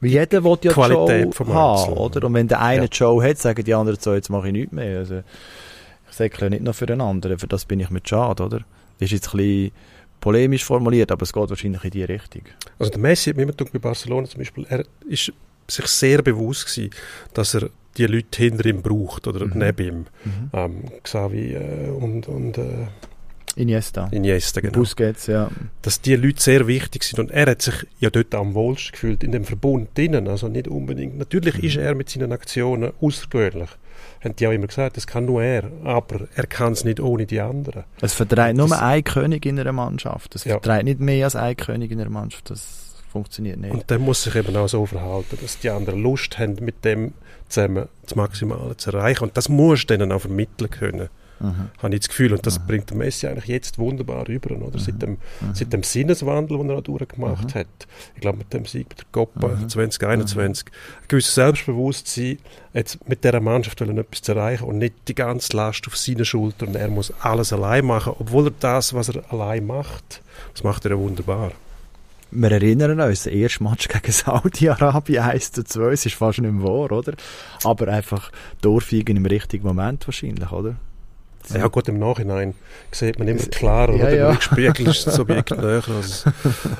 Weil 0.00 0.10
jeder 0.10 0.44
will 0.44 0.52
ja 0.52 0.56
die 0.56 0.68
Qualität 0.68 1.34
Show 1.34 1.44
vom 1.44 1.52
haben, 1.54 1.92
oder? 1.94 2.26
Und 2.28 2.34
wenn 2.34 2.46
der 2.46 2.60
eine 2.60 2.82
Ja. 2.82 2.86
die 2.88 2.96
Show 2.96 3.20
hat, 3.20 3.38
sagen 3.38 3.64
die 3.64 3.74
anderen 3.74 3.98
so, 4.00 4.14
jetzt 4.14 4.30
mache 4.30 4.46
ich 4.46 4.52
nichts 4.52 4.72
mehr. 4.72 5.00
Also, 5.00 5.18
ich 6.10 6.16
sage 6.16 6.32
ja 6.42 6.48
nicht 6.48 6.62
nur 6.62 6.74
für 6.74 6.86
den 6.86 7.00
anderen, 7.00 7.38
für 7.40 7.48
das 7.48 7.64
bin 7.64 7.80
ich 7.80 7.90
mit 7.90 8.08
schade, 8.08 8.44
oder? 8.44 8.60
Das 9.02 9.10
ist 9.10 9.12
jetzt 9.24 9.34
ein 9.34 9.38
bisschen 9.38 9.72
polemisch 10.20 10.64
formuliert, 10.64 11.10
aber 11.10 11.22
es 11.24 11.32
geht 11.32 11.50
wahrscheinlich 11.50 11.82
in 11.84 11.90
die 11.90 12.04
Richtung. 12.04 12.42
Also 12.78 12.90
der 12.92 13.00
Messi 13.00 13.30
hat 13.30 13.36
mir 13.36 13.42
immer 13.42 13.52
bei 13.52 13.78
Barcelona 13.78 14.26
zum 14.28 14.38
Beispiel, 14.38 14.64
er 14.68 14.84
ist 15.08 15.32
sich 15.66 15.86
sehr 15.86 16.22
bewusst 16.22 16.66
gewesen, 16.72 16.90
dass 17.34 17.54
er 17.54 17.68
die 17.96 18.06
Leute 18.06 18.42
hinter 18.42 18.64
ihm 18.66 18.80
braucht 18.82 19.26
oder 19.26 19.44
Mhm. 19.46 19.52
neben 19.56 19.86
ihm. 19.88 20.06
Ähm, 20.52 20.84
Xavi 21.02 21.54
äh, 21.54 21.88
und, 21.90 22.28
und 22.28 22.58
äh, 22.58 22.86
Iniesta. 23.56 24.08
Iniesta, 24.12 24.60
genau. 24.60 24.78
Busquets, 24.78 25.26
ja. 25.26 25.50
Dass 25.82 26.00
die 26.00 26.14
Leute 26.16 26.40
sehr 26.40 26.66
wichtig 26.68 27.02
sind 27.02 27.18
und 27.18 27.30
er 27.32 27.46
hat 27.50 27.60
sich 27.62 27.74
ja 27.98 28.08
dort 28.08 28.34
am 28.34 28.54
wohlsten 28.54 28.92
gefühlt, 28.92 29.22
in 29.24 29.32
dem 29.32 29.44
Verbund 29.44 29.90
drinnen, 29.98 30.26
also 30.28 30.48
nicht 30.48 30.68
unbedingt. 30.68 31.18
Natürlich 31.18 31.58
Mhm. 31.58 31.64
ist 31.64 31.76
er 31.76 31.94
mit 31.94 32.08
seinen 32.08 32.32
Aktionen 32.32 32.92
außergewöhnlich. 33.00 33.68
Haben 34.24 34.36
die 34.36 34.46
auch 34.46 34.52
immer 34.52 34.66
gesagt, 34.66 34.96
das 34.96 35.06
kann 35.06 35.24
nur 35.26 35.42
er, 35.42 35.64
aber 35.84 36.28
er 36.34 36.46
kann 36.46 36.72
es 36.72 36.84
nicht 36.84 37.00
ohne 37.00 37.26
die 37.26 37.40
anderen. 37.40 37.84
Es 38.00 38.14
vertreibt 38.14 38.56
nur 38.56 38.80
ein 38.80 39.04
König 39.04 39.44
in 39.46 39.58
einer 39.58 39.72
Mannschaft. 39.72 40.34
Es 40.34 40.44
Ja. 40.44 40.54
vertreibt 40.54 40.84
nicht 40.84 41.00
mehr 41.00 41.24
als 41.24 41.36
ein 41.36 41.56
König 41.56 41.90
in 41.90 42.00
einer 42.00 42.10
Mannschaft. 42.10 42.50
Das 42.50 42.94
funktioniert 43.10 43.58
nicht. 43.58 43.72
Und 43.72 43.90
der 43.90 43.98
muss 43.98 44.22
sich 44.22 44.34
eben 44.36 44.56
auch 44.56 44.68
so 44.68 44.86
verhalten, 44.86 45.38
dass 45.40 45.58
die 45.58 45.70
anderen 45.70 46.02
Lust 46.02 46.38
haben, 46.38 46.56
mit 46.60 46.84
dem 46.84 47.12
zusammen 47.48 47.88
das 48.04 48.14
Maximale 48.14 48.76
zu 48.76 48.90
erreichen. 48.92 49.24
Und 49.24 49.36
das 49.36 49.48
musst 49.48 49.90
du 49.90 49.98
denen 49.98 50.12
auch 50.12 50.20
vermitteln 50.20 50.70
können, 50.70 51.08
mhm. 51.42 51.70
habe 51.82 51.94
ich 51.94 52.00
das 52.00 52.08
Gefühl. 52.08 52.32
Und 52.32 52.46
das 52.46 52.58
Mhm. 52.60 52.66
bringt 52.66 52.90
der 52.90 52.96
Messi 52.96 53.26
eigentlich 53.26 53.46
jetzt 53.46 53.78
wunderbar 53.78 54.28
rüber, 54.28 54.54
oder? 54.56 54.78
Seit, 54.78 55.02
dem, 55.02 55.10
Mhm. 55.40 55.54
seit 55.54 55.72
dem 55.72 55.82
Sinneswandel, 55.82 56.58
den 56.58 56.70
er 56.70 56.76
auch 56.78 56.82
durchgemacht 56.82 57.54
Mhm. 57.54 57.58
hat. 57.58 57.66
Ich 58.14 58.20
glaube, 58.20 58.38
mit 58.38 58.52
dem 58.52 58.64
Sieg 58.66 58.88
bei 58.88 58.94
der 58.96 59.04
Copa 59.12 59.48
Mhm. 59.48 59.68
2021. 59.68 60.66
Ein 60.68 61.08
gewisses 61.08 61.34
Selbstbewusstsein, 61.34 62.38
jetzt 62.72 63.08
mit 63.08 63.24
dieser 63.24 63.40
Mannschaft 63.40 63.80
wollen 63.80 63.98
etwas 63.98 64.22
zu 64.22 64.32
erreichen 64.32 64.64
und 64.64 64.78
nicht 64.78 64.94
die 65.08 65.14
ganze 65.14 65.56
Last 65.56 65.86
auf 65.86 65.96
seine 65.96 66.24
Schultern. 66.24 66.74
Er 66.74 66.88
muss 66.88 67.12
alles 67.20 67.52
allein 67.52 67.84
machen, 67.84 68.14
obwohl 68.18 68.46
er 68.46 68.52
das, 68.60 68.94
was 68.94 69.08
er 69.10 69.22
allein 69.32 69.66
macht, 69.66 70.22
das 70.54 70.62
macht 70.64 70.84
er 70.84 70.92
ja 70.92 70.98
wunderbar. 70.98 71.52
Wir 72.34 72.50
erinnern 72.50 72.98
uns, 72.98 73.24
der 73.24 73.34
erste 73.34 73.62
Match 73.62 73.88
gegen 73.88 74.10
Saudi-Arabien 74.10 75.22
1 75.22 75.52
zu 75.52 75.64
2, 75.64 75.92
es 75.92 76.06
ist 76.06 76.14
fast 76.14 76.38
nicht 76.40 76.50
mehr 76.50 76.62
wahr, 76.66 76.90
oder? 76.90 77.12
Aber 77.62 77.88
einfach 77.88 78.32
durchfeigen 78.62 79.18
im 79.18 79.26
richtigen 79.26 79.66
Moment 79.66 80.06
wahrscheinlich, 80.08 80.50
oder? 80.50 80.76
Ja 81.54 81.66
gut, 81.68 81.88
im 81.88 81.98
Nachhinein 81.98 82.54
sieht 82.90 83.18
man 83.18 83.28
immer 83.28 83.42
klarer, 83.42 83.94
Ja, 83.96 84.02
oder? 84.04 84.10
ja. 84.10 84.16
Der 84.26 84.32
Rückspiegel 84.32 84.88
ist 84.88 85.06
das 85.06 85.18
Objekt 85.18 85.50
näher, 85.50 85.82
als, 85.88 86.24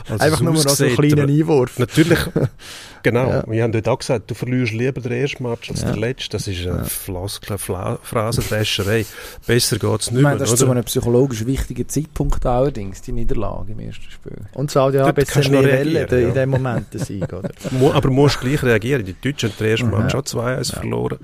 als 0.09 0.21
Einfach 0.21 0.41
nur 0.41 0.55
noch 0.55 0.61
so 0.69 0.85
einen 0.85 0.95
kleinen 0.97 1.29
Einwurf. 1.31 1.79
Natürlich, 1.79 2.19
genau. 3.03 3.29
Ja. 3.31 3.45
Wir 3.47 3.63
haben 3.63 3.73
dort 3.73 3.89
auch 3.89 3.99
gesagt, 3.99 4.31
du 4.31 4.35
verlierst 4.35 4.73
lieber 4.73 5.01
den 5.01 5.13
ersten 5.13 5.43
Match 5.43 5.71
als 5.71 5.83
Ja. 5.83 5.93
den 5.93 6.01
letzten. 6.01 6.33
Das 6.33 6.47
ist 6.49 6.61
Ja. 6.61 6.75
eine 6.75 6.85
Floskel, 6.85 7.59
Fla 7.59 7.99
Phrasendrescherei. 8.03 9.05
Besser 9.47 9.79
geht 9.79 10.01
es 10.01 10.07
Ich 10.07 10.13
nicht 10.13 10.23
meine, 10.23 10.37
mehr, 10.37 10.45
das 10.45 10.53
ist 10.53 10.59
zu 10.61 10.71
einem 10.71 10.85
psychologisch 10.85 11.45
wichtigen 11.47 11.89
Zeitpunkt 11.89 12.45
allerdings, 12.47 13.03
die 13.03 13.13
Niederlage 13.13 13.73
im 13.73 13.81
ersten 13.81 14.11
Spiel. 14.11 14.37
Und 14.55 14.71
Saudi-Arabien 14.71 15.27
noch 15.35 15.51
mehr 15.51 15.63
Welle 15.65 16.01
reagieren, 16.01 16.21
in 16.23 16.29
ja. 16.29 16.35
dem 16.35 16.51
Moment, 16.51 16.87
der 16.95 17.01
Sieg, 17.05 17.23
oder? 17.33 17.51
Aber 17.95 18.01
du 18.09 18.11
musst 18.11 18.41
gleich 18.41 18.63
reagieren. 18.63 19.05
Die 19.05 19.15
Deutschen 19.21 19.51
haben 19.51 19.57
den 19.59 19.67
ersten 19.69 19.87
Mhm. 19.87 19.93
Match 19.99 20.13
schon 20.13 20.23
2-1 20.25 20.73
Ja. 20.73 20.81
verloren 20.81 21.19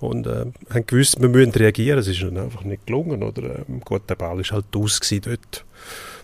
und 0.00 0.26
äh, 0.26 0.46
haben 0.70 0.86
gewusst, 0.86 1.20
wir 1.20 1.28
müssen 1.28 1.52
reagieren. 1.52 1.98
Es 1.98 2.08
ist 2.08 2.22
einfach 2.22 2.64
nicht 2.64 2.77
gelungen. 2.86 3.22
Oder? 3.22 3.60
Ähm, 3.68 3.80
gut, 3.84 4.02
der 4.08 4.14
Ball 4.14 4.40
ist 4.40 4.52
halt 4.52 4.66
aus 4.74 5.00
dort. 5.00 5.64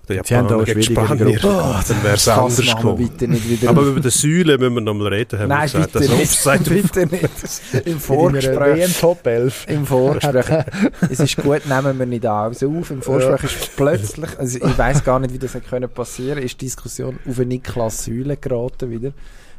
Der 0.08 0.22
Sie 0.22 0.36
haben 0.36 0.48
da 0.48 0.58
Japaner 0.58 0.64
gegen 0.64 0.82
Spanier. 0.82 1.38
Gruppe. 1.38 1.84
dann 1.88 2.02
wäre 2.02 2.14
es 2.14 2.28
anders 2.28 2.56
gekommen. 2.58 3.10
nicht. 3.20 3.66
Aber 3.66 3.82
über 3.82 4.00
die 4.00 4.10
Säule 4.10 4.58
müssen 4.58 4.74
wir 4.74 4.80
noch 4.82 4.94
mal 4.94 5.08
reden, 5.08 5.38
haben 5.38 5.48
Nein, 5.48 5.72
wir 5.72 5.86
gesagt. 5.86 5.92
bitte 5.94 6.06
Das 6.06 6.18
nicht. 6.18 6.22
Offside 6.22 6.82
bitte 6.82 7.06
nicht. 7.06 7.86
Im 7.86 7.98
Vorgespräch. 8.00 8.76
WM 8.76 8.94
Top 9.00 9.26
11. 9.26 9.66
Im 9.68 9.86
Vorgespräch. 9.86 10.64
es 11.10 11.20
ist 11.20 11.36
gut, 11.38 11.66
nehmen 11.66 11.98
wir 11.98 12.06
nicht 12.06 12.26
alles 12.26 12.62
auf. 12.62 12.90
Im 12.90 13.00
Vorgespräch 13.00 13.44
ist 13.44 13.76
plötzlich, 13.76 14.38
also 14.38 14.58
ich 14.58 14.78
weiß 14.78 15.04
gar 15.04 15.20
nicht, 15.20 15.32
wie 15.32 15.38
das 15.38 15.54
hätte 15.54 15.68
können 15.70 15.88
passieren, 15.88 16.42
ist 16.42 16.60
die 16.60 16.66
Diskussion 16.66 17.18
auf 17.26 17.38
eine 17.38 17.46
Niklas 17.46 18.04
Säule 18.04 18.36
geraten 18.36 18.90
wieder, 18.90 19.12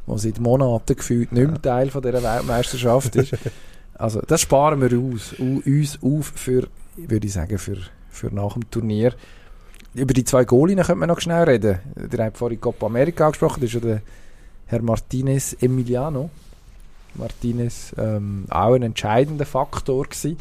wo 0.06 0.18
seit 0.18 0.40
Monaten 0.40 0.96
gefühlt 0.96 1.32
nicht 1.32 1.50
mehr 1.50 1.62
Teil 1.62 1.90
von 1.90 2.04
dieser 2.04 2.22
Weltmeisterschaft 2.22 3.16
ist. 3.16 3.34
Also 3.96 4.22
das 4.28 4.42
sparen 4.42 4.80
wir 4.82 4.96
aus, 5.00 5.34
uns 5.40 6.00
auf 6.04 6.34
für, 6.36 6.68
würde 6.96 7.28
ich 7.28 7.34
sagen, 7.34 7.58
für, 7.58 7.78
für 8.10 8.34
nach 8.34 8.54
dem 8.54 8.70
Turnier. 8.70 9.14
Über 9.94 10.14
die 10.14 10.26
zwei 10.26 10.46
Goalien 10.46 10.80
könnte 10.80 10.96
man 10.96 11.10
noch 11.10 11.22
schnell 11.22 11.44
reden. 11.44 11.80
Der 11.96 12.26
hat 12.26 12.38
vorhin 12.38 12.60
Copa 12.60 12.86
America 12.88 13.26
angesprochen, 13.26 13.62
das 13.62 13.70
ist 13.70 13.76
ja 13.76 13.80
der 13.80 14.02
Herr 14.68 14.82
Martinez 14.82 15.56
Emiliano. 15.62 16.30
Martinez 17.14 17.96
ähm, 17.98 18.46
auch 18.50 18.74
ein 18.74 18.84
entscheidender 18.84 19.46
Faktor 19.46 20.04
gewesen. 20.04 20.38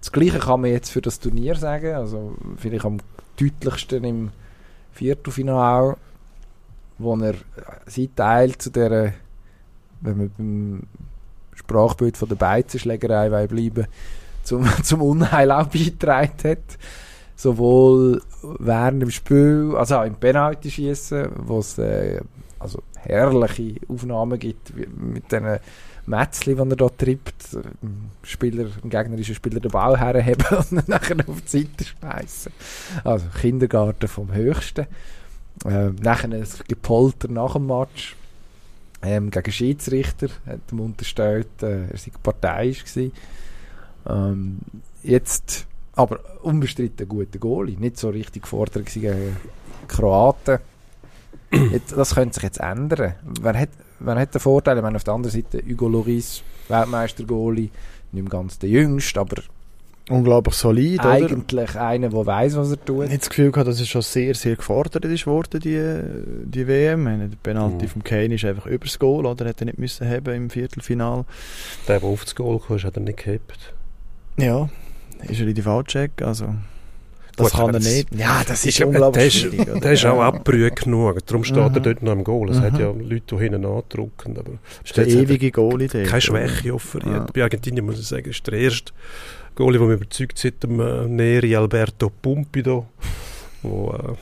Das 0.00 0.12
Gleiche 0.12 0.40
kann 0.40 0.60
man 0.60 0.70
jetzt 0.70 0.90
für 0.90 1.00
das 1.00 1.20
Turnier 1.20 1.54
sagen, 1.54 1.94
also 1.94 2.36
vielleicht 2.56 2.84
am 2.84 2.98
deutlichsten 3.36 4.04
im 4.04 4.30
Viertelfinale, 4.92 5.96
wo 6.98 7.16
er 7.16 7.34
sein 7.86 8.14
Teil 8.14 8.58
zu 8.58 8.70
der, 8.70 9.14
wenn 10.00 10.18
wir 10.18 10.28
beim 10.36 10.82
Sprachbild 11.54 12.16
von 12.16 12.28
der 12.28 12.36
Beizenschlägerei 12.36 13.46
bleiben, 13.46 13.86
zum, 14.42 14.66
zum 14.82 15.02
Unheil 15.02 15.50
auch 15.50 15.66
beigetragen 15.66 16.32
hat. 16.44 16.78
Sowohl 17.36 18.22
während 18.42 19.02
dem 19.02 19.10
Spiel, 19.10 19.74
also 19.76 19.96
auch 19.96 20.04
im 20.04 20.14
Penalty-Schießen, 20.14 21.28
wo 21.46 21.58
es 21.58 21.78
äh, 21.78 22.20
also 22.58 22.82
herrliche 22.96 23.80
Aufnahmen 23.88 24.38
gibt 24.38 24.72
mit 24.76 25.30
diesen 25.30 25.58
Metzli, 26.06 26.54
die 26.54 26.60
er 26.60 26.76
da 26.76 26.88
trippt, 26.88 27.54
dem 27.54 28.10
Spieler, 28.22 28.64
dem 28.64 28.90
gegnerischen 28.90 29.34
Spieler 29.34 29.60
den 29.60 29.70
Ball 29.70 29.98
herheben 29.98 30.46
und 30.58 30.72
ihn 30.72 30.82
nachher 30.86 31.16
auf 31.28 31.40
die 31.42 31.58
Seite 31.58 31.84
schmeißen. 31.84 32.52
Also 33.04 33.26
Kindergarten 33.40 34.08
vom 34.08 34.32
Höchsten. 34.32 34.86
Ähm, 35.64 35.96
nachher 36.00 36.30
ein 36.32 36.46
Gepolter 36.66 37.28
nach 37.28 37.52
dem 37.52 37.66
Match 37.66 38.16
ähm, 39.02 39.30
gegen 39.30 39.52
Schiedsrichter, 39.52 40.28
hat 40.46 40.60
ihm 40.72 40.80
unterstellt, 40.80 41.62
äh, 41.62 41.88
er 41.88 41.98
sei 41.98 42.10
parteiisch 42.22 42.84
gewesen. 42.84 43.12
Ähm, 44.08 44.58
jetzt 45.02 45.66
aber 45.94 46.20
unbestritten 46.42 47.06
ein 47.06 47.08
guter 47.08 47.38
Goalie, 47.38 47.76
nicht 47.78 47.98
so 47.98 48.08
richtig 48.10 48.42
gefordert 48.42 48.86
gewesen 48.86 49.02
gegen 49.02 49.36
Kroaten. 49.88 50.58
Jetzt, 51.70 51.92
das 51.92 52.14
könnte 52.14 52.34
sich 52.34 52.44
jetzt 52.44 52.60
ändern. 52.60 53.14
Wer 53.42 53.58
hat, 53.58 53.68
wer 54.00 54.14
hat 54.14 54.34
den 54.34 54.40
Vorteil? 54.40 54.76
Ich 54.78 54.82
meine, 54.82 54.96
auf 54.96 55.04
der 55.04 55.12
anderen 55.14 55.34
Seite 55.34 55.62
Hugo 55.68 55.86
Loris, 55.88 56.42
Weltmeister-Goalie, 56.68 57.68
nicht 58.12 58.22
mehr 58.22 58.30
ganz 58.30 58.58
der 58.58 58.70
Jüngste, 58.70 59.20
aber 59.20 59.42
Unglaublich 60.08 60.54
solid, 60.56 60.98
oder? 61.00 61.10
eigentlich 61.12 61.76
einer, 61.76 62.08
der 62.08 62.26
weiß, 62.26 62.56
was 62.56 62.70
er 62.72 62.84
tut. 62.84 63.04
Ich 63.04 63.10
habe 63.10 63.18
das 63.18 63.28
Gefühl 63.30 63.52
gehabt, 63.52 63.68
dass 63.68 63.80
es 63.80 63.88
schon 63.88 64.02
sehr, 64.02 64.34
sehr 64.34 64.56
gefordert 64.56 65.04
ist 65.04 65.26
worden, 65.28 65.60
die, 65.60 66.48
die 66.50 66.66
WM. 66.66 67.04
Der 67.04 67.28
Penalty 67.40 67.84
Mhm. 67.84 67.88
vom 67.88 68.02
Kane 68.04 68.34
ist 68.34 68.44
einfach 68.44 68.66
übers 68.66 68.98
Goal, 68.98 69.26
oder? 69.26 69.46
Hätte 69.46 69.62
er 69.62 69.66
nicht 69.66 69.78
müssen 69.78 70.08
haben 70.08 70.34
im 70.34 70.50
Viertelfinal. 70.50 71.24
Der, 71.86 72.00
der 72.00 72.08
auf 72.08 72.24
das 72.24 72.34
Goal 72.34 72.58
kam, 72.66 72.82
hat 72.82 72.96
er 72.96 73.00
nicht 73.00 73.22
gehabt. 73.24 73.74
Ja, 74.38 74.68
ist 75.28 75.40
er 75.40 75.46
in 75.46 75.54
die 75.54 75.62
falsche 75.62 76.00
Ecke, 76.00 76.26
also... 76.26 76.46
Das 77.34 77.50
Gut, 77.50 77.60
kann 77.62 77.72
er 77.74 77.80
nicht. 77.80 78.14
Ja, 78.14 78.42
das 78.46 78.66
ist 78.66 78.78
unglaublich 78.82 79.40
schwierig. 79.40 79.80
der 79.80 79.92
ist 79.92 80.04
auch 80.04 80.20
abgerührt 80.20 80.82
genug. 80.82 81.24
Darum 81.24 81.42
steht 81.44 81.56
Mhm. 81.56 81.74
er 81.76 81.80
dort 81.80 82.02
noch 82.02 82.12
im 82.12 82.24
Goal. 82.24 82.50
Es 82.50 82.60
hat 82.60 82.74
Mhm. 82.74 82.80
ja 82.80 82.90
Leute, 82.90 83.22
die 83.36 83.38
hinten 83.38 83.64
andrücken. 83.64 84.36
Aber 84.36 84.50
Das 84.50 84.90
ist 84.90 84.96
der 84.98 85.04
hat 85.06 85.12
er 85.12 85.20
ewige 85.22 85.50
Goalie 85.50 85.88
dort. 85.88 86.08
keine? 86.08 86.20
Schwäche 86.20 86.74
offeriert. 86.74 87.06
Ja. 87.14 87.26
Bei 87.32 87.42
Argentinien 87.44 87.86
muss 87.86 87.98
ich 87.98 88.06
sagen, 88.06 88.28
ist 88.28 88.46
der 88.46 88.52
erste 88.58 88.92
Goalie, 89.54 89.78
der 89.78 89.88
mich 89.88 89.96
überzeugt 89.96 90.36
seit 90.38 90.62
dem 90.62 90.78
äh, 90.78 91.08
Neri 91.08 91.56
Alberto 91.56 92.10
Pumpido. 92.10 92.84
Wo, 93.62 93.92
äh, 93.94 94.12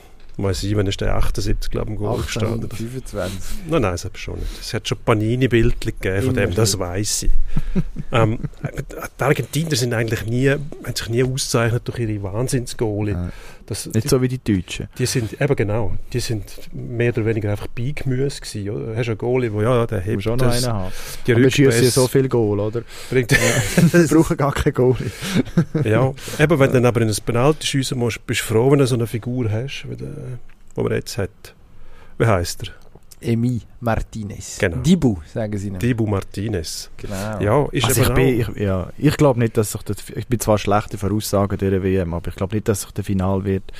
wenn 0.43 0.87
ist 0.87 1.01
der 1.01 1.15
78, 1.15 1.71
glaube 1.71 1.91
ich, 1.91 1.97
im 1.97 2.03
Goal 2.03 2.21
gestanden. 2.21 2.63
1825. 2.63 3.69
Nein, 3.69 3.81
nein, 3.81 3.91
das 3.91 4.05
habe 4.05 4.15
ich 4.15 4.21
schon 4.21 4.39
nicht. 4.39 4.59
Es 4.59 4.73
hat 4.73 4.87
schon 4.87 4.97
Panini-Bildchen 5.05 5.93
gegeben 5.99 6.25
von 6.25 6.35
dem, 6.35 6.53
das 6.53 6.77
weiß 6.77 7.23
ich. 7.23 7.31
ähm, 8.11 8.39
die 9.19 9.23
Argentinier 9.23 9.75
sind 9.75 9.93
eigentlich 9.93 10.25
nie, 10.25 10.49
haben 10.49 10.95
sich 10.95 11.09
nie 11.09 11.23
ausgezeichnet 11.23 11.87
durch 11.87 11.99
ihre 11.99 12.23
Wahnsinnsgoalie. 12.23 13.13
Ja. 13.13 13.29
Das, 13.71 13.85
Nicht 13.85 14.09
so 14.09 14.21
wie 14.21 14.27
die 14.27 14.37
Deutschen. 14.43 14.89
die 14.97 15.05
sind, 15.05 15.39
eben 15.39 15.55
genau, 15.55 15.93
die 16.11 16.19
sind 16.19 16.43
mehr 16.73 17.13
oder 17.13 17.25
weniger 17.25 17.51
einfach 17.51 17.67
Beigemüse 17.67 18.41
gewesen. 18.41 18.69
Oder? 18.69 18.85
Du 18.87 18.97
hast 18.97 19.07
einen 19.07 19.17
Goalie, 19.17 19.49
der, 19.49 19.61
ja, 19.61 19.87
der 19.87 19.99
hebt 20.01 20.25
noch 20.25 20.35
das, 20.35 20.65
einen 20.65 20.73
haben. 20.75 20.91
die 21.25 21.31
Aber 21.31 21.41
wir 21.43 21.51
schießen 21.51 21.83
ja 21.85 21.89
so 21.89 22.05
viel 22.09 22.27
Goal, 22.27 22.59
oder? 22.59 22.81
bringt, 23.09 23.31
Wir 23.31 24.07
brauchen 24.09 24.35
gar 24.35 24.51
keinen 24.51 24.73
Goalie. 24.73 25.09
ja, 25.85 26.13
eben, 26.39 26.59
wenn 26.59 26.67
du 26.67 26.73
dann 26.73 26.85
aber 26.85 26.99
in 26.99 27.07
ein 27.07 27.15
Penalty 27.25 27.65
schiessen 27.65 27.97
musst, 27.97 28.27
bist 28.27 28.41
du 28.41 28.45
froh, 28.45 28.69
wenn 28.71 28.79
du 28.79 28.87
so 28.87 28.95
eine 28.95 29.07
Figur 29.07 29.49
hast, 29.49 29.85
wie 29.89 29.95
der, 29.95 30.09
die 30.75 30.81
man 30.81 30.91
jetzt 30.91 31.17
hat. 31.17 31.29
Wie 32.17 32.25
heisst 32.25 32.63
er? 32.67 32.73
Emi 33.21 33.61
Martinez. 33.79 34.57
Genau. 34.59 34.77
Dibu, 34.77 35.17
sagen 35.31 35.57
sie 35.57 35.69
noch. 35.71 35.79
Dibu 35.79 36.05
Martinez. 36.07 36.89
Genau. 36.97 37.39
Ja, 37.39 37.67
ist 37.71 37.85
Also 37.85 38.01
ich, 38.03 38.09
bin, 38.13 38.39
ich, 38.41 38.47
ja, 38.61 38.89
ich 38.97 39.15
glaube 39.17 39.39
nicht, 39.39 39.55
dass 39.57 39.71
sich 39.73 39.81
das, 39.83 39.97
ich 40.15 40.27
bin 40.27 40.39
zwar 40.39 40.57
schlechte 40.57 40.97
Voraussagen 40.97 41.57
dieser 41.57 41.83
WM, 41.83 42.13
aber 42.13 42.29
ich 42.29 42.35
glaube 42.35 42.55
nicht, 42.55 42.67
dass 42.67 42.81
sich 42.81 42.91
der 42.91 43.03
Final 43.03 43.43
wird 43.45 43.71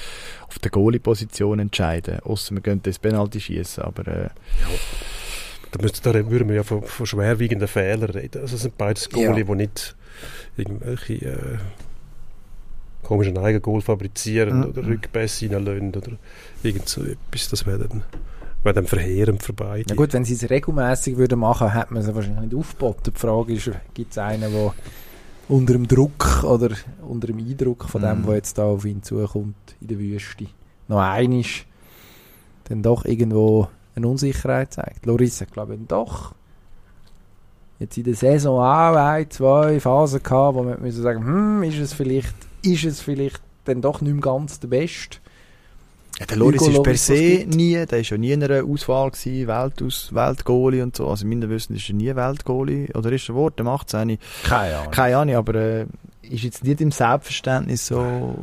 auf 0.48 0.60
der 0.60 0.72
Goalie-Position 0.72 1.60
entscheiden. 1.60 2.20
Außer 2.20 2.54
wir 2.54 2.62
können 2.62 2.82
das 2.84 3.00
Penalty 3.00 3.40
schießen, 3.42 3.84
aber 3.84 4.08
äh, 4.08 4.30
da, 5.72 5.82
müsste, 5.82 6.02
da 6.14 6.30
würden 6.30 6.48
wir 6.50 6.58
ja 6.58 6.64
von, 6.64 6.84
von 6.84 7.06
schwerwiegenden 7.06 7.68
Fehlern 7.68 8.10
reden. 8.12 8.42
Also 8.42 8.56
es 8.56 8.62
sind 8.64 8.78
beides 8.78 9.10
Goalie, 9.10 9.44
die 9.46 9.56
nicht 9.56 9.96
irgendwelche 10.58 11.14
äh, 11.26 11.58
komischen 13.04 13.38
Eigengoal 13.38 13.82
fabrizieren 13.82 14.60
Mhm. 14.60 14.66
oder 14.66 14.86
Rückpässe 14.86 15.50
reinlassen 15.52 15.90
oder 15.96 16.12
irgend 16.64 16.88
so 16.88 17.02
etwas. 17.04 17.50
Das 17.50 17.66
wäre 17.66 17.88
dann, 17.88 18.04
wäre 18.64 18.74
dann 18.76 18.86
verheerend 18.86 19.42
für 19.44 19.54
beide. 19.54 19.90
Ja 19.90 19.96
gut, 19.96 20.14
wenn 20.14 20.24
sie 20.26 20.34
es 20.34 20.50
regelmäßig 20.50 21.18
würden 21.18 21.40
machen, 21.40 21.72
hätte 21.74 21.94
man 21.94 22.04
sie 22.04 22.14
wahrscheinlich 22.14 22.42
nicht 22.52 22.56
aufgeboten. 22.56 23.14
Die 23.14 23.20
Frage 23.20 23.54
ist, 23.54 23.72
gibt 23.94 24.12
es 24.12 24.18
einen, 24.18 24.52
der 24.52 24.74
unter 25.50 25.74
dem 25.74 25.88
Druck 25.88 26.44
oder 26.44 26.70
unter 27.08 27.28
dem 27.28 27.40
Eindruck 27.40 27.86
von 27.86 28.02
dem, 28.02 28.22
Mhm. 28.22 28.28
was 28.28 28.36
jetzt 28.36 28.58
da 28.58 28.64
auf 28.66 28.86
ihn 28.86 29.04
zukommt 29.04 29.56
in 29.82 29.88
der 29.88 30.00
Wüste, 30.00 30.48
noch 30.88 31.00
einisch 31.00 31.66
dann 32.66 32.82
doch 32.84 33.04
irgendwo 33.06 33.68
eine 33.96 34.08
Unsicherheit 34.08 34.74
zeigt. 34.74 35.06
Loris 35.06 35.42
hat 35.42 35.52
glaube 35.52 35.76
ich 35.76 35.82
doch 35.88 36.34
jetzt 37.80 37.98
in 37.98 38.04
der 38.06 38.16
Saison 38.16 38.60
auch 38.60 38.96
ein, 38.96 39.30
zwei 39.30 39.80
Phasen 39.80 40.22
gehabt, 40.24 40.56
wo 40.56 40.64
man 40.64 40.80
müssen 40.82 41.02
sagen, 41.02 41.26
hm, 41.26 41.64
ist 41.64 41.80
es 41.80 41.94
vielleicht, 41.94 42.36
ist 42.62 42.86
es 42.86 43.02
vielleicht 43.02 43.42
dann 43.66 43.82
doch 43.82 44.00
nicht 44.02 44.14
mehr 44.14 44.22
ganz 44.22 44.60
der 44.60 44.68
Beste. 44.70 45.18
Ja, 46.22 46.26
der 46.28 46.38
Loris 46.38 46.62
ist 46.68 46.84
per 46.84 46.96
se 46.98 47.46
nie, 47.48 47.86
der 47.86 48.00
ist 48.00 48.10
ja 48.10 48.18
nie 48.18 48.32
in 48.32 48.44
einer 48.44 48.64
Auswahl 48.64 49.12
gewesen, 49.12 49.48
Weltaus, 49.48 50.10
Weltgoalie 50.14 50.84
und 50.84 50.96
so. 50.96 51.08
Also 51.08 51.26
meiner 51.28 51.50
Wissen 51.50 51.76
ist 51.76 51.90
er 51.90 51.96
nie 51.96 52.16
Weltgoalie, 52.16 52.88
oder 52.94 53.12
ist 53.12 53.28
er 53.30 53.36
Wort, 53.36 53.58
der 53.58 53.66
macht 53.66 53.88
es 53.90 53.96
auch 53.96 54.06
nicht. 54.06 54.22
Keine 54.44 54.78
Ahnung. 54.78 54.92
Keine 54.92 55.18
Ahnung, 55.18 55.36
aber 55.36 55.56
äh, 55.56 55.86
ist 56.22 56.44
jetzt 56.44 56.64
nicht 56.64 56.80
im 56.82 56.92
Selbstverständnis 56.92 57.88
so, 57.88 58.36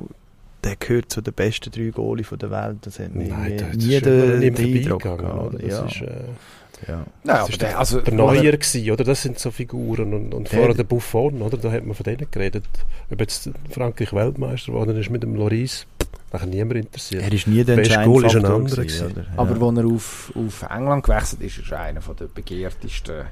der 0.65 0.77
gehört 0.77 1.11
zu 1.13 1.21
den 1.21 1.33
besten 1.35 1.71
drei 1.71 1.91
Goalie 1.91 2.25
von 2.25 2.39
der 2.39 2.51
Welt. 2.51 2.79
Das 2.83 2.99
hat 2.99 3.15
mir 3.15 3.29
Nein, 3.29 3.57
das 3.59 3.77
nie 3.77 4.01
den, 4.01 4.41
den 4.41 4.57
Eindruck 4.57 5.03
gehabt. 5.03 5.23
oder? 5.23 5.59
Das 5.59 5.71
Ja, 5.71 5.85
ist, 5.87 6.01
äh, 6.03 6.07
ja. 6.89 6.97
Nein, 6.99 7.07
das 7.25 7.39
aber 7.41 7.51
ist 7.51 7.63
der, 7.63 7.79
also, 7.79 8.01
der 8.01 8.15
Neuer 8.15 8.53
gewesen, 8.53 8.91
oder? 8.91 9.05
Das 9.05 9.23
sind 9.23 9.39
so 9.39 9.51
Figuren. 9.53 10.13
Und, 10.15 10.35
und 10.35 10.51
Der- 10.51 10.59
vorher 10.59 10.75
der 10.75 10.85
Buffon, 10.85 11.41
oder? 11.43 11.57
Da 11.57 11.71
hat 11.71 11.87
man 11.87 11.95
von 11.95 12.05
denen 12.05 12.27
geredet. 12.31 12.65
Ob 13.11 13.21
jetzt 13.21 13.51
Frankreich 13.71 14.13
Weltmeister 14.13 14.73
geworden 14.73 14.97
ist 14.97 15.11
mit 15.11 15.23
dem 15.23 15.35
Loris, 15.37 15.87
nachher 16.33 16.47
niemand 16.47 16.77
interessiert. 16.81 17.23
Er 17.23 17.33
ist 17.33 17.47
nie 17.47 17.65
der 17.65 17.79
entscheidende 17.79 18.09
Goal 18.11 18.25
ist 18.27 18.37
ein 18.37 18.45
anderer 18.45 18.83
gewesen, 18.83 19.09
gewesen. 19.09 19.13
oder? 19.13 19.27
Aber 19.37 19.57
ja. 19.57 19.67
als 19.69 19.79
er 19.79 19.87
auf, 19.87 20.33
auf 20.35 20.63
England 20.71 21.05
gewechselt 21.05 21.43
ist, 21.43 21.59
ist 21.59 21.73
er 21.73 21.81
einer 21.81 22.01
der 22.01 22.27
begehrtesten 22.27 23.25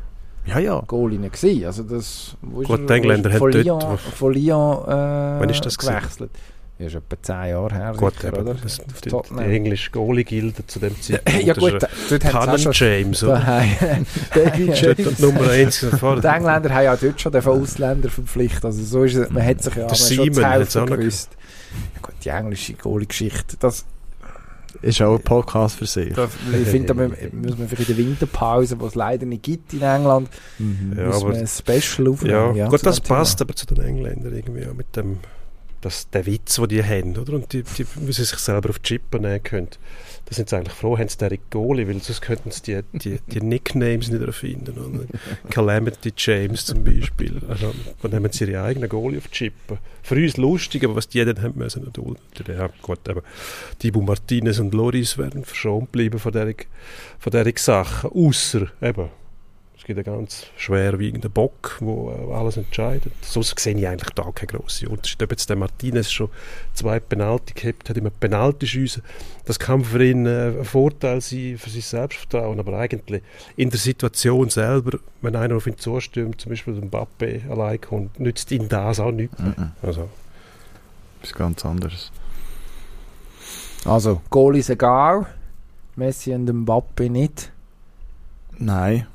ja, 0.47 0.59
ja. 0.61 0.81
Goalinnen 0.87 1.31
gewesen. 1.31 1.65
Also 1.67 1.83
das, 1.83 2.37
wo 2.41 2.61
ist 2.63 2.69
Gut, 2.69 2.81
er, 2.81 2.87
die 2.87 2.93
Engländer 2.93 3.31
von 3.33 3.53
haben 3.53 3.63
Lyon, 3.63 3.81
dort- 3.81 4.01
von 4.01 4.33
Lyon 4.33 4.77
äh, 4.85 5.41
Wann 5.41 5.49
ist 5.51 5.67
das 5.67 5.77
gewechselt. 5.77 6.31
Ja, 6.79 6.87
ist 6.87 6.95
etwa 6.95 7.17
zehn 7.23 7.51
Jahre 7.51 7.75
her, 7.75 7.95
Gut, 7.97 8.15
sicher, 8.15 8.29
aber 8.29 8.41
oder? 8.43 8.55
das, 8.63 8.79
die, 9.03 9.09
die 9.11 9.41
englische 9.43 9.91
Goalie-Gilde 9.91 10.67
zu 10.67 10.79
dem 10.79 10.95
Zeitpunkt. 11.01 11.43
ja 11.43 11.55
das 11.55 11.65
gut, 11.65 11.73
ist 11.73 11.83
da- 11.83 11.89
dort 12.11 12.27
auch 12.27 12.45
Canon 12.45 12.59
schon... 12.59 12.73
James, 12.75 13.25
oder? 13.25 13.65
Das 14.35 14.59
ist 14.59 14.85
dort 15.07 15.19
Nummer 15.21 15.51
eins 15.51 15.81
gefahren. 15.81 16.21
Die 16.21 16.27
Engländer 16.29 16.71
haben 16.75 16.85
ja 16.85 16.97
dort 16.97 17.21
schon 17.21 17.33
den 17.33 17.45
Ausländer 17.47 18.09
verpflichtet. 18.11 18.65
Also 18.67 18.85
so 18.85 19.05
ist 19.05 19.15
es, 19.17 19.31
man 19.31 19.43
hat 19.45 19.63
sich 19.63 19.75
ja 19.75 19.87
Der 19.87 19.95
schon 19.95 20.33
zu 20.35 20.47
helfen 20.47 20.81
auch 20.83 20.87
noch 20.87 20.97
gewusst. 20.99 21.31
Ja 21.95 22.01
gut, 22.03 22.15
die 22.25 22.29
englische 22.29 22.75
Goalie-Geschichte, 22.75 23.57
das, 23.59 23.85
Ist 24.83 25.01
auch 25.01 25.17
ein 25.17 25.23
Podcast 25.23 25.77
für 25.77 25.87
sich. 25.87 26.13
das, 26.15 26.31
ich 26.53 26.69
finde, 26.69 26.89
da 26.89 26.95
muss 27.33 27.57
man 27.59 27.69
vielleicht 27.69 27.91
in 27.91 27.97
der 27.97 28.07
Winterpause, 28.07 28.77
die 28.77 28.85
es 28.85 28.95
leider 28.95 29.25
nicht 29.27 29.43
gibt 29.43 29.73
in 29.73 29.83
England, 29.83 30.29
Mhm. 30.59 30.95
Ja, 30.97 31.07
muss 31.07 31.17
aber- 31.23 31.29
man 31.33 31.39
ein 31.39 31.47
Special 31.47 32.07
Ja, 32.07 32.11
aufnehmen. 32.13 32.69
gut, 32.71 32.85
das 32.87 32.97
dem 33.01 33.05
Thema. 33.05 33.19
passt 33.19 33.41
aber 33.43 33.55
zu 33.55 33.67
den 33.67 33.81
Engländern 33.81 34.35
irgendwie, 34.35 34.61
ja, 34.63 34.73
mit 34.75 34.95
dem 34.97 35.19
dass 35.87 36.11
der 36.11 36.27
Witz, 36.27 36.57
den 36.57 36.69
die 36.69 36.83
haben, 36.83 37.17
oder? 37.17 37.35
Und 37.35 37.53
die, 37.53 37.63
die 37.63 37.87
müssen 38.01 38.25
sich 38.25 38.39
selber 38.39 38.71
auf 38.71 38.81
die 38.81 38.89
Chippen 38.89 39.23
nehmen 39.23 39.41
können. 39.41 39.69
Da 40.25 40.35
sind 40.35 40.49
sie 40.49 40.57
eigentlich 40.57 40.75
froh, 40.75 40.99
haben 40.99 41.09
sie 41.09 41.17
Derek 41.17 41.49
Goalie, 41.49 41.87
weil 41.87 42.03
sonst 42.03 42.21
könnten 42.23 42.51
sie 42.51 42.63
die, 42.63 42.99
die, 42.99 43.21
die 43.29 43.41
Nicknames 43.41 44.11
nicht 44.11 44.21
erfinden. 44.21 44.77
Oder? 44.77 45.05
Calamity 45.51 46.13
James 46.17 46.67
zum 46.67 46.83
Beispiel. 46.83 47.41
Also, 47.49 47.73
dann 48.03 48.11
nehmen 48.11 48.33
sie 48.33 48.47
ihre 48.47 48.65
eigenen 48.65 48.89
Goalie 48.89 49.19
auf 49.19 49.29
die 49.29 49.35
Chippen. 49.35 49.79
Für 50.03 50.17
uns 50.17 50.37
lustig, 50.37 50.83
aber 50.83 50.97
was 50.97 51.09
die 51.09 51.25
dann 51.25 51.41
haben 51.41 51.57
müssen 51.57 51.85
erdulden. 51.85 52.21
Ja, 52.49 52.69
gut, 52.83 53.09
aber 53.09 53.23
Tibu 53.79 54.01
Martinez 54.01 54.59
und 54.59 54.75
Loris 54.75 55.17
werden 55.19 55.45
verschont 55.45 55.93
bleiben 55.93 56.19
von 56.19 56.33
dieser, 56.33 56.53
von 57.21 57.31
dieser 57.31 57.59
Sachen. 57.59 58.11
Außer 58.11 58.67
eben 58.83 59.09
gibt 59.87 60.05
einen 60.05 60.17
ganz 60.19 60.47
schwerwiegenden 60.57 61.31
Bock, 61.31 61.79
der 61.81 62.37
alles 62.37 62.57
entscheidet. 62.57 63.13
Sonst 63.23 63.59
sehe 63.59 63.77
ich 63.77 63.87
eigentlich 63.87 64.11
da 64.15 64.25
keine 64.35 64.49
grossen 64.49 64.89
Unterschied. 64.89 65.23
Ob 65.23 65.31
jetzt 65.31 65.49
der 65.49 65.57
Martinez 65.57 66.11
schon 66.11 66.29
zwei 66.75 66.99
Penalty 66.99 67.55
gehabt 67.55 67.89
hat, 67.89 67.97
immer 67.97 68.11
Penalty 68.11 68.67
schiessen, 68.67 69.03
das 69.45 69.61
kann 69.61 69.85
für 69.85 70.05
ihn 70.05 70.27
äh, 70.27 70.59
ein 70.59 70.65
Vorteil 70.65 71.21
sein 71.21 71.57
für 71.57 71.71
sein 71.71 71.83
Selbstvertrauen, 71.83 72.59
aber 72.59 72.77
eigentlich 72.77 73.23
in 73.55 73.71
der 73.71 73.79
Situation 73.79 74.51
selber, 74.51 74.99
wenn 75.23 75.37
einer 75.37 75.55
auf 75.55 75.69
ihn 75.69 75.79
zustürmt, 75.79 76.41
zum 76.41 76.51
Beispiel 76.51 76.75
der 76.75 76.85
Mbappe 76.85 77.43
allein 77.49 77.81
kommt, 77.81 78.19
nützt 78.19 78.51
ihm 78.51 78.69
das 78.69 78.99
auch 78.99 79.13
nichts 79.13 79.39
mehr. 79.39 79.55
Mhm. 79.57 79.73
Also, 79.83 80.09
Das 81.21 81.31
ist 81.31 81.37
ganz 81.37 81.65
anderes. 81.65 82.11
Also, 83.85 84.21
Goal 84.31 84.57
ist 84.57 84.69
egal. 84.69 85.27
Messi 85.95 86.35
und 86.35 86.53
Mbappe 86.53 87.09
nicht. 87.09 87.53
Nein, 88.59 89.07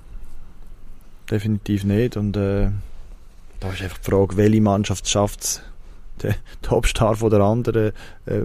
definitiv 1.32 1.84
nicht. 1.84 2.18
Und 2.18 2.38
äh, 2.38 2.70
da 3.60 3.72
ist 3.72 3.82
einfach 3.82 3.98
die 4.00 4.12
Frage, 4.12 4.38
welche 4.38 4.62
Mannschaft 4.62 5.08
schafft 5.08 5.42
es, 5.42 5.62
den 6.22 6.36
Topstar 6.62 7.16
von 7.16 7.30
der 7.30 7.40
anderen 7.40 7.94
äh, 8.26 8.42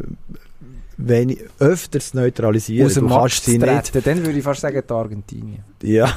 wenn, 0.99 1.37
öfter 1.59 2.01
zu 2.01 2.17
neutralisieren. 2.17 2.87
Aus 2.87 2.95
dem 2.95 3.09
Du 3.09 3.15
Match 3.15 3.41
sie 3.41 3.59
nicht. 3.59 4.07
Dann 4.07 4.25
würde 4.25 4.39
ich 4.39 4.45
fast 4.45 4.63
sagen, 4.63 4.83
die 4.89 4.93
Argentinien. 4.93 5.65
Ja. 5.83 6.07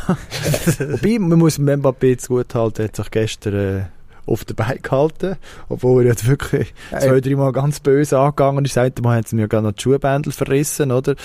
Wobei, 0.79 1.19
man 1.19 1.37
muss 1.37 1.59
Mbappé 1.59 2.17
zu 2.17 2.35
gut 2.35 2.55
halten, 2.55 2.85
hat 2.85 2.95
sich 2.95 3.11
gestern 3.11 3.53
äh, 3.53 3.81
auf 4.29 4.45
der 4.45 4.53
Beine 4.53 4.79
gehalten, 4.79 5.35
obwohl 5.69 6.03
er 6.03 6.09
jetzt 6.11 6.27
wirklich 6.27 6.73
zwei, 6.91 7.19
dreimal 7.19 7.51
ganz 7.51 7.79
böse 7.79 8.17
angegangen 8.19 8.63
ist. 8.65 8.77
Das 8.77 8.91
Mal 9.01 9.17
haben 9.17 9.25
sie 9.25 9.35
mir 9.35 9.47
gerade 9.47 9.63
noch 9.67 9.71
die 9.73 9.81
Schuhbändel 9.81 10.31
verrissen, 10.31 10.91
oder? 10.91 11.15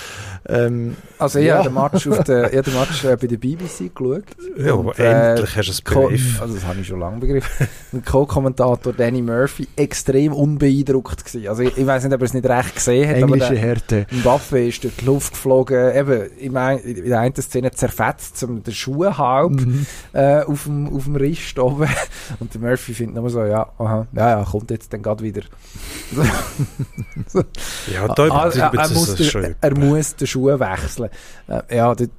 Ähm, 0.47 0.97
Also 1.19 1.39
ich 1.39 1.47
Ja. 1.47 1.59
habe 1.59 1.69
den 1.69 1.75
Match, 1.75 2.07
auf 2.07 2.25
der, 2.25 2.53
ich 2.53 2.61
den 2.63 2.75
Match 2.75 3.05
äh, 3.05 3.17
bei 3.17 3.27
der 3.27 3.37
BBC 3.37 3.95
geschaut. 3.95 4.25
ja, 4.59 4.73
Und, 4.75 4.89
aber 4.89 4.99
äh, 4.99 5.31
endlich 5.31 5.57
hast 5.57 5.67
du 5.67 5.73
es 5.73 5.83
begriffen. 5.83 6.41
also 6.41 6.55
das 6.55 6.65
habe 6.67 6.81
ich 6.81 6.87
schon 6.87 7.01
lange 7.01 7.19
begriffen. 7.21 7.69
Und 7.93 8.05
Co-Kommentator 8.07 8.93
Danny 8.93 9.23
Murphy 9.23 9.69
extrem 9.77 10.33
unbeeindruckt 10.33 11.25
gewesen. 11.25 11.49
Also 11.49 11.63
ich, 11.63 11.77
ich 11.77 11.87
weiß 11.87 12.05
nicht, 12.05 12.15
ob 12.15 12.21
er 12.21 12.25
es 12.25 12.35
nicht 12.35 12.47
recht 12.47 12.75
gesehen 12.75 13.09
hat, 13.09 13.17
aber 13.23 13.33
englische 13.35 13.53
der 13.55 13.59
Härte. 13.63 14.07
Mbappe 14.11 14.67
ist 14.67 14.83
durch 14.85 14.97
die 14.97 15.05
Luft 15.05 15.33
geflogen. 15.33 15.95
Eben, 15.95 16.23
ich 16.39 16.51
meine, 16.51 16.81
in 16.81 17.05
der 17.09 17.21
einen 17.21 17.35
Szene 17.37 17.71
zerfetzt 17.73 18.37
zum 18.39 18.63
der 18.63 18.73
Schuhhalb 18.73 19.51
Mhm. 19.53 19.87
äh, 20.13 20.41
auf 20.43 20.65
dem 20.65 20.89
auf 20.95 21.05
dem 21.05 21.17
Rist 21.17 21.59
oben. 21.59 21.89
Und 22.41 22.55
der 22.55 22.61
Murphy 22.61 22.94
findet 22.95 23.17
nur 23.17 23.31
so, 23.31 23.45
ja, 23.45 23.69
aha, 23.79 24.07
ja, 24.13 24.39
ja, 24.39 24.45
kommt 24.45 24.71
jetzt 24.71 24.93
dann 24.93 25.03
gerade 25.03 25.23
wieder. 25.23 25.43
Ja, 27.93 28.09
da 28.09 28.25
Ah, 28.25 28.49
er, 28.49 28.75
er, 28.75 28.89
muss 28.91 29.09
es 29.09 29.15
den, 29.17 29.27
schon. 29.27 29.55
er 29.61 29.79
muss 29.79 30.17
den 30.17 30.27
Schuh 30.27 30.47
wechseln. 30.59 31.11
Äh, 31.49 31.77
ja, 31.77 31.95
dort, 31.95 32.11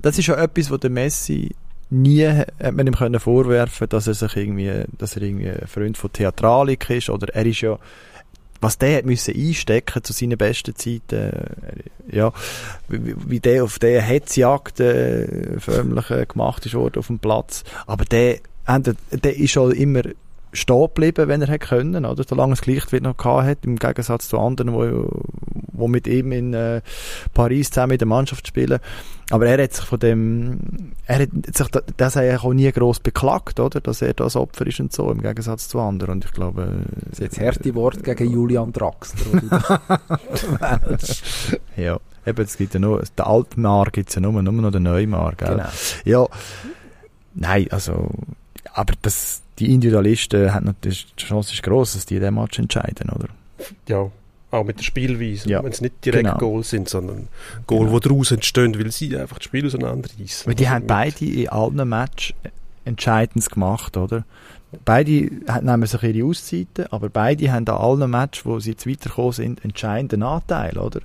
Das 0.00 0.18
ist 0.18 0.26
ja 0.26 0.36
etwas, 0.36 0.70
wo 0.70 0.76
der 0.76 0.90
Messi 0.90 1.54
nie 1.90 2.26
hat 2.26 2.74
man 2.74 2.86
ihm 2.86 2.94
können 2.94 3.20
vorwerfen, 3.20 3.88
dass 3.88 4.06
er 4.06 4.14
sich 4.14 4.36
irgendwie, 4.36 4.84
dass 4.96 5.16
er 5.16 5.22
irgendwie 5.22 5.50
ein 5.50 5.66
Freund 5.66 5.98
von 5.98 6.12
Theatralik 6.12 6.88
ist 6.90 7.10
oder 7.10 7.34
er 7.34 7.44
ist 7.46 7.60
ja 7.60 7.78
was 8.62 8.78
der 8.78 8.98
hat 8.98 9.06
müssen 9.06 9.34
einstecken 9.34 10.04
zu 10.04 10.12
seinen 10.12 10.38
besten 10.38 10.76
Zeiten, 10.76 11.32
ja, 12.10 12.32
wie, 12.88 13.14
wie 13.26 13.40
der 13.40 13.64
auf 13.64 13.80
der 13.80 14.00
Hetzjagd 14.00 14.78
äh, 14.78 15.58
förmlich 15.58 16.10
äh, 16.10 16.26
gemacht 16.26 16.64
ist 16.64 16.74
worden 16.74 17.00
auf 17.00 17.08
dem 17.08 17.18
Platz. 17.18 17.64
Aber 17.86 18.04
der, 18.04 18.38
der, 18.66 19.36
ist 19.36 19.50
schon 19.52 19.72
immer 19.72 20.02
stehen 20.54 20.82
geblieben, 20.82 21.28
wenn 21.28 21.40
er 21.40 21.48
hätte 21.48 21.66
können, 21.66 22.04
oder? 22.04 22.24
Solange 22.28 22.52
es 22.52 22.60
Gleichgewicht 22.60 23.02
noch 23.02 23.16
gehabt 23.16 23.46
hat, 23.46 23.58
im 23.64 23.76
Gegensatz 23.76 24.28
zu 24.28 24.38
anderen, 24.38 24.74
wo, 24.74 25.08
wo 25.72 25.88
mit 25.88 26.06
ihm 26.06 26.30
in 26.30 26.52
äh, 26.52 26.82
Paris 27.32 27.70
zusammen 27.70 27.92
in 27.92 27.98
der 27.98 28.06
Mannschaft 28.08 28.46
spielen. 28.48 28.78
Aber 29.30 29.46
er 29.46 29.62
hat 29.62 29.72
sich 29.72 29.86
von 29.86 29.98
dem, 29.98 30.58
er 31.06 31.20
hat 31.20 31.30
sich 31.56 31.68
da- 31.68 31.80
das 31.96 32.18
eigentlich 32.18 32.44
auch 32.44 32.52
nie 32.52 32.70
groß 32.70 33.00
beklagt, 33.00 33.60
oder? 33.60 33.80
Dass 33.80 34.02
er 34.02 34.12
das 34.12 34.36
Opfer 34.36 34.66
ist 34.66 34.78
und 34.78 34.92
so, 34.92 35.10
im 35.10 35.22
Gegensatz 35.22 35.68
zu 35.68 35.80
anderen. 35.80 36.16
Und 36.16 36.26
ich 36.26 36.32
glaube, 36.32 36.84
das 37.08 37.18
ist 37.18 37.20
jetzt 37.20 37.40
harte 37.40 37.74
Wort 37.74 38.04
gegen 38.04 38.30
Julian 38.30 38.74
Draxler. 38.74 39.42
äh, 40.60 40.96
ja. 41.82 41.98
Eben, 42.26 42.44
es 42.44 42.56
gibt 42.58 42.74
ja 42.74 42.78
nur, 42.80 43.00
den 43.02 43.24
Altmar 43.24 43.86
gibt 43.90 44.10
es 44.10 44.14
ja 44.16 44.20
nur, 44.20 44.40
nur 44.42 44.52
noch 44.52 44.70
den 44.70 44.82
Neumar, 44.84 45.34
gell? 45.34 45.48
genau. 45.56 45.68
Ja, 46.04 46.26
nein, 47.34 47.66
also, 47.70 48.10
aber 48.74 48.94
das, 49.02 49.42
die 49.58 49.72
Individualisten 49.72 50.52
haben 50.52 50.66
natürlich, 50.66 51.06
die 51.18 51.24
Chance 51.24 51.52
ist 51.54 51.62
gross, 51.62 51.92
dass 51.94 52.06
die 52.06 52.18
den 52.18 52.34
Match 52.34 52.58
entscheiden, 52.58 53.10
oder? 53.10 53.28
Ja, 53.88 54.10
auch 54.50 54.64
mit 54.64 54.78
der 54.78 54.82
Spielweise. 54.84 55.48
Ja, 55.48 55.62
Wenn 55.62 55.72
es 55.72 55.80
nicht 55.80 56.04
direkt 56.04 56.24
genau. 56.24 56.38
Goal 56.38 56.62
sind, 56.64 56.88
sondern 56.88 57.28
Goal, 57.66 57.86
Genau. 57.86 57.98
die 57.98 58.08
daraus 58.08 58.30
entstehen, 58.32 58.78
weil 58.78 58.90
sie 58.92 59.16
einfach 59.16 59.36
das 59.38 59.44
Spiel 59.44 59.66
auseinanderreißen. 59.66 60.46
Weil 60.46 60.54
die 60.54 60.68
haben 60.68 60.86
beide 60.86 61.24
in 61.24 61.48
allen 61.48 61.88
Match 61.88 62.34
Entscheidendes 62.84 63.48
gemacht, 63.48 63.96
oder? 63.96 64.24
Beide 64.84 65.10
nehmen 65.62 65.86
sich 65.86 66.02
ihre 66.02 66.26
Auszeiten, 66.26 66.86
aber 66.90 67.08
beide 67.10 67.52
haben 67.52 67.68
an 67.68 67.76
allen 67.76 68.10
Match, 68.10 68.44
wo 68.44 68.58
sie 68.58 68.70
jetzt 68.70 68.86
weitergekommen 68.88 69.32
sind, 69.32 69.64
entscheidenden 69.64 70.22
Anteil, 70.22 70.76
oder? 70.78 71.00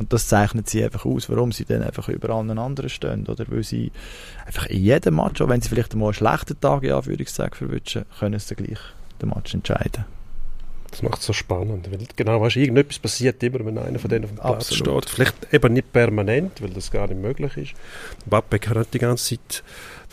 Und 0.00 0.14
das 0.14 0.28
zeichnet 0.28 0.66
sie 0.66 0.82
einfach 0.82 1.04
aus, 1.04 1.28
warum 1.28 1.52
sie 1.52 1.66
dann 1.66 1.82
einfach 1.82 2.08
über 2.08 2.30
allen 2.30 2.58
anderen 2.58 2.88
stehen, 2.88 3.26
oder? 3.26 3.44
Weil 3.48 3.62
sie 3.62 3.92
einfach 4.46 4.64
in 4.66 4.82
jedem 4.82 5.16
Match, 5.16 5.42
auch 5.42 5.48
wenn 5.50 5.60
sie 5.60 5.68
vielleicht 5.68 5.94
mal 5.94 6.06
einen 6.06 6.14
schlechten 6.14 6.58
Tag, 6.58 6.82
ich 6.82 7.30
sagen, 7.30 7.54
verwünschen, 7.54 8.06
können 8.18 8.38
sie 8.40 8.54
dann 8.54 8.64
gleich 8.64 8.78
den 9.20 9.28
Match 9.28 9.52
entscheiden. 9.52 10.06
Das 10.90 11.02
macht 11.02 11.20
es 11.20 11.26
so 11.26 11.34
spannend. 11.34 11.92
Weil, 11.92 11.98
genau, 12.16 12.40
weißt, 12.40 12.56
du, 12.56 12.60
irgendetwas 12.60 12.98
passiert 12.98 13.42
immer, 13.42 13.62
wenn 13.66 13.76
einer 13.76 13.98
von 13.98 14.08
denen 14.08 14.24
auf 14.24 14.30
dem 14.30 14.38
Platz 14.38 14.70
Absolut. 14.70 15.04
steht. 15.04 15.14
Vielleicht 15.14 15.52
eben 15.52 15.74
nicht 15.74 15.92
permanent, 15.92 16.62
weil 16.62 16.70
das 16.70 16.90
gar 16.90 17.06
nicht 17.06 17.20
möglich 17.20 17.54
ist. 17.58 17.72
Mbappe 18.24 18.58
kann 18.58 18.78
nicht 18.78 18.94
die 18.94 18.98
ganze 19.00 19.36
Zeit 19.36 19.62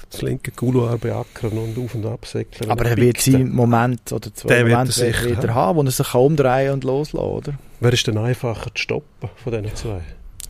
das 0.09 0.21
linke 0.21 0.51
Couloir 0.51 0.97
beackern 0.97 1.57
und 1.57 1.77
auf- 1.77 1.95
und 1.95 2.05
absäckeln. 2.05 2.69
Aber 2.69 2.85
er 2.85 2.97
wird 2.97 3.21
seinen 3.21 3.55
Moment 3.55 4.11
oder 4.11 4.33
zwei 4.33 4.49
Der 4.49 4.65
wird 4.65 4.73
er 4.73 4.77
Momente 4.79 4.91
sicher 4.91 5.25
wieder 5.29 5.55
haben, 5.55 5.77
wo 5.77 5.83
er 5.83 5.91
sich 5.91 6.07
kann 6.09 6.21
umdrehen 6.21 6.73
und 6.73 6.83
loslassen 6.83 7.25
oder? 7.25 7.53
Wer 7.79 7.93
ist 7.93 8.07
denn 8.07 8.17
einfacher 8.17 8.73
zu 8.73 8.81
stoppen 8.81 9.29
von 9.35 9.51
diesen 9.51 9.75
zwei? 9.75 10.01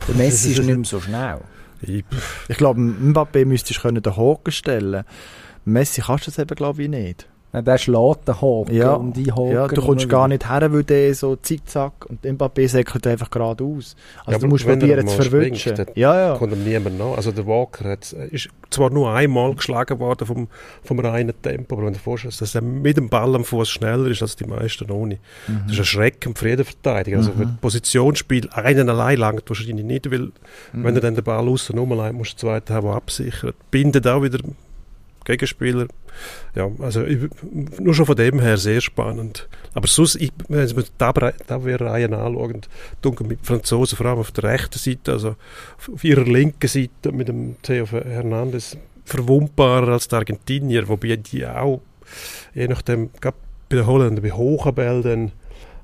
Der 0.06 0.14
Messi 0.14 0.52
ist 0.52 0.58
nicht 0.64 0.76
mehr 0.76 0.84
so 0.84 1.00
schnell. 1.00 1.40
Ich, 1.82 2.04
Ich 2.48 2.56
glaube, 2.56 2.80
Mbappé 2.80 3.44
müsstest 3.44 3.84
du 3.84 3.92
den 3.92 4.16
Haken 4.16 4.50
stellen. 4.50 5.04
Messi 5.64 6.00
kannst 6.00 6.26
du 6.26 6.30
das 6.30 6.38
eben, 6.38 6.54
glaube 6.54 6.82
ich, 6.82 6.88
nicht. 6.88 7.28
Nein, 7.50 7.64
Der 7.64 7.78
schlägt 7.78 8.28
den 8.28 8.34
Haken 8.42 8.74
Ja, 8.74 8.92
und 8.92 9.16
die 9.16 9.32
Haken. 9.32 9.52
Ja, 9.52 9.66
du 9.68 9.80
kommst 9.80 10.06
gar 10.08 10.28
nicht 10.28 10.46
her, 10.48 10.70
weil 10.70 10.84
der 10.84 11.14
so 11.14 11.34
zickzack 11.36 12.04
und 12.06 12.22
Mbappé 12.22 12.68
säckelt 12.68 13.06
einfach 13.06 13.30
geradeaus. 13.30 13.96
Also 14.26 14.32
Ja, 14.32 14.38
du 14.38 14.46
musst 14.48 14.66
wenn 14.66 14.80
er 14.82 14.86
probieren 14.96 15.08
zu 15.08 15.22
verwünschen. 15.22 15.86
Ja, 15.94 16.14
ja. 16.32 16.36
kommt 16.36 16.52
ihm 16.52 16.62
niemand 16.64 16.98
nach. 16.98 17.16
Also 17.16 17.32
der 17.32 17.46
Walker 17.46 17.88
hat, 17.88 18.12
ist 18.12 18.50
zwar 18.68 18.90
nur 18.90 19.10
einmal 19.12 19.54
geschlagen 19.54 19.98
worden 19.98 20.26
vom, 20.26 20.48
vom 20.84 21.00
reinen 21.00 21.32
Tempo, 21.40 21.74
aber 21.76 21.86
wenn 21.86 21.92
du 21.94 21.98
dir 21.98 22.04
vorstellst, 22.04 22.42
dass 22.42 22.54
er 22.54 22.60
mit 22.60 22.98
dem 22.98 23.08
Ball 23.08 23.34
am 23.34 23.44
Fuß 23.44 23.68
schneller 23.70 24.08
ist 24.08 24.20
als 24.20 24.36
die 24.36 24.44
meisten 24.44 24.90
ohne. 24.90 25.18
Das 25.64 25.72
ist 25.72 25.78
erschreckend 25.78 26.38
für 26.38 26.50
jeden 26.50 26.66
Verteidiger. 26.66 27.16
Also 27.16 27.30
Mhm. 27.32 27.38
wenn 27.38 27.56
Positionsspiel 27.62 28.48
einen 28.52 28.90
allein 28.90 29.18
langt 29.18 29.44
wahrscheinlich 29.48 29.84
nicht, 29.86 30.10
weil 30.10 30.32
wenn 30.74 30.94
er 30.94 31.00
dann 31.00 31.14
den 31.14 31.24
Ball 31.24 31.48
außen 31.48 31.78
rumleitet, 31.78 32.16
musst 32.16 32.32
du 32.42 32.46
den 32.46 32.50
zweiten 32.50 32.74
haben, 32.74 32.86
der 32.88 32.94
absichert. 32.96 33.54
Bindet 33.70 34.06
auch 34.06 34.22
wieder 34.22 34.38
Gegenspieler. 35.24 35.88
Ja, 36.54 36.70
also 36.80 37.04
ich, 37.04 37.18
nur 37.78 37.94
schon 37.94 38.06
von 38.06 38.16
dem 38.16 38.40
her 38.40 38.56
sehr 38.56 38.80
spannend. 38.80 39.48
Aber 39.74 39.86
sonst, 39.86 40.16
ich, 40.16 40.32
wenn 40.48 40.60
mir 40.60 40.82
die 40.82 41.04
Abre- 41.04 41.34
die 41.48 41.52
Abwehrreihen 41.52 42.14
anschauen, 42.14 42.62
dunkel 43.02 43.26
mit 43.26 43.40
Franzosen, 43.42 43.96
vor 43.96 44.06
allem 44.06 44.18
auf 44.18 44.32
der 44.32 44.44
rechten 44.44 44.78
Seite, 44.78 45.12
also 45.12 45.36
auf, 45.92 46.02
ihrer 46.02 46.24
linken 46.24 46.68
Seite 46.68 47.12
mit 47.12 47.28
dem 47.28 47.56
Theo 47.62 47.86
Hernandez, 47.86 48.76
verwundbarer 49.04 49.92
als 49.92 50.08
die 50.08 50.16
Argentinier, 50.16 50.88
wobei 50.88 51.16
die 51.16 51.46
auch, 51.46 51.80
je 52.54 52.68
nachdem, 52.68 53.10
gerade 53.20 53.36
bei 53.68 53.76
den 53.76 53.86
Holländern, 53.86 54.22
bei 54.22 54.32
hohen 54.32 54.74
Bällen 54.74 55.32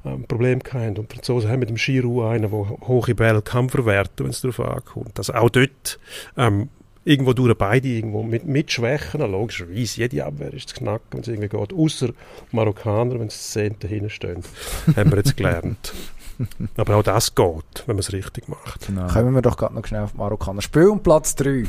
ein 0.04 0.24
Problem 0.24 0.58
gehabt. 0.58 0.98
Und 0.98 1.10
die 1.10 1.14
Franzosen 1.14 1.50
haben 1.50 1.60
mit 1.60 1.70
dem 1.70 1.76
Giroud 1.76 2.26
einen, 2.26 2.50
der 2.50 2.50
hohe 2.50 3.14
Bälle 3.14 3.40
kann 3.40 3.70
verwerten, 3.70 4.24
wenn 4.24 4.30
es 4.30 4.40
darauf 4.40 4.60
ankommt. 4.60 5.16
Also 5.18 5.32
auch 5.34 5.48
dort 5.48 5.98
ähm, 6.36 6.68
irgendwo 7.04 7.32
durch 7.32 7.56
beide 7.56 7.88
irgendwo 7.88 8.22
mit, 8.22 8.46
mit 8.46 8.72
Schwächen, 8.72 9.20
logischerweise, 9.20 10.00
jede 10.00 10.24
Abwehr 10.24 10.52
ist 10.52 10.70
zu 10.70 10.76
knacken, 10.76 11.06
wenn 11.12 11.20
es 11.20 11.28
irgendwie 11.28 11.48
geht, 11.48 11.72
außer 11.72 12.10
Marokkaner, 12.52 13.20
wenn 13.20 13.28
sie 13.28 13.38
Zehnte 13.38 13.86
hinstehen, 13.86 14.42
haben 14.96 15.10
wir 15.10 15.18
jetzt 15.18 15.36
gelernt. 15.36 15.92
Aber 16.76 16.96
auch 16.96 17.02
das 17.02 17.34
geht, 17.34 17.84
wenn 17.86 17.96
man 17.96 18.00
es 18.00 18.12
richtig 18.12 18.48
macht. 18.48 18.86
Genau. 18.86 19.06
Kommen 19.06 19.34
wir 19.34 19.42
doch 19.42 19.56
gerade 19.56 19.74
noch 19.74 19.86
schnell 19.86 20.02
auf 20.02 20.12
die 20.12 20.18
Marokkaner. 20.18 20.62
Spiel 20.62 20.88
um 20.88 21.00
Platz 21.00 21.36
3. 21.36 21.64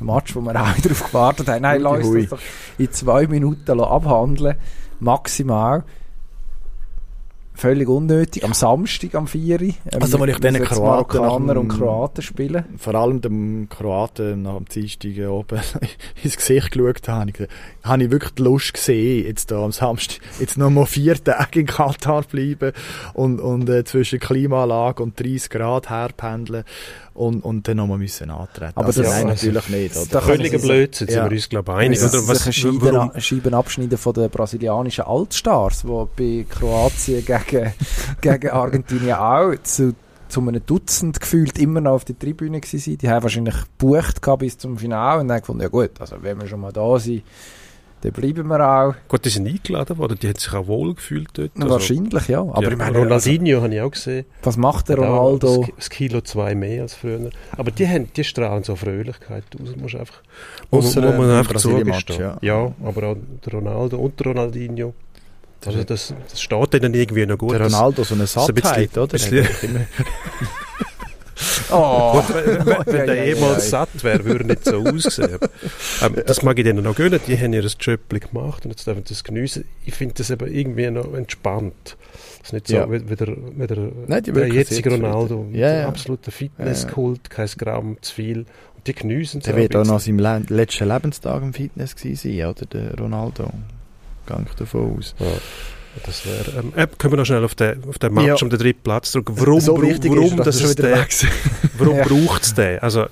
Ein 0.00 0.06
Match, 0.06 0.34
wo 0.36 0.40
wir 0.40 0.50
auch 0.50 0.76
darauf 0.82 1.06
gewartet 1.06 1.48
haben. 1.48 1.62
Nein, 1.62 1.80
lass 1.80 2.06
uns 2.06 2.30
das 2.30 2.38
doch 2.38 2.46
in 2.78 2.92
zwei 2.92 3.26
Minuten 3.26 3.80
abhandeln. 3.80 4.56
Maximal. 5.00 5.84
Völlig 7.54 7.88
unnötig. 7.88 8.44
Am 8.44 8.54
Samstag, 8.54 9.14
am 9.14 9.26
4. 9.26 9.60
Uhr, 9.60 9.68
Also, 10.00 10.18
wenn 10.20 10.28
ich 10.28 10.38
jetzt 10.38 10.68
Kroaten 10.68 11.18
Marokkaner 11.18 11.60
und 11.60 11.68
Kroaten 11.68 12.22
spielen. 12.22 12.64
vor 12.76 12.94
allem 12.94 13.20
dem 13.20 13.68
Kroaten 13.68 14.42
nach 14.42 14.56
dem 14.56 14.66
Dienstag 14.66 15.28
oben 15.28 15.60
ins 16.22 16.36
Gesicht 16.36 16.72
geschaut 16.72 17.08
habe, 17.08 17.30
ich, 17.30 17.48
habe 17.84 18.04
ich 18.04 18.10
wirklich 18.10 18.32
die 18.34 18.42
Lust 18.42 18.74
gesehen, 18.74 19.26
jetzt 19.26 19.50
da 19.50 19.64
am 19.64 19.72
Samstag, 19.72 20.18
jetzt 20.40 20.58
noch 20.58 20.70
mal 20.70 20.86
vier 20.86 21.22
Tage 21.22 21.60
in 21.60 21.66
Katar 21.66 22.22
bleiben 22.22 22.72
und, 23.14 23.40
und 23.40 23.68
äh, 23.68 23.84
zwischen 23.84 24.18
Klimaanlage 24.18 25.02
und 25.02 25.18
30 25.18 25.50
Grad 25.50 25.90
herpendeln 25.90 26.64
und, 27.14 27.44
und 27.44 27.66
dann 27.68 27.76
noch 27.76 27.86
mal 27.86 27.98
müssen 27.98 28.30
antreten. 28.30 28.72
Aber 28.74 28.86
also, 28.86 29.02
das- 29.02 29.10
nein, 29.12 29.26
natürlich 29.26 29.68
nicht. 29.68 29.96
Oder? 29.96 30.06
kann 30.20 30.22
Völliger 30.22 30.58
Blödsinn, 30.58 31.08
sind 31.08 31.16
Ja. 31.16 31.24
wir 31.24 31.32
uns, 31.36 31.48
glaube 31.48 31.72
ich, 31.72 31.78
einig. 31.78 32.00
Das 32.00 32.14
Oder? 32.14 32.28
Was, 32.28 32.54
Scheiben? 32.54 33.20
Scheiben 33.20 33.54
abschneiden 33.54 33.98
von 33.98 34.14
den 34.14 34.30
brasilianischen 34.30 35.04
Altstars, 35.04 35.82
die 35.82 36.06
bei 36.16 36.46
Kroatien 36.48 37.24
gegen, 37.24 37.72
gegen 38.20 38.50
Argentinien 38.50 39.14
auch 39.14 39.52
zu, 39.62 39.94
zu 40.28 40.40
einem 40.40 40.64
Dutzend 40.64 41.20
gefühlt 41.20 41.58
immer 41.58 41.80
noch 41.80 41.92
auf 41.92 42.04
der 42.04 42.18
Tribüne 42.18 42.60
waren. 42.60 42.98
Die 42.98 43.08
haben 43.10 43.22
wahrscheinlich 43.22 43.54
gebucht 43.78 44.22
gehabt 44.22 44.40
bis 44.40 44.56
zum 44.58 44.78
Finale 44.78 45.20
und 45.20 45.28
dann 45.28 45.40
gefunden, 45.40 45.62
ja 45.62 45.68
gut, 45.68 45.90
also 46.00 46.16
wenn 46.22 46.40
wir 46.40 46.46
schon 46.46 46.60
mal 46.60 46.72
da 46.72 46.98
sind, 46.98 47.22
dann 48.02 48.12
bleiben 48.12 48.48
wir 48.48 48.60
auch. 48.60 48.94
Gut, 49.08 49.24
die 49.24 49.28
sind 49.30 49.46
eingeladen 49.46 49.96
worden, 49.96 50.18
die 50.20 50.28
haben 50.28 50.36
sich 50.36 50.52
auch 50.52 50.66
wohl 50.66 50.94
gefühlt 50.94 51.28
dort. 51.34 51.52
Also, 51.56 51.70
wahrscheinlich, 51.70 52.28
ja. 52.28 52.40
Aber 52.40 52.62
ja, 52.62 52.70
ich 52.70 52.76
meine, 52.76 52.90
also, 52.90 53.00
Ronaldinho 53.00 53.62
habe 53.62 53.74
ich 53.74 53.80
auch 53.80 53.90
gesehen. 53.90 54.26
was 54.42 54.56
macht 54.56 54.88
der 54.88 54.96
Ronaldo? 54.96 55.66
Das, 55.76 55.88
Kilo 55.88 56.20
zwei 56.20 56.54
mehr 56.54 56.82
als 56.82 56.94
früher. 56.94 57.30
Aber 57.56 57.70
die, 57.70 57.86
haben, 57.88 58.12
die 58.12 58.24
strahlen 58.24 58.64
so 58.64 58.74
Fröhlichkeit 58.76 59.44
aus. 59.60 59.76
Muss 59.76 59.94
einfach, 59.94 60.20
muss, 60.70 60.94
man 60.96 61.14
im 61.14 61.30
einfach 61.30 61.56
zugestehen. 61.56 62.20
ja. 62.20 62.38
Ja. 62.42 62.72
aber 62.84 63.08
auch 63.08 63.16
der 63.46 63.52
Ronaldo 63.52 63.98
und 63.98 64.18
der 64.18 64.26
Ronaldinho. 64.26 64.94
Also 65.64 65.84
das, 65.84 66.12
das 66.28 66.42
steht 66.42 66.74
ihnen 66.74 66.92
irgendwie 66.94 67.24
noch 67.24 67.38
gut. 67.38 67.52
Der 67.52 67.62
Ronaldo, 67.62 68.02
so 68.02 68.14
eine 68.14 68.26
so 68.26 68.46
ein 68.46 68.54
bisschen- 68.54 68.88
Sattheit, 68.90 68.98
oder? 68.98 69.16
Oh, 71.70 72.22
wenn, 72.32 72.66
wenn, 72.66 72.86
wenn 72.86 73.06
der 73.06 73.26
jemals 73.26 73.70
satt 73.70 74.02
wäre, 74.04 74.24
würde 74.24 74.40
er 74.44 74.46
nicht 74.46 74.64
so 74.64 74.78
aussehen. 74.84 75.38
ähm, 76.02 76.16
das 76.26 76.42
mag 76.42 76.58
ich 76.58 76.64
denen 76.64 76.84
noch 76.84 76.94
gönnen. 76.94 77.20
Die 77.26 77.38
haben 77.38 77.52
ihr 77.52 77.62
Job 77.64 78.00
gemacht 78.08 78.64
und 78.64 78.70
jetzt 78.70 78.86
dürfen 78.86 79.02
sie 79.06 79.14
das 79.14 79.24
geniessen. 79.24 79.64
Ich 79.84 79.94
finde 79.94 80.14
das 80.14 80.30
eben 80.30 80.52
irgendwie 80.52 80.90
noch 80.90 81.14
entspannt. 81.14 81.96
Das 82.40 82.48
ist 82.48 82.52
nicht 82.52 82.68
so 82.68 82.74
Ja. 82.74 82.90
wie, 82.90 83.08
wie, 83.08 83.16
der, 83.16 83.28
wie 83.28 83.66
der, 83.66 83.78
Nein, 84.06 84.22
die 84.22 84.32
der 84.32 84.48
jetzige 84.48 84.90
Ronaldo. 84.90 85.44
mit 85.44 85.56
Ja, 85.60 85.72
ja. 85.80 85.88
Absoluter 85.88 86.30
Fitnesskult, 86.30 87.30
kein 87.30 87.48
Gramm 87.56 87.96
zu 88.00 88.14
viel. 88.14 88.38
Und 88.38 88.86
die 88.86 88.94
geniessen 88.94 89.40
es 89.40 89.48
ein 89.48 89.56
wird 89.56 89.76
auch 89.76 89.84
noch 89.84 90.00
seinem 90.00 90.18
Le 90.18 90.42
letzten 90.48 90.88
Lebenstag 90.88 91.42
im 91.42 91.52
Fitness 91.54 91.94
gewesen 91.96 92.36
sein, 92.36 92.46
oder? 92.48 92.66
Der 92.66 92.98
Ronaldo. 92.98 93.50
Gehe 94.26 94.44
ich 94.48 94.54
davon 94.54 94.98
aus. 94.98 95.14
Ja, 95.94 96.02
das 96.06 96.24
wäre. 96.24 96.58
Ähm, 96.58 96.72
äh, 96.74 96.86
können 96.98 97.12
wir 97.12 97.16
noch 97.18 97.26
schnell 97.26 97.44
auf 97.44 97.54
den, 97.54 97.84
auf 97.88 97.98
den 97.98 98.14
Match 98.14 98.26
Ja. 98.26 98.34
um 98.40 98.48
den 98.50 98.58
dritten 98.58 98.82
Platz 98.82 99.12
drücken? 99.12 99.38
Warum, 99.38 99.60
so 99.60 99.76
warum, 99.76 99.90
ist, 99.90 100.04
dass 100.46 100.60
er 100.78 101.06
warum 101.78 101.96
Ja. 101.96 102.04
braucht 102.04 102.42
es 102.42 102.54
den? 102.54 102.78
Also, 102.78 103.06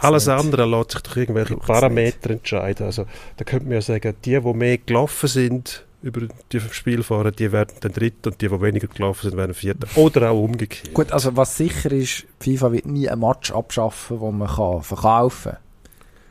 alles 0.00 0.28
andere 0.28 0.64
lässt 0.64 0.92
sich 0.92 1.00
durch 1.02 1.16
irgendwelche 1.18 1.54
Braucht's 1.54 1.66
Parameter 1.66 2.30
entscheiden. 2.30 2.86
Also, 2.86 3.04
da 3.36 3.44
könnte 3.44 3.66
man 3.66 3.74
ja 3.74 3.82
sagen, 3.82 4.14
die, 4.24 4.40
die 4.40 4.52
mehr 4.54 4.78
gelaufen 4.78 5.28
sind 5.28 5.84
über 6.02 6.22
die 6.50 6.60
Spielfahrer, 6.60 7.30
die 7.30 7.52
werden 7.52 7.74
dann 7.80 7.92
Dritter 7.92 8.30
und 8.30 8.40
die, 8.40 8.48
die 8.48 8.60
weniger 8.60 8.88
gelaufen 8.88 9.28
sind, 9.30 9.36
werden 9.36 9.54
Vierter. 9.54 9.86
Oder 9.94 10.30
auch 10.30 10.42
umgekehrt. 10.42 10.92
Gut, 10.94 11.12
also 11.12 11.36
was 11.36 11.56
sicher 11.56 11.92
ist, 11.92 12.24
FIFA 12.40 12.72
wird 12.72 12.86
nie 12.86 13.08
ein 13.08 13.20
Match 13.20 13.52
abschaffen, 13.52 14.18
wo 14.20 14.32
man 14.32 14.48
kann 14.48 14.82
verkaufen 14.82 15.52
kann. 15.52 15.60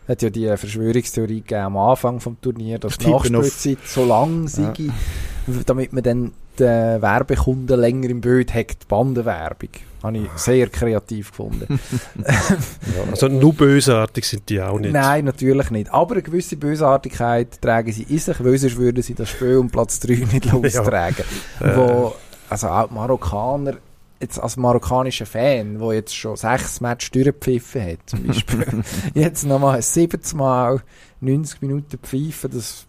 Es 0.07 0.09
hat 0.09 0.21
ja 0.23 0.29
die 0.29 0.57
Verschwörungstheorie 0.57 1.41
gegeben 1.41 1.61
am 1.61 1.77
Anfang 1.77 2.19
vom 2.19 2.41
Turnier, 2.41 2.79
dass 2.79 2.97
die 2.97 3.07
Nachspielzeit 3.07 3.77
so 3.85 4.03
lang 4.03 4.47
sei, 4.47 4.73
damit 5.65 5.93
man 5.93 6.03
dann 6.03 6.31
den 6.59 7.01
Werbekunden 7.01 7.79
länger 7.79 8.09
im 8.09 8.21
Bild 8.21 8.53
hat, 8.53 8.69
die 8.69 8.85
Bandenwerbung. 8.87 9.69
Habe 10.03 10.17
ich 10.17 10.29
sehr 10.35 10.67
kreativ 10.67 11.29
gefunden. 11.29 11.79
Ja, 12.17 13.03
also, 13.09 13.27
nur 13.27 13.53
bösartig 13.53 14.25
sind 14.25 14.49
die 14.49 14.59
auch 14.61 14.79
nicht. 14.79 14.93
Nein, 14.93 15.25
natürlich 15.25 15.69
nicht. 15.69 15.91
Aber 15.93 16.13
eine 16.13 16.23
gewisse 16.23 16.57
Bösartigkeit 16.57 17.61
tragen 17.61 17.91
sie 17.91 18.03
in 18.03 18.17
sich, 18.17 18.43
weil 18.43 18.57
sonst 18.57 18.77
würden 18.77 19.03
sie 19.03 19.13
das 19.13 19.29
Spiel 19.29 19.57
um 19.57 19.69
Platz 19.69 19.99
3 19.99 20.13
nicht 20.33 20.51
lostragen. 20.51 21.25
Äh. 21.59 21.75
Wo, 21.75 22.15
also 22.49 22.67
auch 22.67 22.87
die 22.87 22.93
Marokkaner, 22.95 23.77
jetzt 24.19 24.39
als 24.39 24.57
marokkanischer 24.57 25.25
Fan, 25.25 25.79
der 25.79 25.93
jetzt 25.93 26.15
schon 26.15 26.35
sechs 26.35 26.81
Matches 26.81 27.11
durchgepfiffen 27.11 27.81
hat, 27.83 27.99
zum 28.05 28.23
Beispiel, 28.23 28.65
jetzt 29.13 29.45
nochmal 29.45 29.77
ein 29.77 29.81
70 29.81 30.33
Mal 30.35 30.81
90 31.21 31.61
Minuten 31.61 31.99
pfeifen, 31.99 32.51
das, 32.51 32.85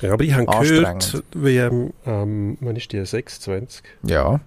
Ja, 0.00 0.12
aber 0.12 0.24
ich 0.24 0.32
habe 0.32 0.46
gehört, 0.46 1.22
wie, 1.34 1.56
ähm, 1.56 1.92
ähm, 2.06 2.56
wann 2.60 2.76
ist 2.76 2.92
die, 2.92 3.04
26? 3.04 3.82
ja. 4.04 4.40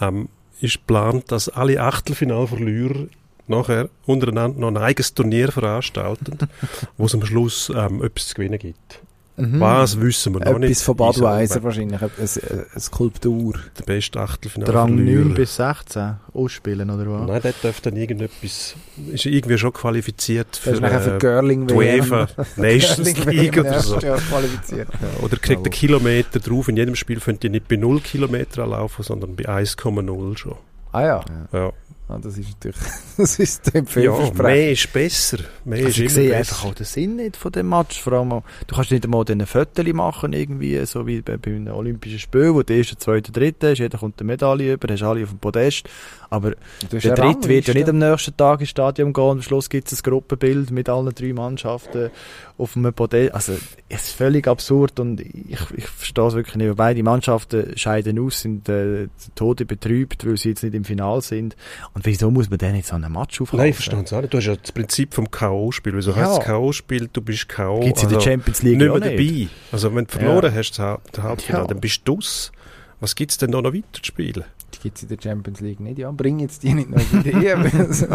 ähm, 0.00 0.28
ist 0.60 0.74
geplant, 0.74 1.30
dass 1.32 1.48
alle 1.48 1.82
Achtelfinalverlierer 1.82 3.08
nachher 3.46 3.88
untereinander 4.06 4.58
noch 4.58 4.68
ein 4.68 4.76
eigenes 4.76 5.14
Turnier 5.14 5.52
veranstalten, 5.52 6.38
wo 6.96 7.06
es 7.06 7.14
am 7.14 7.24
Schluss 7.24 7.70
ähm, 7.74 8.02
etwas 8.02 8.28
zu 8.28 8.34
gewinnen 8.34 8.58
gibt. 8.58 9.00
Mhm. 9.36 9.60
Was 9.60 10.00
wissen 10.00 10.32
wir 10.34 10.40
noch 10.40 10.58
nicht. 10.58 10.70
Etwas 10.70 10.82
von 10.82 10.98
Wieso? 10.98 11.20
Budweiser 11.20 11.62
wahrscheinlich, 11.62 12.00
eine, 12.00 12.10
eine, 12.16 12.66
eine 12.72 12.80
Skulptur. 12.80 13.54
Der 13.78 13.84
beste 13.84 14.12
Drang 14.12 14.24
9 14.24 14.30
Achtelfinalverlierer. 14.30 15.34
bis 15.34 15.56
16 15.56 16.14
ausspielen, 16.32 16.88
oder 16.90 17.10
was? 17.10 17.28
Nein, 17.28 17.42
der 17.42 17.52
dürfte 17.52 17.90
dann 17.90 18.00
irgendetwas, 18.00 18.74
ist 19.12 19.26
irgendwie 19.26 19.58
schon 19.58 19.72
qualifiziert 19.74 20.48
Das 20.52 20.58
für, 20.60 20.70
ist 20.70 20.80
nachher 20.80 21.00
für 21.00 21.16
äh, 21.16 21.18
Girling 21.18 21.66
die 21.66 21.74
UEFA 21.74 22.28
Nations 22.56 23.24
League 23.26 23.58
oder 23.58 23.80
so. 23.80 23.98
Ja, 24.00 24.16
qualifiziert. 24.16 24.88
Ja, 24.92 25.24
Oder 25.24 25.36
kriegt 25.36 25.64
einen 25.64 25.70
Kilometer 25.70 26.40
drauf. 26.40 26.68
In 26.68 26.76
jedem 26.76 26.94
Spiel 26.94 27.20
könnt 27.20 27.44
ihr 27.44 27.50
nicht 27.50 27.68
bei 27.68 27.76
0 27.76 28.00
Kilometer 28.00 28.64
anlaufen, 28.64 29.02
sondern 29.02 29.36
bei 29.36 29.44
1,0 29.44 30.36
schon. 30.38 30.56
Ah 30.92 31.02
ja. 31.02 31.24
Ja, 31.52 31.72
Ah, 32.08 32.18
das 32.22 32.38
ist 32.38 32.50
natürlich, 32.50 32.76
das 33.16 33.38
ist 33.40 33.74
dem 33.74 33.84
ja 33.84 33.90
Vielversprechen. 33.90 34.42
mehr 34.44 34.70
ist 34.70 34.92
besser. 34.92 35.38
Mehr 35.64 35.78
Also 35.78 35.88
ist 35.88 35.98
ich 35.98 36.12
sehe 36.12 36.28
besser. 36.28 36.38
einfach 36.38 36.64
auch 36.66 36.74
den 36.74 36.86
Sinn 36.86 37.16
nicht 37.16 37.36
von 37.36 37.50
dem 37.50 37.68
Match. 37.68 38.00
Vor 38.00 38.12
allem, 38.12 38.30
auch- 38.32 38.44
du 38.68 38.76
kannst 38.76 38.92
nicht 38.92 39.02
einmal 39.04 39.24
ein 39.28 39.44
Foto 39.44 39.82
machen, 39.92 40.32
irgendwie, 40.32 40.86
so 40.86 41.04
wie 41.08 41.20
bei, 41.20 41.36
bei 41.36 41.50
einem 41.50 41.74
Olympischen 41.74 42.20
Spiel, 42.20 42.54
wo 42.54 42.62
der 42.62 42.76
erste, 42.76 42.96
zweite, 42.96 43.32
dritte 43.32 43.68
ist, 43.70 43.78
jeder 43.80 43.98
kommt 43.98 44.20
eine 44.20 44.26
Medaille 44.28 44.74
über, 44.74 44.92
hast 44.92 45.02
alle 45.02 45.24
auf 45.24 45.30
dem 45.30 45.40
Podest. 45.40 45.88
Aber 46.30 46.52
der 46.90 47.00
eine 47.02 47.14
dritte 47.14 47.48
wird 47.48 47.68
ja 47.68 47.74
nicht 47.74 47.88
am 47.88 47.98
nächsten 47.98 48.36
Tag 48.36 48.60
ins 48.60 48.70
Stadion 48.70 49.12
gehen. 49.12 49.24
Am 49.30 49.42
Schluss 49.42 49.68
gibt 49.70 49.90
es 49.92 50.00
ein 50.00 50.02
Gruppenbild 50.10 50.70
mit 50.70 50.88
allen 50.88 51.14
drei 51.14 51.32
Mannschaften 51.32 52.10
auf 52.58 52.76
einem 52.76 52.92
Podest. 52.92 53.34
Also, 53.34 53.52
es 53.88 54.06
ist 54.08 54.12
völlig 54.16 54.48
absurd 54.48 54.98
und 54.98 55.20
ich, 55.20 55.58
ich 55.76 55.86
verstehe 55.86 56.26
es 56.26 56.34
wirklich 56.34 56.56
nicht. 56.56 56.74
Beide 56.76 57.02
Mannschaften 57.02 57.76
scheiden 57.76 58.18
aus, 58.18 58.40
sind 58.40 58.68
äh, 58.68 59.08
Tode 59.34 59.64
betrübt, 59.66 60.26
weil 60.26 60.36
sie 60.36 60.48
jetzt 60.50 60.62
nicht 60.62 60.74
im 60.74 60.84
Final 60.84 61.20
sind. 61.20 61.54
Und 61.94 62.06
wieso 62.06 62.30
muss 62.30 62.48
man 62.50 62.58
denn 62.58 62.74
jetzt 62.76 62.88
so 62.88 62.96
einen 62.96 63.12
Match 63.12 63.40
aufhalten? 63.40 63.58
Nein, 63.58 63.70
ich 63.70 63.76
verstehe 63.76 64.02
es 64.02 64.12
auch 64.12 64.20
nicht. 64.20 64.32
Du 64.34 64.38
hast 64.38 64.46
ja 64.46 64.56
das 64.56 64.72
Prinzip 64.72 65.14
vom 65.14 65.30
K.O.-Spiel. 65.30 65.92
Wieso 65.94 66.10
Ja. 66.12 66.16
heißt 66.16 66.38
es 66.40 66.44
K.O.-Spiel? 66.44 67.08
Du 67.12 67.20
bist 67.20 67.48
K.O. 67.48 67.80
Gibt 67.80 67.98
es 67.98 68.02
in 68.02 68.08
der 68.08 68.18
also 68.18 68.30
Champions 68.30 68.62
League 68.62 68.78
nicht 68.78 68.88
auch 68.90 68.98
mehr 68.98 69.10
nicht? 69.12 69.42
dabei. 69.44 69.48
Also 69.72 69.94
wenn 69.94 70.04
du 70.06 70.10
verloren 70.12 70.44
Ja. 70.52 70.58
hast, 70.58 70.70
das 70.72 70.78
Haupt- 70.80 71.16
das 71.16 71.24
Halbfinale, 71.24 71.62
Ja. 71.64 71.68
dann 71.68 71.80
bist 71.80 72.00
du 72.04 72.16
aus. 72.16 72.52
Was 72.98 73.14
gibt 73.14 73.30
es 73.30 73.36
denn 73.38 73.50
da 73.50 73.60
noch 73.60 73.74
weiter 73.74 73.84
zu 73.92 74.02
spielen? 74.04 74.44
Gibt 74.86 74.98
es 74.98 75.02
in 75.02 75.08
der 75.08 75.18
Champions 75.20 75.60
League 75.60 75.80
nicht. 75.80 75.98
Ja, 75.98 76.12
bring 76.12 76.38
jetzt 76.38 76.62
die 76.62 76.72
nicht 76.72 76.88
noch 76.88 77.00
wieder 77.12 77.56
rein. 77.56 77.66
es, 77.90 78.06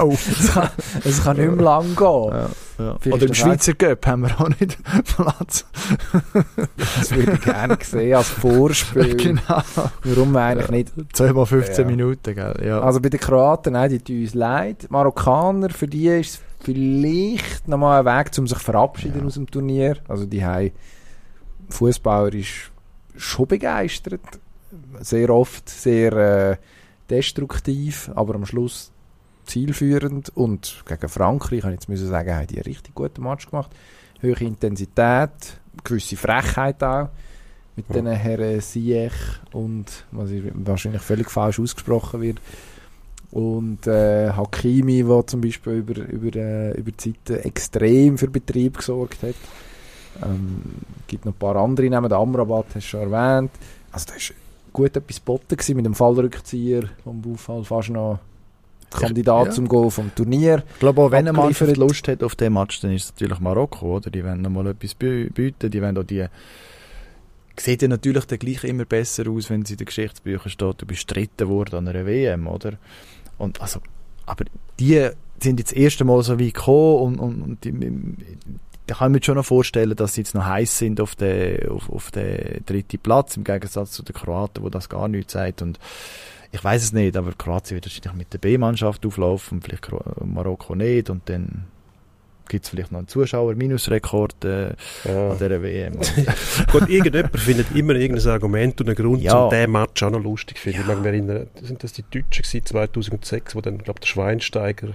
kann, 0.53 0.69
es 1.03 1.21
kann 1.21 1.35
nicht 1.35 1.51
mehr 1.51 1.61
lang 1.65 1.97
gehen. 1.97 1.97
Ja, 1.99 2.49
ja. 2.79 3.11
Oder 3.11 3.27
im 3.27 3.33
Schweizer 3.33 3.73
Cup 3.73 4.07
haben 4.07 4.21
wir 4.21 4.39
auch 4.39 4.47
nicht 4.47 4.77
Platz. 5.17 5.65
Das 6.77 7.13
würde 7.13 7.33
ich 7.33 7.41
gerne 7.41 7.77
sehen 7.81 8.15
als 8.15 8.29
Vorspiel. 8.29 9.15
genau. 9.17 9.61
Warum 10.05 10.33
eigentlich 10.37 10.69
nicht? 10.69 10.93
2 11.11 11.33
mal 11.33 11.45
15 11.45 11.83
Ja. 11.83 11.91
Minuten, 11.91 12.35
gell? 12.35 12.63
Ja. 12.65 12.79
Also 12.79 13.01
bei 13.01 13.09
den 13.09 13.19
Kroaten, 13.19 13.73
nein, 13.73 13.89
die 13.89 13.99
tun 13.99 14.21
uns 14.21 14.33
leid. 14.33 14.87
Marokkaner, 14.89 15.71
für 15.71 15.87
die 15.87 16.07
ist 16.07 16.35
es 16.35 16.41
vielleicht 16.61 17.67
nochmal 17.67 18.07
ein 18.07 18.17
Weg, 18.17 18.31
um 18.37 18.47
sich 18.47 18.59
verabschieden 18.59 19.25
aus 19.25 19.33
dem 19.33 19.51
Turnier. 19.51 19.97
Also 20.07 20.25
die 20.25 20.45
haben 20.45 20.71
fußballerisch 21.67 22.71
schon 23.17 23.47
begeistert. 23.47 24.21
Sehr 25.01 25.29
oft 25.31 25.67
sehr 25.69 26.13
äh, 26.13 26.57
destruktiv, 27.09 28.09
aber 28.15 28.35
am 28.35 28.45
Schluss 28.45 28.91
zielführend. 29.45 30.29
Und 30.35 30.83
gegen 30.87 31.09
Frankreich, 31.09 31.61
kann 31.61 31.71
ich 31.71 31.79
jetzt 31.79 31.89
müssen 31.89 32.07
sagen, 32.07 32.35
haben 32.35 32.47
die 32.47 32.55
einen 32.57 32.63
richtig 32.65 32.93
guten 32.95 33.23
Match 33.23 33.49
gemacht. 33.49 33.71
Hohe 34.21 34.33
Intensität, 34.39 35.31
gewisse 35.83 36.15
Frechheit 36.17 36.83
auch. 36.83 37.09
Mit 37.75 37.87
Ja. 37.89 37.95
den 37.95 38.07
Herren 38.07 38.59
Siech 38.59 39.13
und 39.53 39.85
was 40.11 40.29
ich- 40.29 40.43
wahrscheinlich 40.53 41.01
völlig 41.01 41.29
falsch 41.31 41.59
ausgesprochen 41.59 42.21
wird. 42.21 42.39
Und 43.31 43.87
äh, 43.87 44.29
Hakimi, 44.31 45.03
der 45.03 45.25
zum 45.25 45.39
Beispiel 45.39 45.73
über, 45.77 46.01
über, 46.01 46.35
äh, 46.35 46.71
über 46.77 46.91
die 46.91 46.97
Zeiten 46.97 47.39
extrem 47.45 48.17
für 48.17 48.27
Betrieb 48.27 48.77
gesorgt 48.77 49.23
hat. 49.23 49.35
Ähm, 50.21 50.61
gibt 51.07 51.23
noch 51.25 51.31
ein 51.31 51.39
paar 51.39 51.55
andere 51.55 51.89
Namen, 51.89 52.09
der 52.09 52.17
Amrabat 52.17 52.65
hast 52.67 52.75
du 52.75 52.81
schon 52.81 53.11
erwähnt. 53.13 53.51
Also 53.93 54.07
da 54.07 54.13
war 54.15 54.19
gut 54.73 54.95
etwas 54.95 55.17
geboten 55.17 55.55
gewesen 55.57 55.75
mit 55.75 55.85
dem 55.85 55.95
Fallrückzieher 55.95 56.83
vom 57.03 57.21
Buffal, 57.21 57.63
fast 57.63 57.89
noch 57.89 58.19
Kandidat 58.89 59.47
Ja. 59.47 59.51
zum 59.51 59.67
Goal 59.67 59.89
vom 59.89 60.13
Turnier. 60.13 60.63
Ich 60.73 60.79
glaube 60.79 61.01
auch, 61.01 61.11
wenn 61.11 61.27
eine 61.27 61.33
Mannschaft. 61.33 61.77
Lust 61.77 62.07
hat 62.07 62.23
auf 62.23 62.35
den 62.35 62.53
Match, 62.53 62.81
dann 62.81 62.91
ist 62.91 63.05
es 63.05 63.11
natürlich 63.11 63.39
Marokko, 63.39 63.97
oder? 63.97 64.09
Die 64.11 64.23
wollen 64.23 64.41
noch 64.41 64.49
mal 64.49 64.67
etwas 64.67 64.95
bieten, 64.95 65.71
die 65.71 65.81
wollen 65.81 65.97
auch 65.97 66.03
die 66.03 66.25
sieht 67.57 67.81
ja 67.81 67.87
natürlich 67.87 68.25
dann 68.25 68.39
gleich 68.39 68.63
immer 68.63 68.85
besser 68.85 69.29
aus, 69.29 69.49
wenn 69.49 69.61
es 69.61 69.71
in 69.71 69.77
den 69.77 69.85
Geschichtsbüchern 69.85 70.49
steht, 70.49 70.81
du 70.81 70.85
bist 70.85 71.13
dritten 71.13 71.47
worden 71.47 71.75
an 71.75 71.87
einer 71.87 72.05
WM, 72.05 72.47
oder? 72.47 72.73
Und 73.37 73.61
also, 73.61 73.81
aber 74.25 74.45
die 74.79 75.09
sind 75.39 75.59
jetzt 75.59 75.71
das 75.71 75.77
erste 75.77 76.03
Mal 76.03 76.23
so 76.23 76.39
weit 76.39 76.53
gekommen 76.53 77.19
und, 77.19 77.19
und, 77.19 77.41
und 77.41 77.63
die, 77.63 77.71
da 78.91 78.97
kann 78.97 79.11
ich 79.13 79.19
mir 79.21 79.25
schon 79.25 79.35
noch 79.35 79.45
vorstellen, 79.45 79.95
dass 79.95 80.15
sie 80.15 80.21
jetzt 80.21 80.35
noch 80.35 80.45
heiß 80.45 80.77
sind 80.77 80.99
auf 80.99 81.15
den, 81.15 81.69
auf, 81.69 81.89
auf 81.89 82.11
den 82.11 82.61
dritten 82.65 82.99
Platz, 82.99 83.37
im 83.37 83.43
Gegensatz 83.45 83.91
zu 83.91 84.03
den 84.03 84.13
Kroaten, 84.13 84.63
wo 84.63 84.69
das 84.69 84.89
gar 84.89 85.07
nichts 85.07 85.33
sagt. 85.33 85.61
Und 85.61 85.79
ich 86.51 86.61
weiß 86.61 86.83
es 86.83 86.91
nicht, 86.91 87.15
aber 87.15 87.31
Kroatien 87.37 87.75
wird 87.75 87.85
wahrscheinlich 87.85 88.13
mit 88.13 88.33
der 88.33 88.39
B-Mannschaft 88.39 89.05
auflaufen, 89.05 89.61
vielleicht 89.61 89.87
Marokko 90.25 90.75
nicht 90.75 91.09
und 91.09 91.29
dann 91.29 91.65
gibt 92.49 92.65
es 92.65 92.69
vielleicht 92.69 92.91
noch 92.91 92.99
einen 92.99 93.07
Zuschauer-Minusrekord 93.07 94.43
äh, 94.43 94.73
Ja. 95.05 95.31
an 95.31 95.37
dieser 95.37 95.61
WM. 95.63 95.93
Gut, 96.73 96.89
irgendjemand 96.89 97.39
findet 97.39 97.73
immer 97.73 97.93
irgendein 97.95 98.27
Argument 98.29 98.81
und 98.81 98.87
einen 98.87 98.95
Grund, 98.97 99.21
Ja. 99.21 99.45
um 99.45 99.49
diesen 99.51 99.71
Match 99.71 100.03
auch 100.03 100.09
noch 100.09 100.21
lustig 100.21 100.57
zu 100.57 100.63
finden. 100.63 100.81
Ich 100.81 100.85
mag 100.87 100.97
mich 100.97 101.05
erinnern, 101.07 101.47
sind 101.61 101.81
das 101.81 101.93
die 101.93 102.01
Deutschen 102.03 102.43
gewesen, 102.43 102.65
2006, 102.65 103.55
wo 103.55 103.61
dann, 103.61 103.77
glaube 103.77 104.01
der 104.01 104.07
Schweinsteiger 104.07 104.89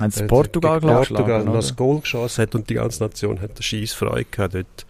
Haben 0.00 0.10
sie 0.10 0.22
äh, 0.24 0.26
Portugal 0.26 0.80
gegen 0.80 0.92
Portugal 0.92 1.44
noch 1.44 1.52
das 1.54 1.76
Goal 1.76 2.00
geschossen 2.00 2.42
hat 2.42 2.54
und 2.54 2.68
die 2.70 2.74
ganze 2.74 3.02
Nation 3.02 3.40
hat 3.40 3.50
eine 3.52 3.62
scheisse 3.62 3.94
Freude 3.96 4.24
gehabt 4.30 4.54
dort. 4.54 4.86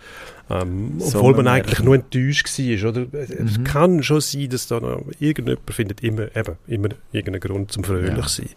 Ähm, 0.48 0.94
So 0.98 1.18
obwohl 1.18 1.34
man 1.36 1.48
eigentlich 1.48 1.80
nur 1.80 1.94
enttäuscht 1.96 2.48
war. 2.58 2.88
Oder? 2.90 3.06
Es 3.12 3.58
Mhm. 3.58 3.64
kann 3.64 4.02
schon 4.02 4.20
sein, 4.20 4.48
dass 4.48 4.66
da 4.66 4.80
noch 4.80 5.02
irgendjemand 5.20 5.60
findet 5.70 6.02
immer, 6.02 6.34
eben, 6.34 6.56
immer 6.66 6.88
irgendeinen 7.12 7.40
Grund 7.40 7.70
zum 7.72 7.84
fröhlich 7.84 8.16
Ja. 8.16 8.28
sein. 8.28 8.48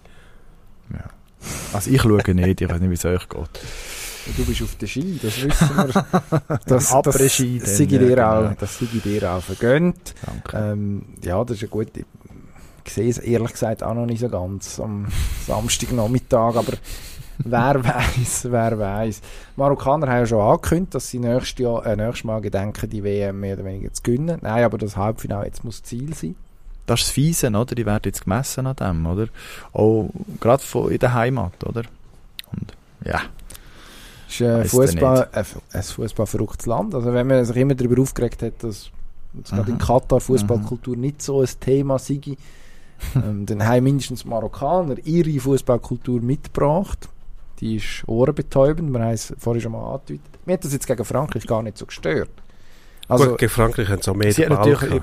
Ja. 0.92 1.06
Also 1.74 1.92
ich 1.92 2.02
schaue 2.02 2.22
nicht, 2.34 2.62
ich 2.62 2.70
weiß 2.70 2.80
nicht, 2.80 2.90
wie 2.90 2.94
es 2.94 3.06
euch 3.06 3.28
geht. 3.28 3.50
Du 4.38 4.46
bist 4.46 4.62
auf 4.62 4.76
der 4.78 4.88
Ski, 4.88 5.20
das 5.22 5.36
wissen 5.44 5.70
wir. 5.76 6.06
Das, 6.66 6.96
das, 7.04 7.38
sei 7.38 7.84
ja, 7.84 7.86
dir 7.86 8.00
genau. 8.00 8.46
auch, 8.46 8.54
das 8.56 8.80
sei 8.80 8.86
dir 9.04 9.30
auch 9.32 9.44
vergönnt. 9.44 10.16
Danke. 10.26 10.58
Ähm, 10.72 11.04
ja, 11.24 11.44
das 11.44 11.58
ist 11.58 11.62
ja 11.64 11.68
gut. 11.68 11.90
Ich 12.86 12.94
sehe 12.94 13.10
es 13.10 13.18
ehrlich 13.18 13.52
gesagt 13.54 13.82
auch 13.84 13.94
noch 13.94 14.06
nicht 14.06 14.20
so 14.20 14.30
ganz 14.30 14.80
am 14.80 15.08
Samstagnachmittag, 15.48 16.56
aber 16.56 16.74
wer 17.40 17.84
weiß, 17.84 18.48
wer 18.52 18.78
weiß. 18.78 19.22
Marokkaner 19.56 20.08
haben 20.08 20.20
ja 20.20 20.26
schon 20.26 20.42
angekündigt, 20.42 20.96
dass 20.96 21.10
sie 21.10 21.20
nächstes, 21.20 21.60
Jahr, 21.60 21.86
äh, 21.86 21.96
nächstes 21.96 22.24
Mal 22.26 22.42
gedenken, 22.42 22.90
die 22.90 23.04
WM 23.04 23.40
mehr 23.40 23.56
oder 23.56 23.66
weniger 23.66 23.92
zu 23.94 24.04
gewinnen. 24.04 24.40
Nein, 24.42 24.64
aber 24.64 24.78
das 24.78 24.98
Halbfinale 24.98 25.46
jetzt 25.46 25.64
muss 25.64 25.82
Ziel 25.84 26.14
sein. 26.14 26.36
Das 26.86 27.00
ist 27.00 27.08
das 27.08 27.14
Fiese, 27.14 27.48
oder? 27.50 27.76
Die 27.76 27.86
werden 27.86 28.02
jetzt 28.06 28.26
gemessen 28.26 28.68
an 28.68 28.76
dem, 28.76 29.06
oder? 29.06 29.28
Auch 29.72 30.10
gerade 30.42 30.62
von- 30.62 30.92
in 30.92 31.00
der 31.00 31.14
Heimat, 31.14 31.64
oder? 31.64 31.84
Und 32.52 32.74
ja, 33.06 33.22
Es 34.28 34.36
ist 34.36 34.42
ein 34.42 34.60
Weiss 34.64 34.72
Fußball, 34.72 35.30
äh, 35.32 35.44
ein 35.78 35.84
Fußballverrücktes 35.84 36.66
Land. 36.66 36.94
Also 36.96 37.14
wenn 37.14 37.28
man 37.28 37.46
sich 37.46 37.56
immer 37.56 37.76
darüber 37.76 38.02
aufgeregt 38.02 38.42
hat, 38.42 38.62
dass 38.64 38.90
dass 39.36 39.50
gerade 39.50 39.70
in 39.72 39.78
Mhm. 39.78 39.80
Katar 39.80 40.20
Fußballkultur 40.20 40.96
nicht 40.96 41.20
so 41.24 41.42
ein 41.42 41.48
Thema 41.60 41.98
sei, 41.98 42.20
ähm, 43.16 43.46
dann 43.46 43.66
haben 43.66 43.84
mindestens 43.84 44.26
Marokkaner 44.26 44.96
ihre 45.06 45.40
Fußballkultur 45.40 46.22
mitgebracht. 46.22 47.10
Die 47.60 47.78
ist 47.78 48.04
ohrenbetäubend. 48.08 48.92
Wir 48.92 49.00
haben 49.00 49.12
es 49.12 49.34
vorhin 49.38 49.62
schon 49.62 49.72
mal 49.72 49.94
angedeutet. 49.94 50.22
Mir 50.46 50.54
hat 50.54 50.66
das 50.66 50.74
jetzt 50.74 50.88
gegen 50.88 51.06
Frankreich 51.06 51.46
gar 51.48 51.62
nicht 51.62 51.78
so 51.78 51.86
gestört. 51.86 52.30
Also, 53.10 53.30
Gut, 53.32 53.38
gegen 53.40 53.50
Frankreich 53.52 53.90
haben 53.90 54.02
sie 54.02 54.10
auch 54.12 54.16
mehr 54.16 54.32
Sie 54.32 54.46
natürlich- 54.46 55.02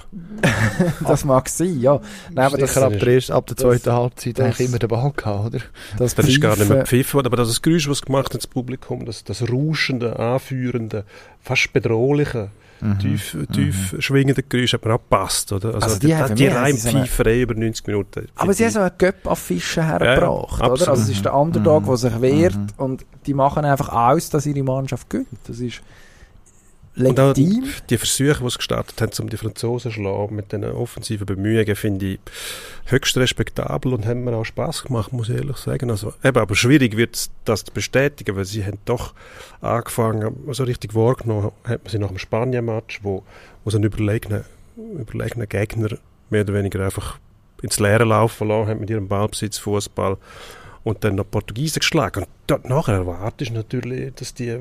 das 1.06 1.24
mag 1.24 1.48
sein, 1.48 1.78
ja. 1.80 2.00
Nein, 2.32 2.46
aber 2.46 2.58
das, 2.58 2.76
ab 2.78 2.92
der, 2.98 3.08
ersten, 3.08 3.32
ab 3.32 3.46
der 3.46 3.56
das- 3.56 3.62
zweiten 3.64 3.92
Halbzeit 3.92 4.38
das- 4.38 4.46
eigentlich 4.46 4.68
immer 4.68 4.78
den 4.78 4.88
Ball 4.88 5.12
gehabt, 5.14 5.46
oder? 5.46 5.58
das 5.98 6.14
Dann 6.14 6.26
ist 6.26 6.40
gar 6.40 6.56
nicht 6.56 6.68
mehr 6.68 6.84
worden, 7.12 7.26
aber 7.26 7.36
das 7.36 7.60
Geräusch, 7.60 7.88
was 7.88 8.02
gemacht 8.02 8.32
hat, 8.34 8.36
das 8.42 8.46
Publikum, 8.46 9.04
das, 9.04 9.22
das 9.24 9.42
rauschende, 9.48 10.18
anführende, 10.18 11.04
fast 11.40 11.72
bedrohliche, 11.72 12.50
tief, 13.02 13.36
tief 13.52 13.94
schwingende 13.98 14.42
Geräusch 14.42 14.72
hat 14.72 14.86
mir 14.86 14.94
auch 14.94 14.98
gepasst, 15.00 15.52
oder? 15.52 15.74
Also, 15.74 15.80
Also 15.86 15.98
die 15.98 16.06
die, 16.06 16.16
haben 16.16 16.34
die, 16.34 16.46
sie 16.46 16.50
so 16.50 16.56
Reimpfeiferei 16.58 17.42
über 17.42 17.54
90 17.54 17.86
Minuten. 17.86 18.26
Aber 18.36 18.54
sie 18.54 18.64
haben 18.64 18.72
so 18.72 18.80
einen 18.80 18.92
Göpp 18.96 19.26
auf 19.26 19.38
Fischen 19.38 19.84
hergebracht, 19.84 20.60
Ja, 20.60 20.66
ja, 20.66 20.72
oder? 20.72 20.88
Also 20.88 21.02
es 21.02 21.10
ist 21.10 21.22
der 21.26 21.34
Underdog, 21.34 21.82
Mhm. 21.82 21.86
der 21.88 21.96
sich 21.98 22.20
wehrt 22.22 22.56
Mhm. 22.56 22.66
und 22.78 23.04
die 23.26 23.34
machen 23.34 23.66
einfach 23.66 23.90
aus, 23.90 24.30
dass 24.30 24.46
ihre 24.46 24.62
Mannschaft 24.62 25.10
gewinnt. 25.10 25.28
Das 25.46 25.58
ist 25.60 25.82
legitim. 27.00 27.64
die 27.88 27.98
Versuche, 27.98 28.42
die 28.42 28.50
sie 28.50 28.56
gestartet 28.56 29.00
haben, 29.00 29.12
um 29.20 29.28
die 29.28 29.36
Franzosen 29.36 29.90
zu 29.90 29.96
schlagen, 29.96 30.36
mit 30.36 30.52
den 30.52 30.64
offensiven 30.64 31.26
Bemühungen, 31.26 31.76
finde 31.76 32.06
ich 32.06 32.20
höchst 32.86 33.16
respektabel 33.16 33.92
und 33.92 34.06
haben 34.06 34.24
mir 34.24 34.34
auch 34.34 34.44
Spaß 34.44 34.84
gemacht, 34.84 35.12
muss 35.12 35.28
ich 35.28 35.36
ehrlich 35.36 35.56
sagen. 35.56 35.90
Also, 35.90 36.12
eben, 36.22 36.38
aber 36.38 36.54
schwierig 36.54 36.96
wird 36.96 37.16
es, 37.16 37.30
das 37.44 37.64
zu 37.64 37.72
bestätigen, 37.72 38.36
weil 38.36 38.44
sie 38.44 38.64
haben 38.64 38.78
doch 38.84 39.14
angefangen, 39.60 40.36
so 40.50 40.64
richtig 40.64 40.94
wahrgenommen 40.94 41.52
hat 41.64 41.84
man 41.84 41.90
sie 41.90 41.98
nach 41.98 42.08
dem 42.08 42.18
Spanien-Match, 42.18 43.00
wo, 43.02 43.22
wo 43.64 43.70
sie 43.70 43.76
einen 43.76 43.84
überlegenen, 43.84 44.44
überlegenen 44.76 45.48
Gegner 45.48 45.98
mehr 46.30 46.42
oder 46.42 46.54
weniger 46.54 46.84
einfach 46.84 47.18
ins 47.62 47.78
Leere 47.78 48.04
laufen 48.04 48.48
lassen 48.48 48.68
haben 48.68 48.80
mit 48.80 48.90
ihrem 48.90 49.08
Ballbesitz, 49.08 49.58
Fußball 49.58 50.16
und 50.82 51.04
dann 51.04 51.16
noch 51.16 51.30
Portugiesen 51.30 51.80
geschlagen. 51.80 52.24
Und 52.24 52.30
dort 52.46 52.68
nachher 52.68 52.94
erwartest 52.94 53.50
du 53.50 53.54
natürlich, 53.54 54.14
dass 54.14 54.34
die, 54.34 54.58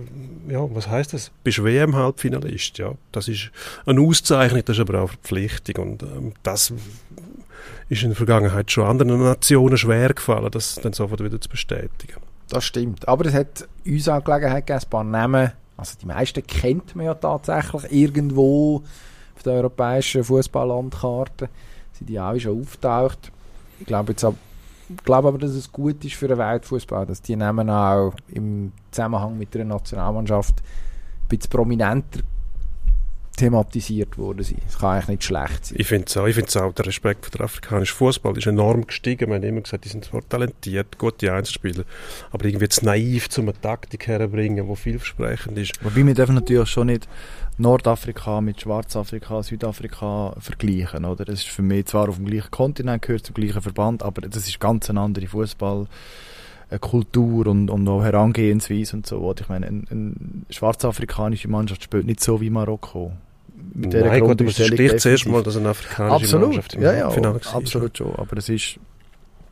ja, 0.48 0.76
was 0.76 0.88
heißt 0.88 1.14
das? 1.14 1.32
Bist 1.44 1.64
WM-Halbfinalist, 1.64 2.78
ja. 2.78 2.94
Das 3.12 3.28
ist 3.28 3.52
eine 3.86 4.02
Auszeichnung, 4.02 4.64
das 4.66 4.78
ist 4.78 4.82
aber 4.82 5.02
auch 5.02 5.10
Verpflichtung. 5.10 5.76
Und 5.76 6.04
ähm, 6.04 6.34
das 6.44 6.74
ist 7.90 8.04
in 8.04 8.10
der 8.10 8.18
Vergangenheit 8.18 8.72
schon 8.72 8.86
anderen 8.86 9.22
Nationen 9.22 9.78
schwer 9.78 10.14
gefallen, 10.14 10.52
das 10.52 10.76
dann 10.76 10.94
sofort 10.94 11.24
wieder 11.24 11.40
zu 11.40 11.50
bestätigen. 11.50 12.22
Das 12.50 12.66
stimmt. 12.66 13.08
Aber 13.08 13.26
es 13.26 13.34
hat 13.34 13.68
uns 13.86 14.08
auch 14.08 14.24
Gelegenheit 14.24 14.68
gegeben, 14.68 14.84
ein 14.84 14.90
paar 14.90 15.04
Namen, 15.04 15.52
also 15.78 15.96
die 16.02 16.06
meisten 16.06 16.46
kennt 16.46 16.96
man 16.96 17.06
ja 17.06 17.14
tatsächlich 17.14 17.92
irgendwo 17.92 18.84
auf 19.36 19.44
der 19.44 19.54
europäischen 19.54 20.24
Fußballlandkarte. 20.24 21.48
Sind 21.94 22.10
die 22.10 22.20
auch 22.20 22.38
schon 22.38 22.62
auftaucht. 22.62 23.32
Ich 23.80 23.86
glaube 23.86 24.12
jetzt 24.12 24.24
ab, 24.26 24.36
glaube 25.04 25.28
aber, 25.28 25.38
dass 25.38 25.52
es 25.52 25.72
gut 25.72 26.04
ist 26.06 26.16
für 26.16 26.28
den 26.28 26.38
Weltfußball, 26.38 27.06
dass 27.06 27.22
die 27.22 27.36
Namen 27.36 27.70
auch 27.70 28.14
im 28.30 28.72
Zusammenhang 28.92 29.38
mit 29.38 29.54
der 29.54 29.66
Nationalmannschaft 29.66 30.56
ein 30.60 31.28
bisschen 31.28 31.50
prominenter 31.50 32.22
thematisiert 33.40 34.18
worden 34.18 34.44
sind. 34.44 34.60
Das 34.66 34.80
kann 34.80 34.96
eigentlich 34.96 35.08
nicht 35.08 35.24
schlecht 35.24 35.66
sein. 35.68 35.78
Ich 35.80 35.88
finde 35.88 36.06
es 36.08 36.18
auch, 36.18 36.28
ich 36.28 36.36
find's 36.36 36.58
auch, 36.58 36.74
der 36.74 36.86
Respekt 36.86 37.24
für 37.24 37.32
den 37.32 37.42
afrikanischen 37.42 37.96
Fußball 37.96 38.38
ist 38.38 38.48
enorm 38.48 38.86
gestiegen. 38.86 39.30
Wir 39.30 39.36
haben 39.36 39.44
immer 39.44 39.62
gesagt, 39.62 39.86
die 39.86 39.90
sind 39.90 40.04
zwar 40.04 40.28
talentiert, 40.28 40.98
gute 40.98 41.32
Einzelspieler, 41.32 41.84
aber 42.32 42.46
irgendwie 42.46 42.68
zu 42.68 42.84
naiv, 42.84 43.30
um 43.38 43.46
eine 43.46 43.54
Taktik 43.60 44.08
herzubringen, 44.08 44.68
die 44.68 44.76
vielversprechend 44.76 45.58
ist. 45.58 45.84
Wobei 45.84 46.06
wir 46.06 46.14
dürfen 46.14 46.36
natürlich 46.36 46.70
schon 46.70 46.88
nicht 46.88 47.08
Nordafrika 47.60 48.42
mit 48.42 48.62
Schwarzafrika, 48.62 49.44
Südafrika 49.44 50.34
vergleichen, 50.40 51.06
oder? 51.06 51.26
Das 51.26 51.40
ist 51.40 51.50
für 51.50 51.62
mich 51.62 51.88
zwar 51.88 52.10
auf 52.10 52.16
dem 52.16 52.26
gleichen 52.26 52.52
Kontinent, 52.52 53.02
gehört 53.02 53.26
zum 53.26 53.36
gleichen 53.36 53.62
Verband, 53.62 54.02
aber 54.02 54.22
das 54.22 54.48
ist 54.48 54.60
ganz 54.60 54.90
eine 54.90 55.02
andere 55.02 55.28
Fußball. 55.28 55.88
Kultur 56.82 57.48
und, 57.48 57.70
und 57.72 57.88
auch 57.88 58.04
Herangehensweise 58.04 58.96
und 58.96 59.08
so. 59.08 59.18
Oder? 59.18 59.42
Ich 59.42 59.50
meine, 59.50 59.66
eine, 59.66 59.84
eine 59.90 60.14
schwarzafrikanische 60.52 61.48
Mannschaft 61.48 61.84
spielt 61.84 62.06
nicht 62.06 62.20
so 62.22 62.40
wie 62.42 62.52
Marokko. 62.52 63.12
Mit 63.74 63.92
dieser 63.92 64.06
Nein, 64.06 64.20
gut, 64.22 64.40
aber 64.40 64.50
es 64.50 64.56
Grundeinstellung 64.58 64.90
sticht 64.90 65.00
zuerst 65.02 65.28
mal, 65.28 65.44
dass 65.44 65.58
eine 65.58 65.70
afrikanische 65.70 66.38
Mannschaft 66.38 66.76
Absolut, 66.76 66.76
im 66.76 66.82
ja, 66.84 66.94
ja, 66.94 67.10
Finale 67.10 67.42
war. 67.44 67.56
absolut 67.56 67.98
schon. 67.98 68.14
Aber 68.16 68.38
es 68.38 68.50
ist 68.50 68.80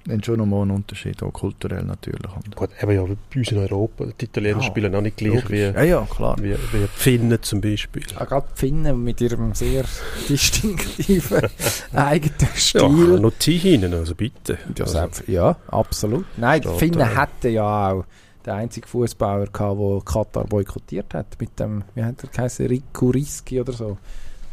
dann 0.07 0.23
schon 0.23 0.37
nochmal 0.37 0.63
ein 0.65 0.71
Unterschied, 0.71 1.21
auch 1.23 1.31
kulturell 1.31 1.83
natürlich. 1.83 2.33
Und 2.35 2.55
Gut, 2.55 2.69
eben 2.81 2.91
ja, 2.91 3.03
bei 3.03 3.39
uns 3.39 3.51
in 3.51 3.57
Europa, 3.57 4.05
die 4.19 4.25
Italiener 4.25 4.57
Ja, 4.57 4.63
spielen 4.63 4.95
auch 4.95 5.01
nicht 5.01 5.17
gleich 5.17 5.33
logisch. 5.33 5.49
wie, 5.51 5.59
ja, 5.61 5.83
ja, 5.83 6.07
klar. 6.09 6.35
wie, 6.39 6.51
wie 6.53 6.77
die 6.79 6.87
Finnen 6.95 7.41
zum 7.41 7.61
Beispiel. 7.61 8.03
Auch 8.17 8.27
gerade 8.27 8.47
die 8.55 8.59
Finnen 8.59 9.03
mit 9.03 9.21
ihrem 9.21 9.53
sehr 9.53 9.83
distinktiven 10.29 11.41
eigenen 11.93 12.35
Ja, 12.39 12.47
Stil. 12.55 13.19
noch 13.19 13.33
die 13.41 13.57
hinein, 13.57 13.93
also 13.93 14.15
bitte. 14.15 14.57
Ja, 14.77 14.85
also, 14.85 15.23
ja, 15.27 15.55
absolut. 15.67 16.25
Nein, 16.37 16.61
die 16.61 16.69
Finnen 16.79 17.15
hätten 17.17 17.51
ja 17.53 17.91
auch 17.91 18.05
den 18.45 18.53
einzigen 18.53 18.87
Fußballer 18.87 19.47
gehabt, 19.47 19.79
der 19.79 20.01
Katar 20.05 20.43
boykottiert 20.45 21.13
hat. 21.13 21.27
Mit 21.39 21.59
dem, 21.59 21.83
wie 21.95 22.03
hat 22.03 22.23
er 22.23 22.29
geheißen, 22.29 22.65
Riku 22.67 23.09
Riski 23.09 23.59
oder 23.61 23.73
so. 23.73 23.97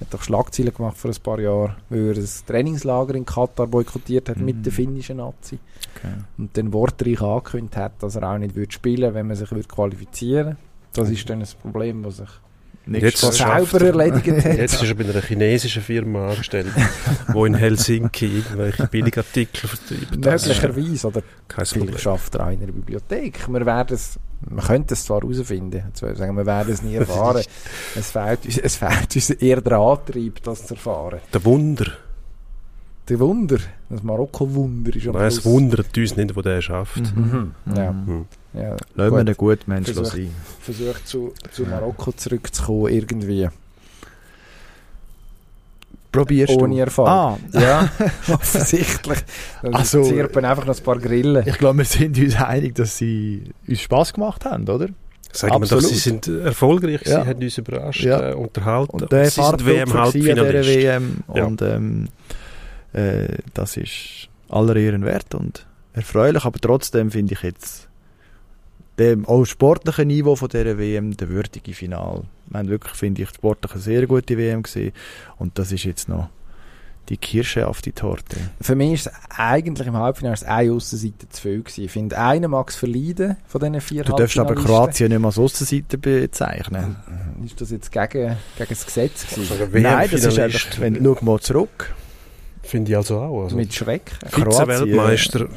Hat 0.04 0.14
doch 0.14 0.22
Schlagzeilen 0.22 0.74
gemacht 0.74 0.96
vor 0.96 1.10
ein 1.10 1.16
paar 1.22 1.40
Jahren, 1.40 1.74
weil 1.88 2.08
er 2.08 2.14
das 2.14 2.44
Trainingslager 2.44 3.14
in 3.14 3.24
Katar 3.24 3.66
boykottiert 3.66 4.28
hat 4.28 4.38
Mhm. 4.38 4.44
mit 4.44 4.66
der 4.66 4.72
finnischen 4.72 5.16
Nazi. 5.18 5.58
Okay. 5.96 6.12
Und 6.38 6.56
dann 6.56 6.72
wortreich 6.72 7.20
angekündigt 7.22 7.76
hat, 7.76 7.92
dass 8.02 8.16
er 8.16 8.28
auch 8.30 8.38
nicht 8.38 8.54
würde 8.54 8.72
spielen 8.72 9.14
wenn 9.14 9.26
man 9.26 9.36
sich 9.36 9.50
würde 9.50 9.68
qualifizieren 9.68 10.56
Das 10.92 11.08
ist 11.10 11.28
dann 11.28 11.40
ein 11.40 11.48
Problem, 11.62 12.02
das 12.02 12.18
sich 12.18 12.28
Nicht 12.86 13.02
Jetzt 13.02 13.20
selber 13.20 13.80
er- 13.80 13.86
erledigt 13.98 14.44
hat. 14.44 14.56
Jetzt 14.58 14.82
ist 14.82 14.88
er 14.90 14.94
bei 14.94 15.04
einer 15.04 15.22
chinesischen 15.22 15.80
Firma 15.82 16.28
angestellt, 16.28 16.66
wo 17.32 17.46
in 17.46 17.54
Helsinki 17.54 18.26
irgendwelche 18.26 18.86
Billigartikel 18.88 19.68
vertreibt. 19.70 20.10
Möglicherweise, 20.16 21.06
oder 21.08 21.22
kein 21.48 21.64
Vielleicht 21.64 21.76
Problem. 21.78 21.98
schafft 21.98 22.34
er 22.34 22.46
auch 22.46 22.50
in 22.50 22.62
einer 22.62 22.72
Bibliothek. 22.72 23.48
Wir 23.48 23.64
werden 23.64 23.94
es, 23.94 24.18
wir 24.50 24.62
könnten 24.62 24.92
es 24.92 25.04
zwar 25.04 25.20
herausfinden, 25.22 25.82
sagen, 25.94 26.36
wir 26.36 26.46
werden 26.46 26.72
es 26.72 26.82
nie 26.82 26.94
erfahren. 27.04 27.42
es, 27.94 28.10
fehlt 28.10 28.44
uns, 28.44 28.58
es 28.58 28.76
fehlt 28.76 29.14
uns 29.14 29.30
eher 29.30 29.60
der 29.60 29.78
Antrieb, 29.78 30.42
das 30.42 30.66
zu 30.66 30.74
erfahren. 30.74 31.20
Der 31.32 31.44
Wunder. 31.44 31.86
Der 33.08 33.20
Wunder, 33.20 33.58
das 33.90 34.02
Marokko-Wunder 34.02 34.96
ist 34.96 35.06
am 35.06 35.12
Nein, 35.12 35.26
es 35.26 35.44
wundert 35.44 35.96
uns 35.98 36.16
nicht, 36.16 36.34
wo 36.34 36.40
der 36.40 36.62
schafft. 36.62 37.14
Mhm. 37.14 37.54
Ja, 37.76 37.92
Mhm. 37.92 38.24
ja. 38.54 38.76
Lassen 38.94 39.12
wir 39.12 39.18
einen 39.20 39.36
guten 39.36 39.70
Mensch 39.70 39.90
Versuch- 39.90 40.06
sein. 40.12 40.30
Versucht 40.60 41.06
zu, 41.06 41.34
zu 41.52 41.64
Marokko 41.64 42.12
zurückzukommen 42.12 42.88
irgendwie. 42.92 43.48
Probierst 46.14 46.52
ohne 46.54 46.74
du? 46.74 46.80
Erfolg. 46.80 47.08
Ah, 47.08 47.38
Ja, 47.52 47.88
offensichtlich. 48.32 49.18
Dann 49.62 49.74
Also- 49.74 50.02
zirpen 50.04 50.44
einfach 50.44 50.64
noch 50.66 50.76
ein 50.76 50.82
paar 50.84 50.98
Grillen. 50.98 51.46
ich 51.46 51.58
glaube, 51.58 51.78
wir 51.78 51.84
sind 51.84 52.18
uns 52.18 52.36
einig, 52.36 52.74
dass 52.74 52.96
sie 52.98 53.42
uns 53.68 53.80
Spass 53.80 54.12
gemacht 54.12 54.44
haben, 54.44 54.68
oder? 54.68 54.88
Sagen 55.32 55.60
wir 55.62 55.68
doch, 55.68 55.80
sie 55.80 55.96
sind 55.96 56.28
erfolgreich, 56.28 57.00
Ja. 57.04 57.22
sie 57.24 57.28
haben 57.30 57.42
uns 57.42 57.58
überrascht, 57.58 58.04
Ja. 58.04 58.30
äh, 58.30 58.34
unterhalten. 58.34 58.92
Und 59.02 59.10
der 59.12 59.28
sie 59.30 59.42
sind 59.42 59.66
WM-Halbfinalist. 59.66 60.68
WM 60.70 61.16
Ja. 61.34 61.44
und 61.44 61.60
ähm, 61.62 62.08
äh, 62.92 63.38
das 63.52 63.76
ist 63.76 64.28
aller 64.48 64.76
Ehren 64.76 65.04
wert 65.04 65.34
und 65.34 65.66
erfreulich, 65.92 66.44
aber 66.44 66.58
trotzdem 66.60 67.10
finde 67.10 67.34
ich 67.34 67.42
jetzt 67.42 67.88
dem 68.98 69.26
auch 69.26 69.44
sportlichen 69.44 70.08
Niveau 70.08 70.36
von 70.36 70.48
dieser 70.48 70.78
WM 70.78 71.16
der 71.16 71.28
würdige 71.28 71.72
Final. 71.72 72.22
Wir 72.46 72.58
haben 72.58 72.68
wirklich, 72.68 72.94
finde 72.94 73.22
ich, 73.22 73.30
sportlich 73.30 73.72
eine 73.72 73.80
sehr 73.80 74.06
gute 74.06 74.38
WM 74.38 74.62
gesehen 74.62 74.92
und 75.38 75.58
das 75.58 75.72
ist 75.72 75.84
jetzt 75.84 76.08
noch 76.08 76.28
die 77.08 77.16
Kirsche 77.16 77.68
auf 77.68 77.82
die 77.82 77.92
Torte. 77.92 78.36
Für 78.60 78.74
mich 78.74 78.94
ist 78.94 79.06
es 79.06 79.12
eigentlich 79.36 79.86
im 79.86 79.96
Halbfinale 79.96 80.36
eine 80.46 80.72
Aussenseite 80.72 81.28
zu 81.28 81.42
viel 81.42 81.62
gewesen. 81.62 81.84
Ich 81.84 81.90
finde, 81.90 82.18
einer 82.18 82.48
mag 82.48 82.70
es 82.70 82.76
verleiden 82.76 83.36
von 83.46 83.60
diesen 83.60 83.80
vier 83.80 84.04
Du 84.04 84.16
darfst 84.16 84.38
aber. 84.38 84.54
Kroatien 84.54 85.10
nicht 85.10 85.18
mehr 85.18 85.26
als 85.26 85.38
Aussenseiter 85.38 85.98
bezeichnen. 85.98 86.96
Ist 87.44 87.60
das 87.60 87.70
jetzt 87.70 87.92
gegen, 87.92 88.36
gegen 88.56 88.68
das 88.68 88.86
Gesetz 88.86 89.28
gewesen? 89.28 89.52
Also 89.52 89.78
Nein, 89.78 90.08
das 90.10 90.24
ist 90.24 90.38
einfach, 90.38 90.80
wenn, 90.80 91.04
schau 91.04 91.18
mal 91.20 91.40
zurück. 91.40 91.94
Finde 92.62 92.92
ich 92.92 92.96
also 92.96 93.18
auch. 93.18 93.44
Also 93.44 93.56
Mit 93.56 93.74
Schreck. 93.74 94.12
Vize-Weltmeister 94.30 95.48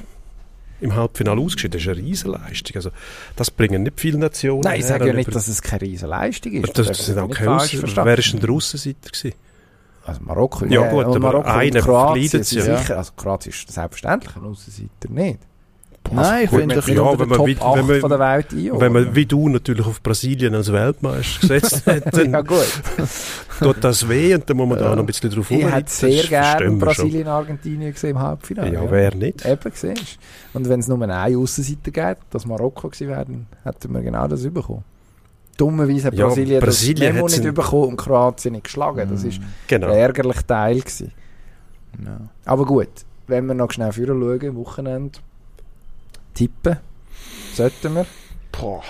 im 0.80 0.95
Halbfinale 0.95 1.41
ausgeschieden, 1.41 1.71
das 1.73 1.82
ist 1.82 1.88
eine 1.88 1.97
Riesenleistung. 1.97 2.75
Also, 2.75 2.91
das 3.36 3.51
bringen 3.51 3.84
nicht 3.84 3.99
viele 3.99 4.17
Nationen 4.17 4.61
Nein, 4.61 4.80
ich 4.80 4.86
sage 4.86 5.07
ja 5.07 5.13
nicht, 5.13 5.34
dass 5.34 5.47
es 5.47 5.61
keine 5.61 5.82
riesen 5.82 6.09
Leistung 6.09 6.53
ist. 6.53 6.78
das, 6.78 6.88
das 6.88 7.05
sind 7.05 7.17
auch 7.19 7.30
keine 7.30 7.59
verstehen. 7.59 8.05
Wer 8.05 8.17
ist 8.17 8.34
denn 8.34 8.39
der 8.39 8.49
Aussenseiter 8.51 9.09
gewesen? 9.09 9.34
Also 10.05 10.21
Marokko, 10.23 10.65
Ja, 10.65 10.89
gut, 10.89 11.05
und 11.05 11.15
aber 11.17 11.19
Marokko 11.19 11.49
einer 11.49 11.82
sind 12.28 12.45
sie, 12.45 12.59
ja. 12.59 12.78
sicher. 12.78 12.97
Also 12.97 13.11
Kroatien 13.17 13.51
ist 13.51 13.69
selbstverständlich 13.69 14.36
ein 14.38 14.43
Aussenseiter 14.43 15.09
nicht. 15.09 15.39
Nein, 16.12 16.43
ich 16.45 16.49
Gut, 16.49 16.60
finde 16.60 16.76
doch, 16.76 16.84
sind 16.84 16.95
ja, 16.97 17.20
wenn 17.20 17.30
man 17.30 17.38
Top 17.38 17.49
8 17.49 17.78
wenn 17.78 17.86
man- 17.88 17.99
von 18.01 18.10
der 18.10 18.20
Welt 18.20 18.51
ein. 18.51 18.80
Wenn 18.80 18.91
man 18.93 19.16
wie 19.16 19.26
du 19.26 19.49
natürlich 19.49 19.86
auf 19.86 20.01
Brasilien 20.01 20.55
als 20.55 20.72
Weltmeister 20.72 21.39
gesetzt 21.47 21.86
hat, 21.86 22.03
dann 22.16 22.32
ja 22.34 22.41
gut. 22.41 22.82
tut 23.60 23.78
das 23.82 24.08
weh 24.08 24.36
und 24.36 24.49
dann 24.49 24.58
muss 24.58 24.70
man 24.70 24.78
da 24.80 24.86
Ja. 24.86 24.91
noch 24.95 25.03
ein 25.03 25.05
bisschen 25.05 25.30
drauf 25.30 25.49
Ich 25.51 25.64
hätte 25.66 25.89
sehr 25.91 26.24
gerne. 26.24 26.72
Brasilien, 26.78 27.28
Argentinien 27.28 27.91
gesehen 27.93 28.12
im 28.12 28.20
Halbfinale. 28.20 28.74
Ja, 28.74 28.89
wer 28.91 29.16
nicht? 29.16 29.45
Eben, 29.45 29.72
siehst. 29.74 30.18
Und 30.53 30.68
wenn 30.70 30.80
es 30.80 30.88
nur 30.88 31.01
eine 31.01 31.38
Aussenseiter 31.38 31.91
gibt, 31.91 32.34
dass 32.34 32.45
Marokko 32.45 32.89
gewesen 32.89 33.08
wäre, 33.10 33.26
dann 33.26 33.47
hätten 33.64 33.93
wir 33.93 34.01
genau 34.01 34.28
das 34.28 34.43
bekommen. 34.47 34.84
Dummerweise 35.58 36.08
hat 36.08 36.14
Ja, 36.14 36.28
Brasilien, 36.28 36.60
Brasilien 36.62 37.16
das 37.16 37.16
Memo 37.16 37.28
nicht 37.45 37.55
bekommen 37.55 37.89
und 37.89 37.97
Kroatien 37.97 38.53
nicht 38.53 38.66
geschlagen. 38.66 39.10
Das 39.10 39.24
ist 39.24 39.39
Genau. 39.68 39.88
der 39.88 39.97
ärgerliche 39.97 40.45
Teil 40.45 40.80
gewesen. 40.80 41.12
Ja. 42.05 42.18
Aber 42.45 42.64
gut, 42.66 42.89
wenn 43.26 43.45
wir 43.47 43.55
noch 43.55 43.72
schnell 43.72 43.91
vorher 43.91 44.14
schauen, 44.14 44.55
Wochenende, 44.55 45.18
tippen, 46.38 46.77
sollten 47.55 47.95
wir. 47.95 48.05
Boah. 48.51 48.83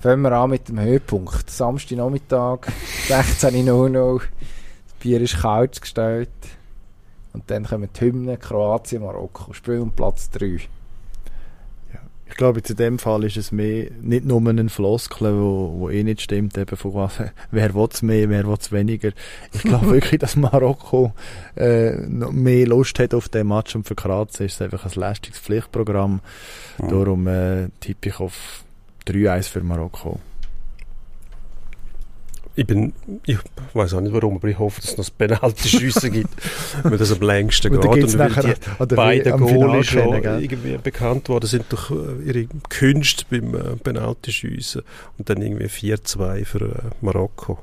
Fangen 0.00 0.22
wir 0.22 0.32
an 0.32 0.50
mit 0.50 0.68
dem 0.68 0.80
Höhepunkt. 0.80 1.48
Samstagnachmittag, 1.48 2.66
16.00 3.08 4.18
Das 4.18 4.94
Bier 4.98 5.20
ist 5.20 5.38
kalt 5.38 5.80
gestellt. 5.80 6.28
Und 7.32 7.50
dann 7.50 7.66
kommen 7.66 7.88
die 7.92 8.00
Hymnen 8.00 8.38
Kroatien, 8.38 9.02
Marokko. 9.02 9.52
Spiel 9.52 9.78
um 9.78 9.92
Platz 9.92 10.28
3. 10.30 10.60
Ich 12.36 12.38
glaube, 12.38 12.60
in 12.60 12.76
dem 12.76 12.98
Fall 12.98 13.24
ist 13.24 13.38
es 13.38 13.50
mehr, 13.50 13.86
nicht 14.02 14.26
nur 14.26 14.46
ein 14.46 14.68
Floskel, 14.68 15.32
wo, 15.40 15.72
wo 15.78 15.88
eh 15.88 16.04
nicht 16.04 16.20
stimmt, 16.20 16.58
eben 16.58 16.76
von 16.76 16.92
was, 16.92 17.14
wer 17.50 17.74
will 17.74 17.88
es 17.90 18.02
mehr, 18.02 18.28
wer 18.28 18.46
will 18.46 18.58
es 18.60 18.70
weniger. 18.70 19.12
Ich 19.54 19.62
glaube 19.62 19.86
wirklich, 19.92 20.20
dass 20.20 20.36
Marokko 20.36 21.14
äh, 21.56 21.92
noch 21.92 22.32
mehr 22.32 22.66
Lust 22.66 22.98
hat 22.98 23.14
auf 23.14 23.30
den 23.30 23.46
Match 23.48 23.74
und 23.74 23.88
für 23.88 23.94
Kroatien 23.94 24.44
ist 24.44 24.56
es 24.56 24.60
einfach 24.60 24.84
ein 24.84 25.00
Leistungspflichtprogramm. 25.00 26.20
Mhm. 26.76 26.88
Darum 26.90 27.26
äh, 27.26 27.68
tippe 27.80 28.10
ich 28.10 28.20
auf 28.20 28.64
3-1 29.06 29.44
für 29.44 29.62
Marokko. 29.62 30.20
Ich 32.58 32.66
bin, 32.66 32.94
ich 33.26 33.38
weiß 33.74 33.92
auch 33.94 34.00
nicht 34.00 34.14
warum, 34.14 34.36
aber 34.36 34.48
ich 34.48 34.58
hoffe, 34.58 34.80
dass 34.80 34.90
es 34.90 34.96
noch 34.96 35.04
das 35.04 35.10
Penalty-Schiessen 35.10 36.10
gibt, 36.10 36.30
weil 36.82 36.96
das 36.96 37.12
am 37.12 37.20
längsten 37.20 37.76
Und 37.76 37.82
geht. 37.82 38.04
Und 38.04 38.18
weil 38.18 38.86
die 38.86 38.94
beiden 38.94 39.38
Goalies 39.38 39.86
schon 39.86 40.10
kennen, 40.10 40.22
gell? 40.22 40.42
irgendwie 40.42 40.78
bekannt 40.78 41.28
worden 41.28 41.46
sind 41.46 41.66
durch 41.68 41.90
äh, 41.90 42.22
ihre 42.24 42.48
Künste 42.70 43.24
beim 43.30 43.54
äh, 43.54 43.76
Penalty-Schiessen 43.76 44.82
und 45.18 45.28
dann 45.28 45.42
irgendwie 45.42 45.66
4-2 45.66 46.44
für 46.46 46.62
äh, 46.62 46.78
Marokko. 47.02 47.58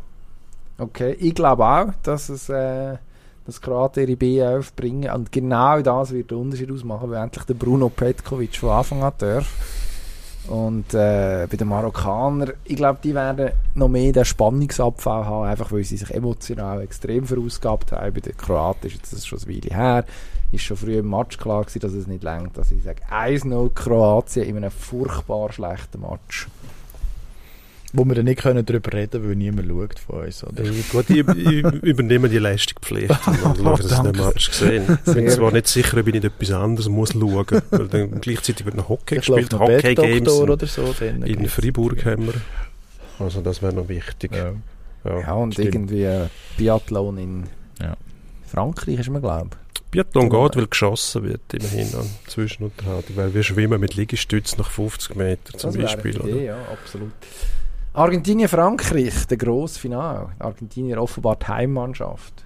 Okay, 0.78 1.16
ich 1.20 1.34
glaube 1.34 1.66
auch, 1.66 1.94
dass 2.04 2.30
es 2.30 2.50
äh, 2.50 2.98
dass 3.46 3.60
Kroatien 3.60 4.08
ihre 4.08 4.18
B11 4.18 4.70
bringen. 4.76 5.12
Und 5.12 5.32
genau 5.32 5.82
das 5.82 6.12
wird 6.12 6.32
den 6.32 6.38
Unterschied 6.38 6.72
ausmachen, 6.72 7.10
weil 7.10 7.24
endlich 7.24 7.44
der 7.46 7.56
Bruno 7.56 7.90
Petkovic 7.90 8.56
von 8.56 8.70
Anfang 8.70 9.04
an 9.04 9.14
darf. 9.18 9.83
Und 10.48 10.94
äh, 10.94 11.48
bei 11.50 11.56
den 11.58 11.70
Marokkanern, 11.70 12.52
ich 12.66 12.76
glaube, 12.76 13.00
die 13.02 13.16
werden 13.16 13.52
noch 13.76 13.88
mehr 13.88 14.12
den 14.12 14.26
Spannungsabfall 14.26 15.26
haben, 15.26 15.46
einfach 15.46 15.72
weil 15.72 15.84
sie 15.84 15.98
sich 15.98 16.12
emotional 16.12 16.82
extrem 16.82 17.26
verausgabt 17.26 17.94
haben. 17.94 18.14
Bei 18.14 18.20
den 18.20 18.36
Kroaten 18.36 18.88
ist 18.88 18.96
jetzt 18.96 19.14
das 19.14 19.26
schon 19.26 19.40
eine 19.40 19.48
Weile 19.48 19.76
her. 19.76 20.06
Ist 20.52 20.64
schon 20.64 20.78
früh 20.78 20.98
im 20.98 21.10
Match 21.10 21.38
klar 21.38 21.62
gewesen, 21.62 21.80
dass 21.80 21.94
es 21.94 22.08
nicht 22.08 22.24
längt. 22.24 22.58
Also 22.58 22.76
ich 22.76 22.84
sage 22.84 23.02
1-0 23.10 23.74
Kroatien 23.74 24.46
in 24.46 24.58
einem 24.58 24.72
furchtbar 24.72 25.52
schlechten 25.52 26.02
Match. 26.02 26.48
Wo 27.96 28.04
wir 28.06 28.16
dann 28.16 28.26
nicht 28.26 28.42
können 28.42 28.66
darüber 28.66 28.92
reden 28.92 29.12
können, 29.12 29.30
weil 29.30 29.36
niemand 29.36 29.68
schaut 29.70 30.00
von 30.00 30.26
uns. 30.26 30.44
Oder? 30.44 30.64
Ja, 30.64 30.72
gut, 30.92 31.10
ich, 31.12 31.18
ich 31.18 31.64
übernehme 31.84 32.28
die 32.28 32.40
Leistungspflicht 32.40 33.12
und 33.28 33.44
dann 33.44 33.56
schaue, 33.56 33.78
dass 33.78 33.86
ich 33.86 33.98
Danke. 33.98 34.22
Match 34.24 34.50
gesehen 34.50 34.98
Ich 35.06 35.14
bin 35.14 35.30
zwar 35.30 35.52
nicht 35.52 35.68
sicher, 35.68 35.98
ob 36.00 36.08
ich 36.08 36.14
nicht 36.14 36.26
etwas 36.26 36.52
anderes 36.52 36.90
muss 36.90 37.12
schauen, 37.14 37.62
weil 37.70 37.88
dann 37.88 38.20
gleichzeitig 38.20 38.66
wird 38.66 38.76
noch 38.76 38.90
Hockey 38.90 39.16
Ich 39.16 39.26
gespielt, 39.26 39.52
noch 39.52 39.60
Hockey 39.60 39.94
Games 39.94 40.10
Bettdoktor 40.24 40.44
in, 40.44 40.50
oder 40.50 40.68
so. 40.68 40.96
Dann 41.00 41.22
in. 41.24 41.48
Freiburg 41.48 42.04
haben 42.06 42.26
wir. 42.28 42.34
Also 43.20 43.42
das 43.42 43.62
wäre 43.62 43.74
noch 43.74 43.88
wichtig. 43.88 44.32
Ja. 44.36 44.54
Ja. 45.06 45.20
Ja, 45.20 45.34
und 45.34 45.54
stimmt. 45.54 45.76
irgendwie 45.76 46.04
äh, 46.04 46.28
Biathlon 46.58 47.18
in 47.18 47.44
Ja. 47.80 47.96
Frankreich 48.48 49.00
ist 49.00 49.10
mir 49.10 49.20
glaube 49.22 49.50
Biathlon 49.92 50.30
geht, 50.30 50.56
weil 50.56 50.66
geschossen 50.68 51.24
wird 51.24 51.42
immerhin 51.54 51.94
an 51.94 52.10
Zwischenunterhaltung, 52.26 53.16
weil 53.16 53.34
wir 53.36 53.44
schwimmen 53.44 53.80
mit 53.80 53.94
Liegestütz 53.96 54.58
nach 54.58 54.72
50 54.72 55.16
Metern 55.16 55.60
zum 55.60 55.72
Das 55.74 55.82
Beispiel. 55.82 56.16
eine 56.16 56.24
Oder? 56.24 56.30
Idee, 56.34 56.46
ja, 56.46 56.58
absolut. 56.72 57.12
Argentinien, 57.94 58.50
Frankreich, 58.50 59.28
der 59.28 59.38
grosse 59.38 59.80
Finale. 59.80 60.30
Argentinien 60.40 60.98
offenbar 60.98 61.36
die 61.36 61.48
Heimmannschaft. 61.48 62.44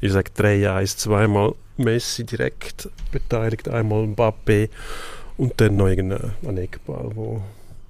Ich 0.00 0.12
sage 0.12 0.30
3-1, 0.36 0.96
zweimal 0.96 1.54
Messi 1.76 2.24
direkt 2.24 2.88
beteiligt, 3.12 3.68
einmal 3.68 4.04
Mbappé 4.04 4.68
und 5.36 5.60
dann 5.60 5.76
noch 5.76 5.86
irgendein 5.86 6.32
ein 6.46 6.58
Eckball, 6.58 7.10
wo 7.14 7.40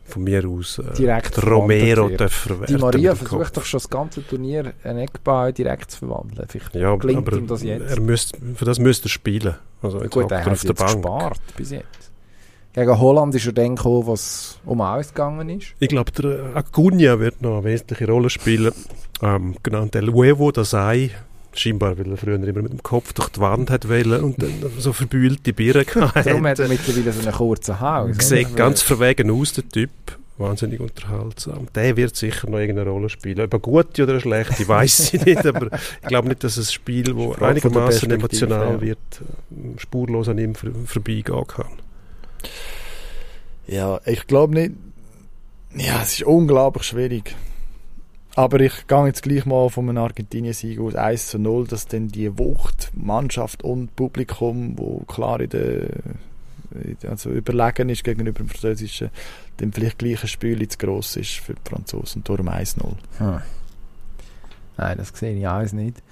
von 0.05 0.25
mir 0.25 0.45
aus 0.47 0.79
äh, 0.79 0.93
Direkt 0.95 1.43
Romero 1.47 2.09
verwerten. 2.09 2.67
Die 2.67 2.83
Maria 2.83 3.15
versucht 3.15 3.57
doch 3.57 3.65
schon 3.65 3.79
das 3.79 3.89
ganze 3.89 4.27
Turnier 4.27 4.75
einen 4.83 4.99
Eckball 4.99 5.53
direkt 5.53 5.93
zu 5.93 5.99
verwandeln. 6.01 6.47
Vielleicht 6.49 6.75
Ja, 6.75 6.97
gelingt 6.97 7.27
aber 7.29 7.37
ihm 7.37 7.47
das 7.47 7.63
jetzt. 7.63 7.91
Er 7.91 8.01
müsst, 8.01 8.37
für 8.57 8.65
das 8.65 8.79
müsste 8.79 9.07
er 9.07 9.11
spielen. 9.11 9.55
Also 9.81 10.03
jetzt 10.03 10.11
Gut, 10.11 10.31
er 10.31 10.45
hat 10.45 10.53
auf 10.53 10.63
der 10.63 10.73
Bank. 10.75 10.91
gespart 11.03 11.41
bis 11.57 11.71
jetzt. 11.71 12.10
Gegen 12.73 12.99
Holland 13.01 13.35
ist 13.35 13.47
er 13.47 13.53
dann 13.53 13.75
gekommen, 13.77 14.07
was 14.07 14.59
um 14.65 14.81
alles 14.81 15.09
gegangen 15.09 15.49
ist. 15.49 15.75
Ich 15.81 15.89
glaube, 15.89 16.13
der 16.13 16.55
Acuna 16.55 17.19
wird 17.19 17.43
noch 17.43 17.57
eine 17.59 17.65
wesentliche 17.65 18.07
Rolle 18.07 18.31
spielen. 18.31 18.73
Ähm, 19.23 19.57
genannt 19.63 19.95
El 19.97 20.13
Huevo, 20.13 20.53
das 20.53 20.73
Ei. 20.75 21.11
Scheinbar, 21.53 21.99
weil 21.99 22.13
er 22.13 22.17
früher 22.17 22.37
immer 22.37 22.63
mit 22.63 22.73
dem 22.73 22.83
Kopf 22.83 23.13
durch 23.13 23.29
die 23.31 23.41
Wand 23.41 23.71
hat 23.71 23.89
wollen 23.89 24.23
und 24.23 24.41
dann 24.41 24.53
so 24.79 24.93
verbühlte 24.93 25.53
Birnen 25.53 25.85
gehabt 25.85 26.15
Darum 26.27 26.47
hat 26.47 26.61
er 26.61 26.69
mittlerweile 26.69 27.13
so 27.13 27.21
einen 27.23 27.33
kurzen 27.37 27.81
Hals. 27.81 28.29
Sieht 28.29 28.55
ganz 28.55 28.83
verwegen 28.83 29.31
aus, 29.33 29.53
der 29.55 29.69
Typ. 29.69 29.91
Wahnsinnig 30.39 30.79
unterhaltsam. 30.81 31.67
Der 31.75 31.97
wird 31.97 32.15
sicher 32.17 32.49
noch 32.49 32.59
irgendeine 32.61 32.89
Rolle 32.89 33.09
spielen. 33.11 33.41
Ob 33.41 33.53
er 33.53 33.59
gute 33.59 34.05
oder 34.05 34.21
schlechte, 34.21 34.67
weiß 34.67 35.13
ich 35.13 35.25
nicht, 35.27 35.45
aber 35.45 35.71
ich 36.03 36.09
glaube 36.09 36.29
nicht, 36.29 36.45
dass 36.45 36.57
ein 36.57 36.65
Spiel, 36.65 37.03
das 37.03 37.43
einigermaßen 37.43 38.11
emotional 38.11 38.75
ja. 38.75 38.81
wird, 38.81 38.99
äh, 39.21 39.79
spurlos 39.79 40.29
an 40.29 40.39
ihm 40.39 40.55
vor- 40.55 40.71
vorbeigehen 40.87 41.47
kann. 41.49 41.67
Ja, 43.67 44.01
ich 44.05 44.27
glaube 44.27 44.55
nicht. 44.55 44.73
Ja, 45.77 46.03
es 46.03 46.15
ist 46.15 46.23
unglaublich 46.25 46.85
schwierig. 46.85 47.37
Aber 48.35 48.61
ich 48.61 48.87
gehe 48.87 49.07
jetzt 49.07 49.23
gleich 49.23 49.45
mal 49.45 49.69
von 49.71 49.89
einem 49.89 49.99
Argentinien-Sieg 49.99 50.81
aus 50.81 50.95
1 50.95 51.29
zu 51.29 51.39
0, 51.39 51.67
dass 51.67 51.87
dann 51.87 52.09
die 52.09 52.39
Wucht, 52.39 52.91
Mannschaft 52.95 53.63
und 53.63 53.95
Publikum, 53.97 54.79
wo 54.79 55.01
klar 55.01 55.41
in 55.41 55.51
der, 55.51 55.89
also 57.09 57.31
überlegen 57.31 57.89
ist 57.89 58.05
gegenüber 58.05 58.39
dem 58.39 58.49
Französischen, 58.49 59.11
dann 59.57 59.73
vielleicht 59.73 59.99
gleich 59.99 60.23
ein 60.23 60.29
Spiel 60.29 60.67
zu 60.69 60.79
gross 60.79 61.17
ist 61.17 61.35
für 61.35 61.55
die 61.55 61.69
Franzosen. 61.69 62.23
Darum 62.25 62.49
1-0. 62.49 62.95
Hm. 63.19 63.43
Nein, 64.77 64.97
das 64.97 65.09
sehe 65.15 65.37
ich 65.37 65.47
alles 65.47 65.73
nicht. 65.73 66.03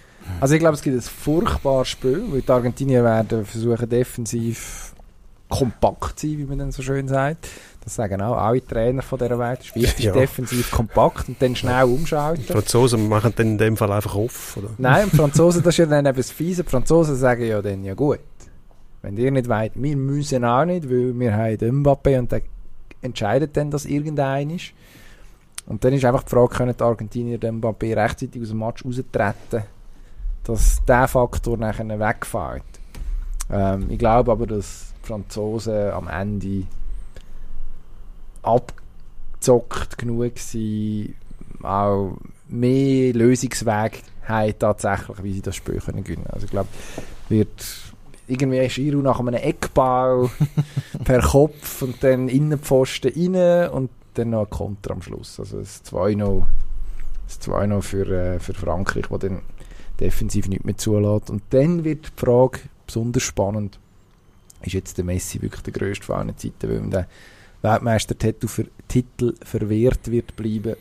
Also 0.41 0.55
ich 0.55 0.61
glaube, 0.61 0.75
es 0.75 0.83
gibt 0.83 0.97
ein 0.97 1.01
furchtbares 1.01 1.89
Spiel, 1.89 2.25
weil 2.29 2.43
die 2.43 2.51
Argentinier 2.51 3.03
werden 3.03 3.47
versuchen 3.47 3.89
defensiv 3.89 4.95
kompakt 5.49 6.21
sein, 6.21 6.37
wie 6.39 6.45
man 6.45 6.59
dann 6.59 6.73
so 6.73 6.83
schön 6.83 7.09
sagt. 7.09 7.49
Das 7.83 7.95
sagen 7.95 8.21
auch 8.21 8.37
alle 8.37 8.65
Trainer 8.65 9.01
von 9.03 9.19
dieser 9.19 9.39
Welt. 9.39 9.61
Es 9.61 9.67
ist 9.69 9.75
wichtig, 9.77 10.05
Ja. 10.07 10.13
defensiv 10.13 10.71
kompakt 10.71 11.29
und 11.29 11.41
dann 11.41 11.57
schnell 11.57 11.87
Die 11.87 11.93
umschalten. 11.93 12.45
Franzosen 12.45 13.09
machen 13.09 13.33
dann 13.37 13.47
in 13.47 13.59
dem 13.59 13.77
Fall 13.77 13.91
einfach 13.93 14.15
off. 14.15 14.57
Oder? 14.59 14.69
Nein, 14.77 15.09
die 15.11 15.17
Franzosen, 15.17 15.63
das 15.63 15.75
ist 15.75 15.79
ja 15.79 15.87
dann 15.91 16.05
eben 16.07 16.17
das 16.17 16.31
Fiese. 16.31 16.65
Die 16.65 16.71
Franzosen 16.71 17.17
sagen 17.17 17.45
ja 17.47 17.63
dann, 17.63 17.83
ja 17.85 17.95
gut, 17.95 18.21
wenn 19.03 19.17
ihr 19.17 19.31
nicht 19.31 19.49
wollt, 19.49 19.73
wir 19.75 19.97
müssen 19.97 20.45
auch 20.45 20.65
nicht, 20.67 20.91
weil 20.91 21.19
wir 21.19 21.35
haben 21.35 21.57
den 21.59 21.83
Mbappé 21.85 22.19
und 22.19 22.31
der 22.33 22.43
entscheidet 23.01 23.57
dann, 23.57 23.71
dass 23.71 23.87
irgendein 23.87 24.51
ist. 24.51 24.73
Und 25.67 25.85
dann 25.85 25.93
ist 25.93 26.05
einfach 26.05 26.25
die 26.25 26.31
Frage, 26.31 26.49
können 26.57 26.75
die 26.77 26.83
Argentinier 26.83 27.39
den 27.39 27.61
Mbappé 27.63 27.95
rechtzeitig 27.97 28.43
aus 28.43 28.49
dem 28.49 28.59
Match 28.59 28.85
raustreten, 28.85 29.63
dass 30.45 30.85
der 30.85 31.07
Faktor 31.09 31.57
nachher 31.57 31.89
wegfällt. 32.01 32.63
Ähm, 33.51 33.87
ich 33.91 33.99
glaube 33.99 34.33
aber, 34.33 34.47
dass 34.47 34.88
die 34.88 34.88
Franzosen 35.09 35.91
am 35.91 36.09
Ende 36.09 36.65
abgezockt 38.43 39.99
genug 39.99 40.39
sind, 40.39 41.15
auch 41.63 42.17
mehr 42.49 43.13
Lösungsweg 43.13 44.03
haben 44.25 44.59
tatsächlich, 44.59 45.23
wie 45.23 45.33
sie 45.33 45.43
das 45.43 45.57
Spiel 45.57 45.81
können 45.81 46.05
gewinnen. 46.05 46.27
Also 46.29 46.45
ich 46.45 46.51
glaube, 46.51 46.69
wird 47.29 47.49
irgendwie 48.27 48.59
ist 48.59 48.75
Giroud 48.75 49.03
nach 49.03 49.21
einem 49.21 49.35
Eckball 49.35 50.29
per 51.05 51.23
Kopf 51.23 51.83
und 51.83 52.03
dann 52.05 52.29
Innenpfosten 52.29 53.35
rein 53.35 53.71
und 53.71 53.91
dann 54.15 54.31
noch 54.31 54.45
ein 54.45 54.51
Konter 54.51 54.91
am 54.91 55.03
Schluss. 55.03 55.41
Also 55.41 55.59
das 55.59 55.83
2-0 55.85 56.45
das 57.27 57.41
2-0 57.43 57.83
für, 57.83 58.07
äh, 58.11 58.39
für 58.39 58.55
Frankreich, 58.55 59.11
wo 59.11 59.19
dann 59.19 59.43
defensiv 60.01 60.49
nicht 60.49 60.65
mehr 60.65 60.77
zulässt. 60.77 61.31
Und 61.31 61.43
dann 61.51 61.85
wird 61.85 62.07
die 62.07 62.21
Frage 62.21 62.61
besonders 62.87 63.23
spannend, 63.23 63.79
ist 64.63 64.73
jetzt 64.73 64.99
der 64.99 65.05
Messi 65.05 65.41
wirklich 65.43 65.63
der 65.63 65.73
grösste 65.73 66.05
von 66.07 66.17
allen 66.17 66.37
Zeiten, 66.39 66.69
weil 66.69 66.77
ihm 66.79 66.91
der 66.91 67.07
Weltmeistertitel 67.63 68.49
für 68.49 68.67
Titel 68.89 69.35
verwehrt 69.43 70.11
wird 70.11 70.37
bleiben. 70.37 70.77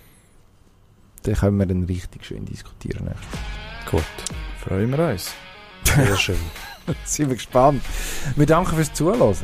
Dann 1.24 1.36
können 1.36 1.58
wir 1.58 1.66
dann 1.66 1.84
richtig 1.84 2.26
schön 2.26 2.46
diskutieren. 2.46 3.10
Gut, 3.90 4.04
Freuen 4.64 4.92
wir 4.92 5.00
uns. 5.12 5.32
sehr 5.84 6.16
schön. 6.18 6.38
Sind 7.06 7.30
wir 7.30 7.36
gespannt. 7.36 7.82
Wir 8.36 8.46
danken 8.46 8.76
fürs 8.76 8.94
Zuhören. 8.94 9.36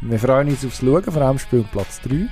Wir 0.00 0.18
freuen 0.18 0.48
uns 0.48 0.64
aufs 0.64 0.78
Schauen, 0.78 1.02
vor 1.02 1.22
allem 1.22 1.38
Spiel 1.38 1.64
Platz 1.72 2.00
3. 2.02 2.28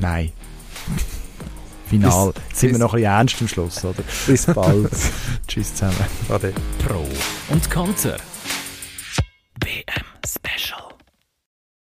Nein. 0.00 0.32
Final. 1.88 2.32
Jetzt 2.48 2.60
sind 2.60 2.70
wir 2.70 2.72
bis- 2.74 2.78
noch 2.80 2.92
ein 2.94 2.96
bisschen 3.00 3.12
ernst 3.12 3.40
am 3.40 3.48
Schluss, 3.48 3.84
oder? 3.84 4.02
Bis 4.26 4.46
bald. 4.46 4.90
Tschüss 5.46 5.74
zusammen. 5.74 5.96
Ade. 6.28 6.52
Pro 6.86 7.06
und 7.50 7.70
Konter. 7.70 8.16
BM 9.60 10.04
special. 10.26 10.83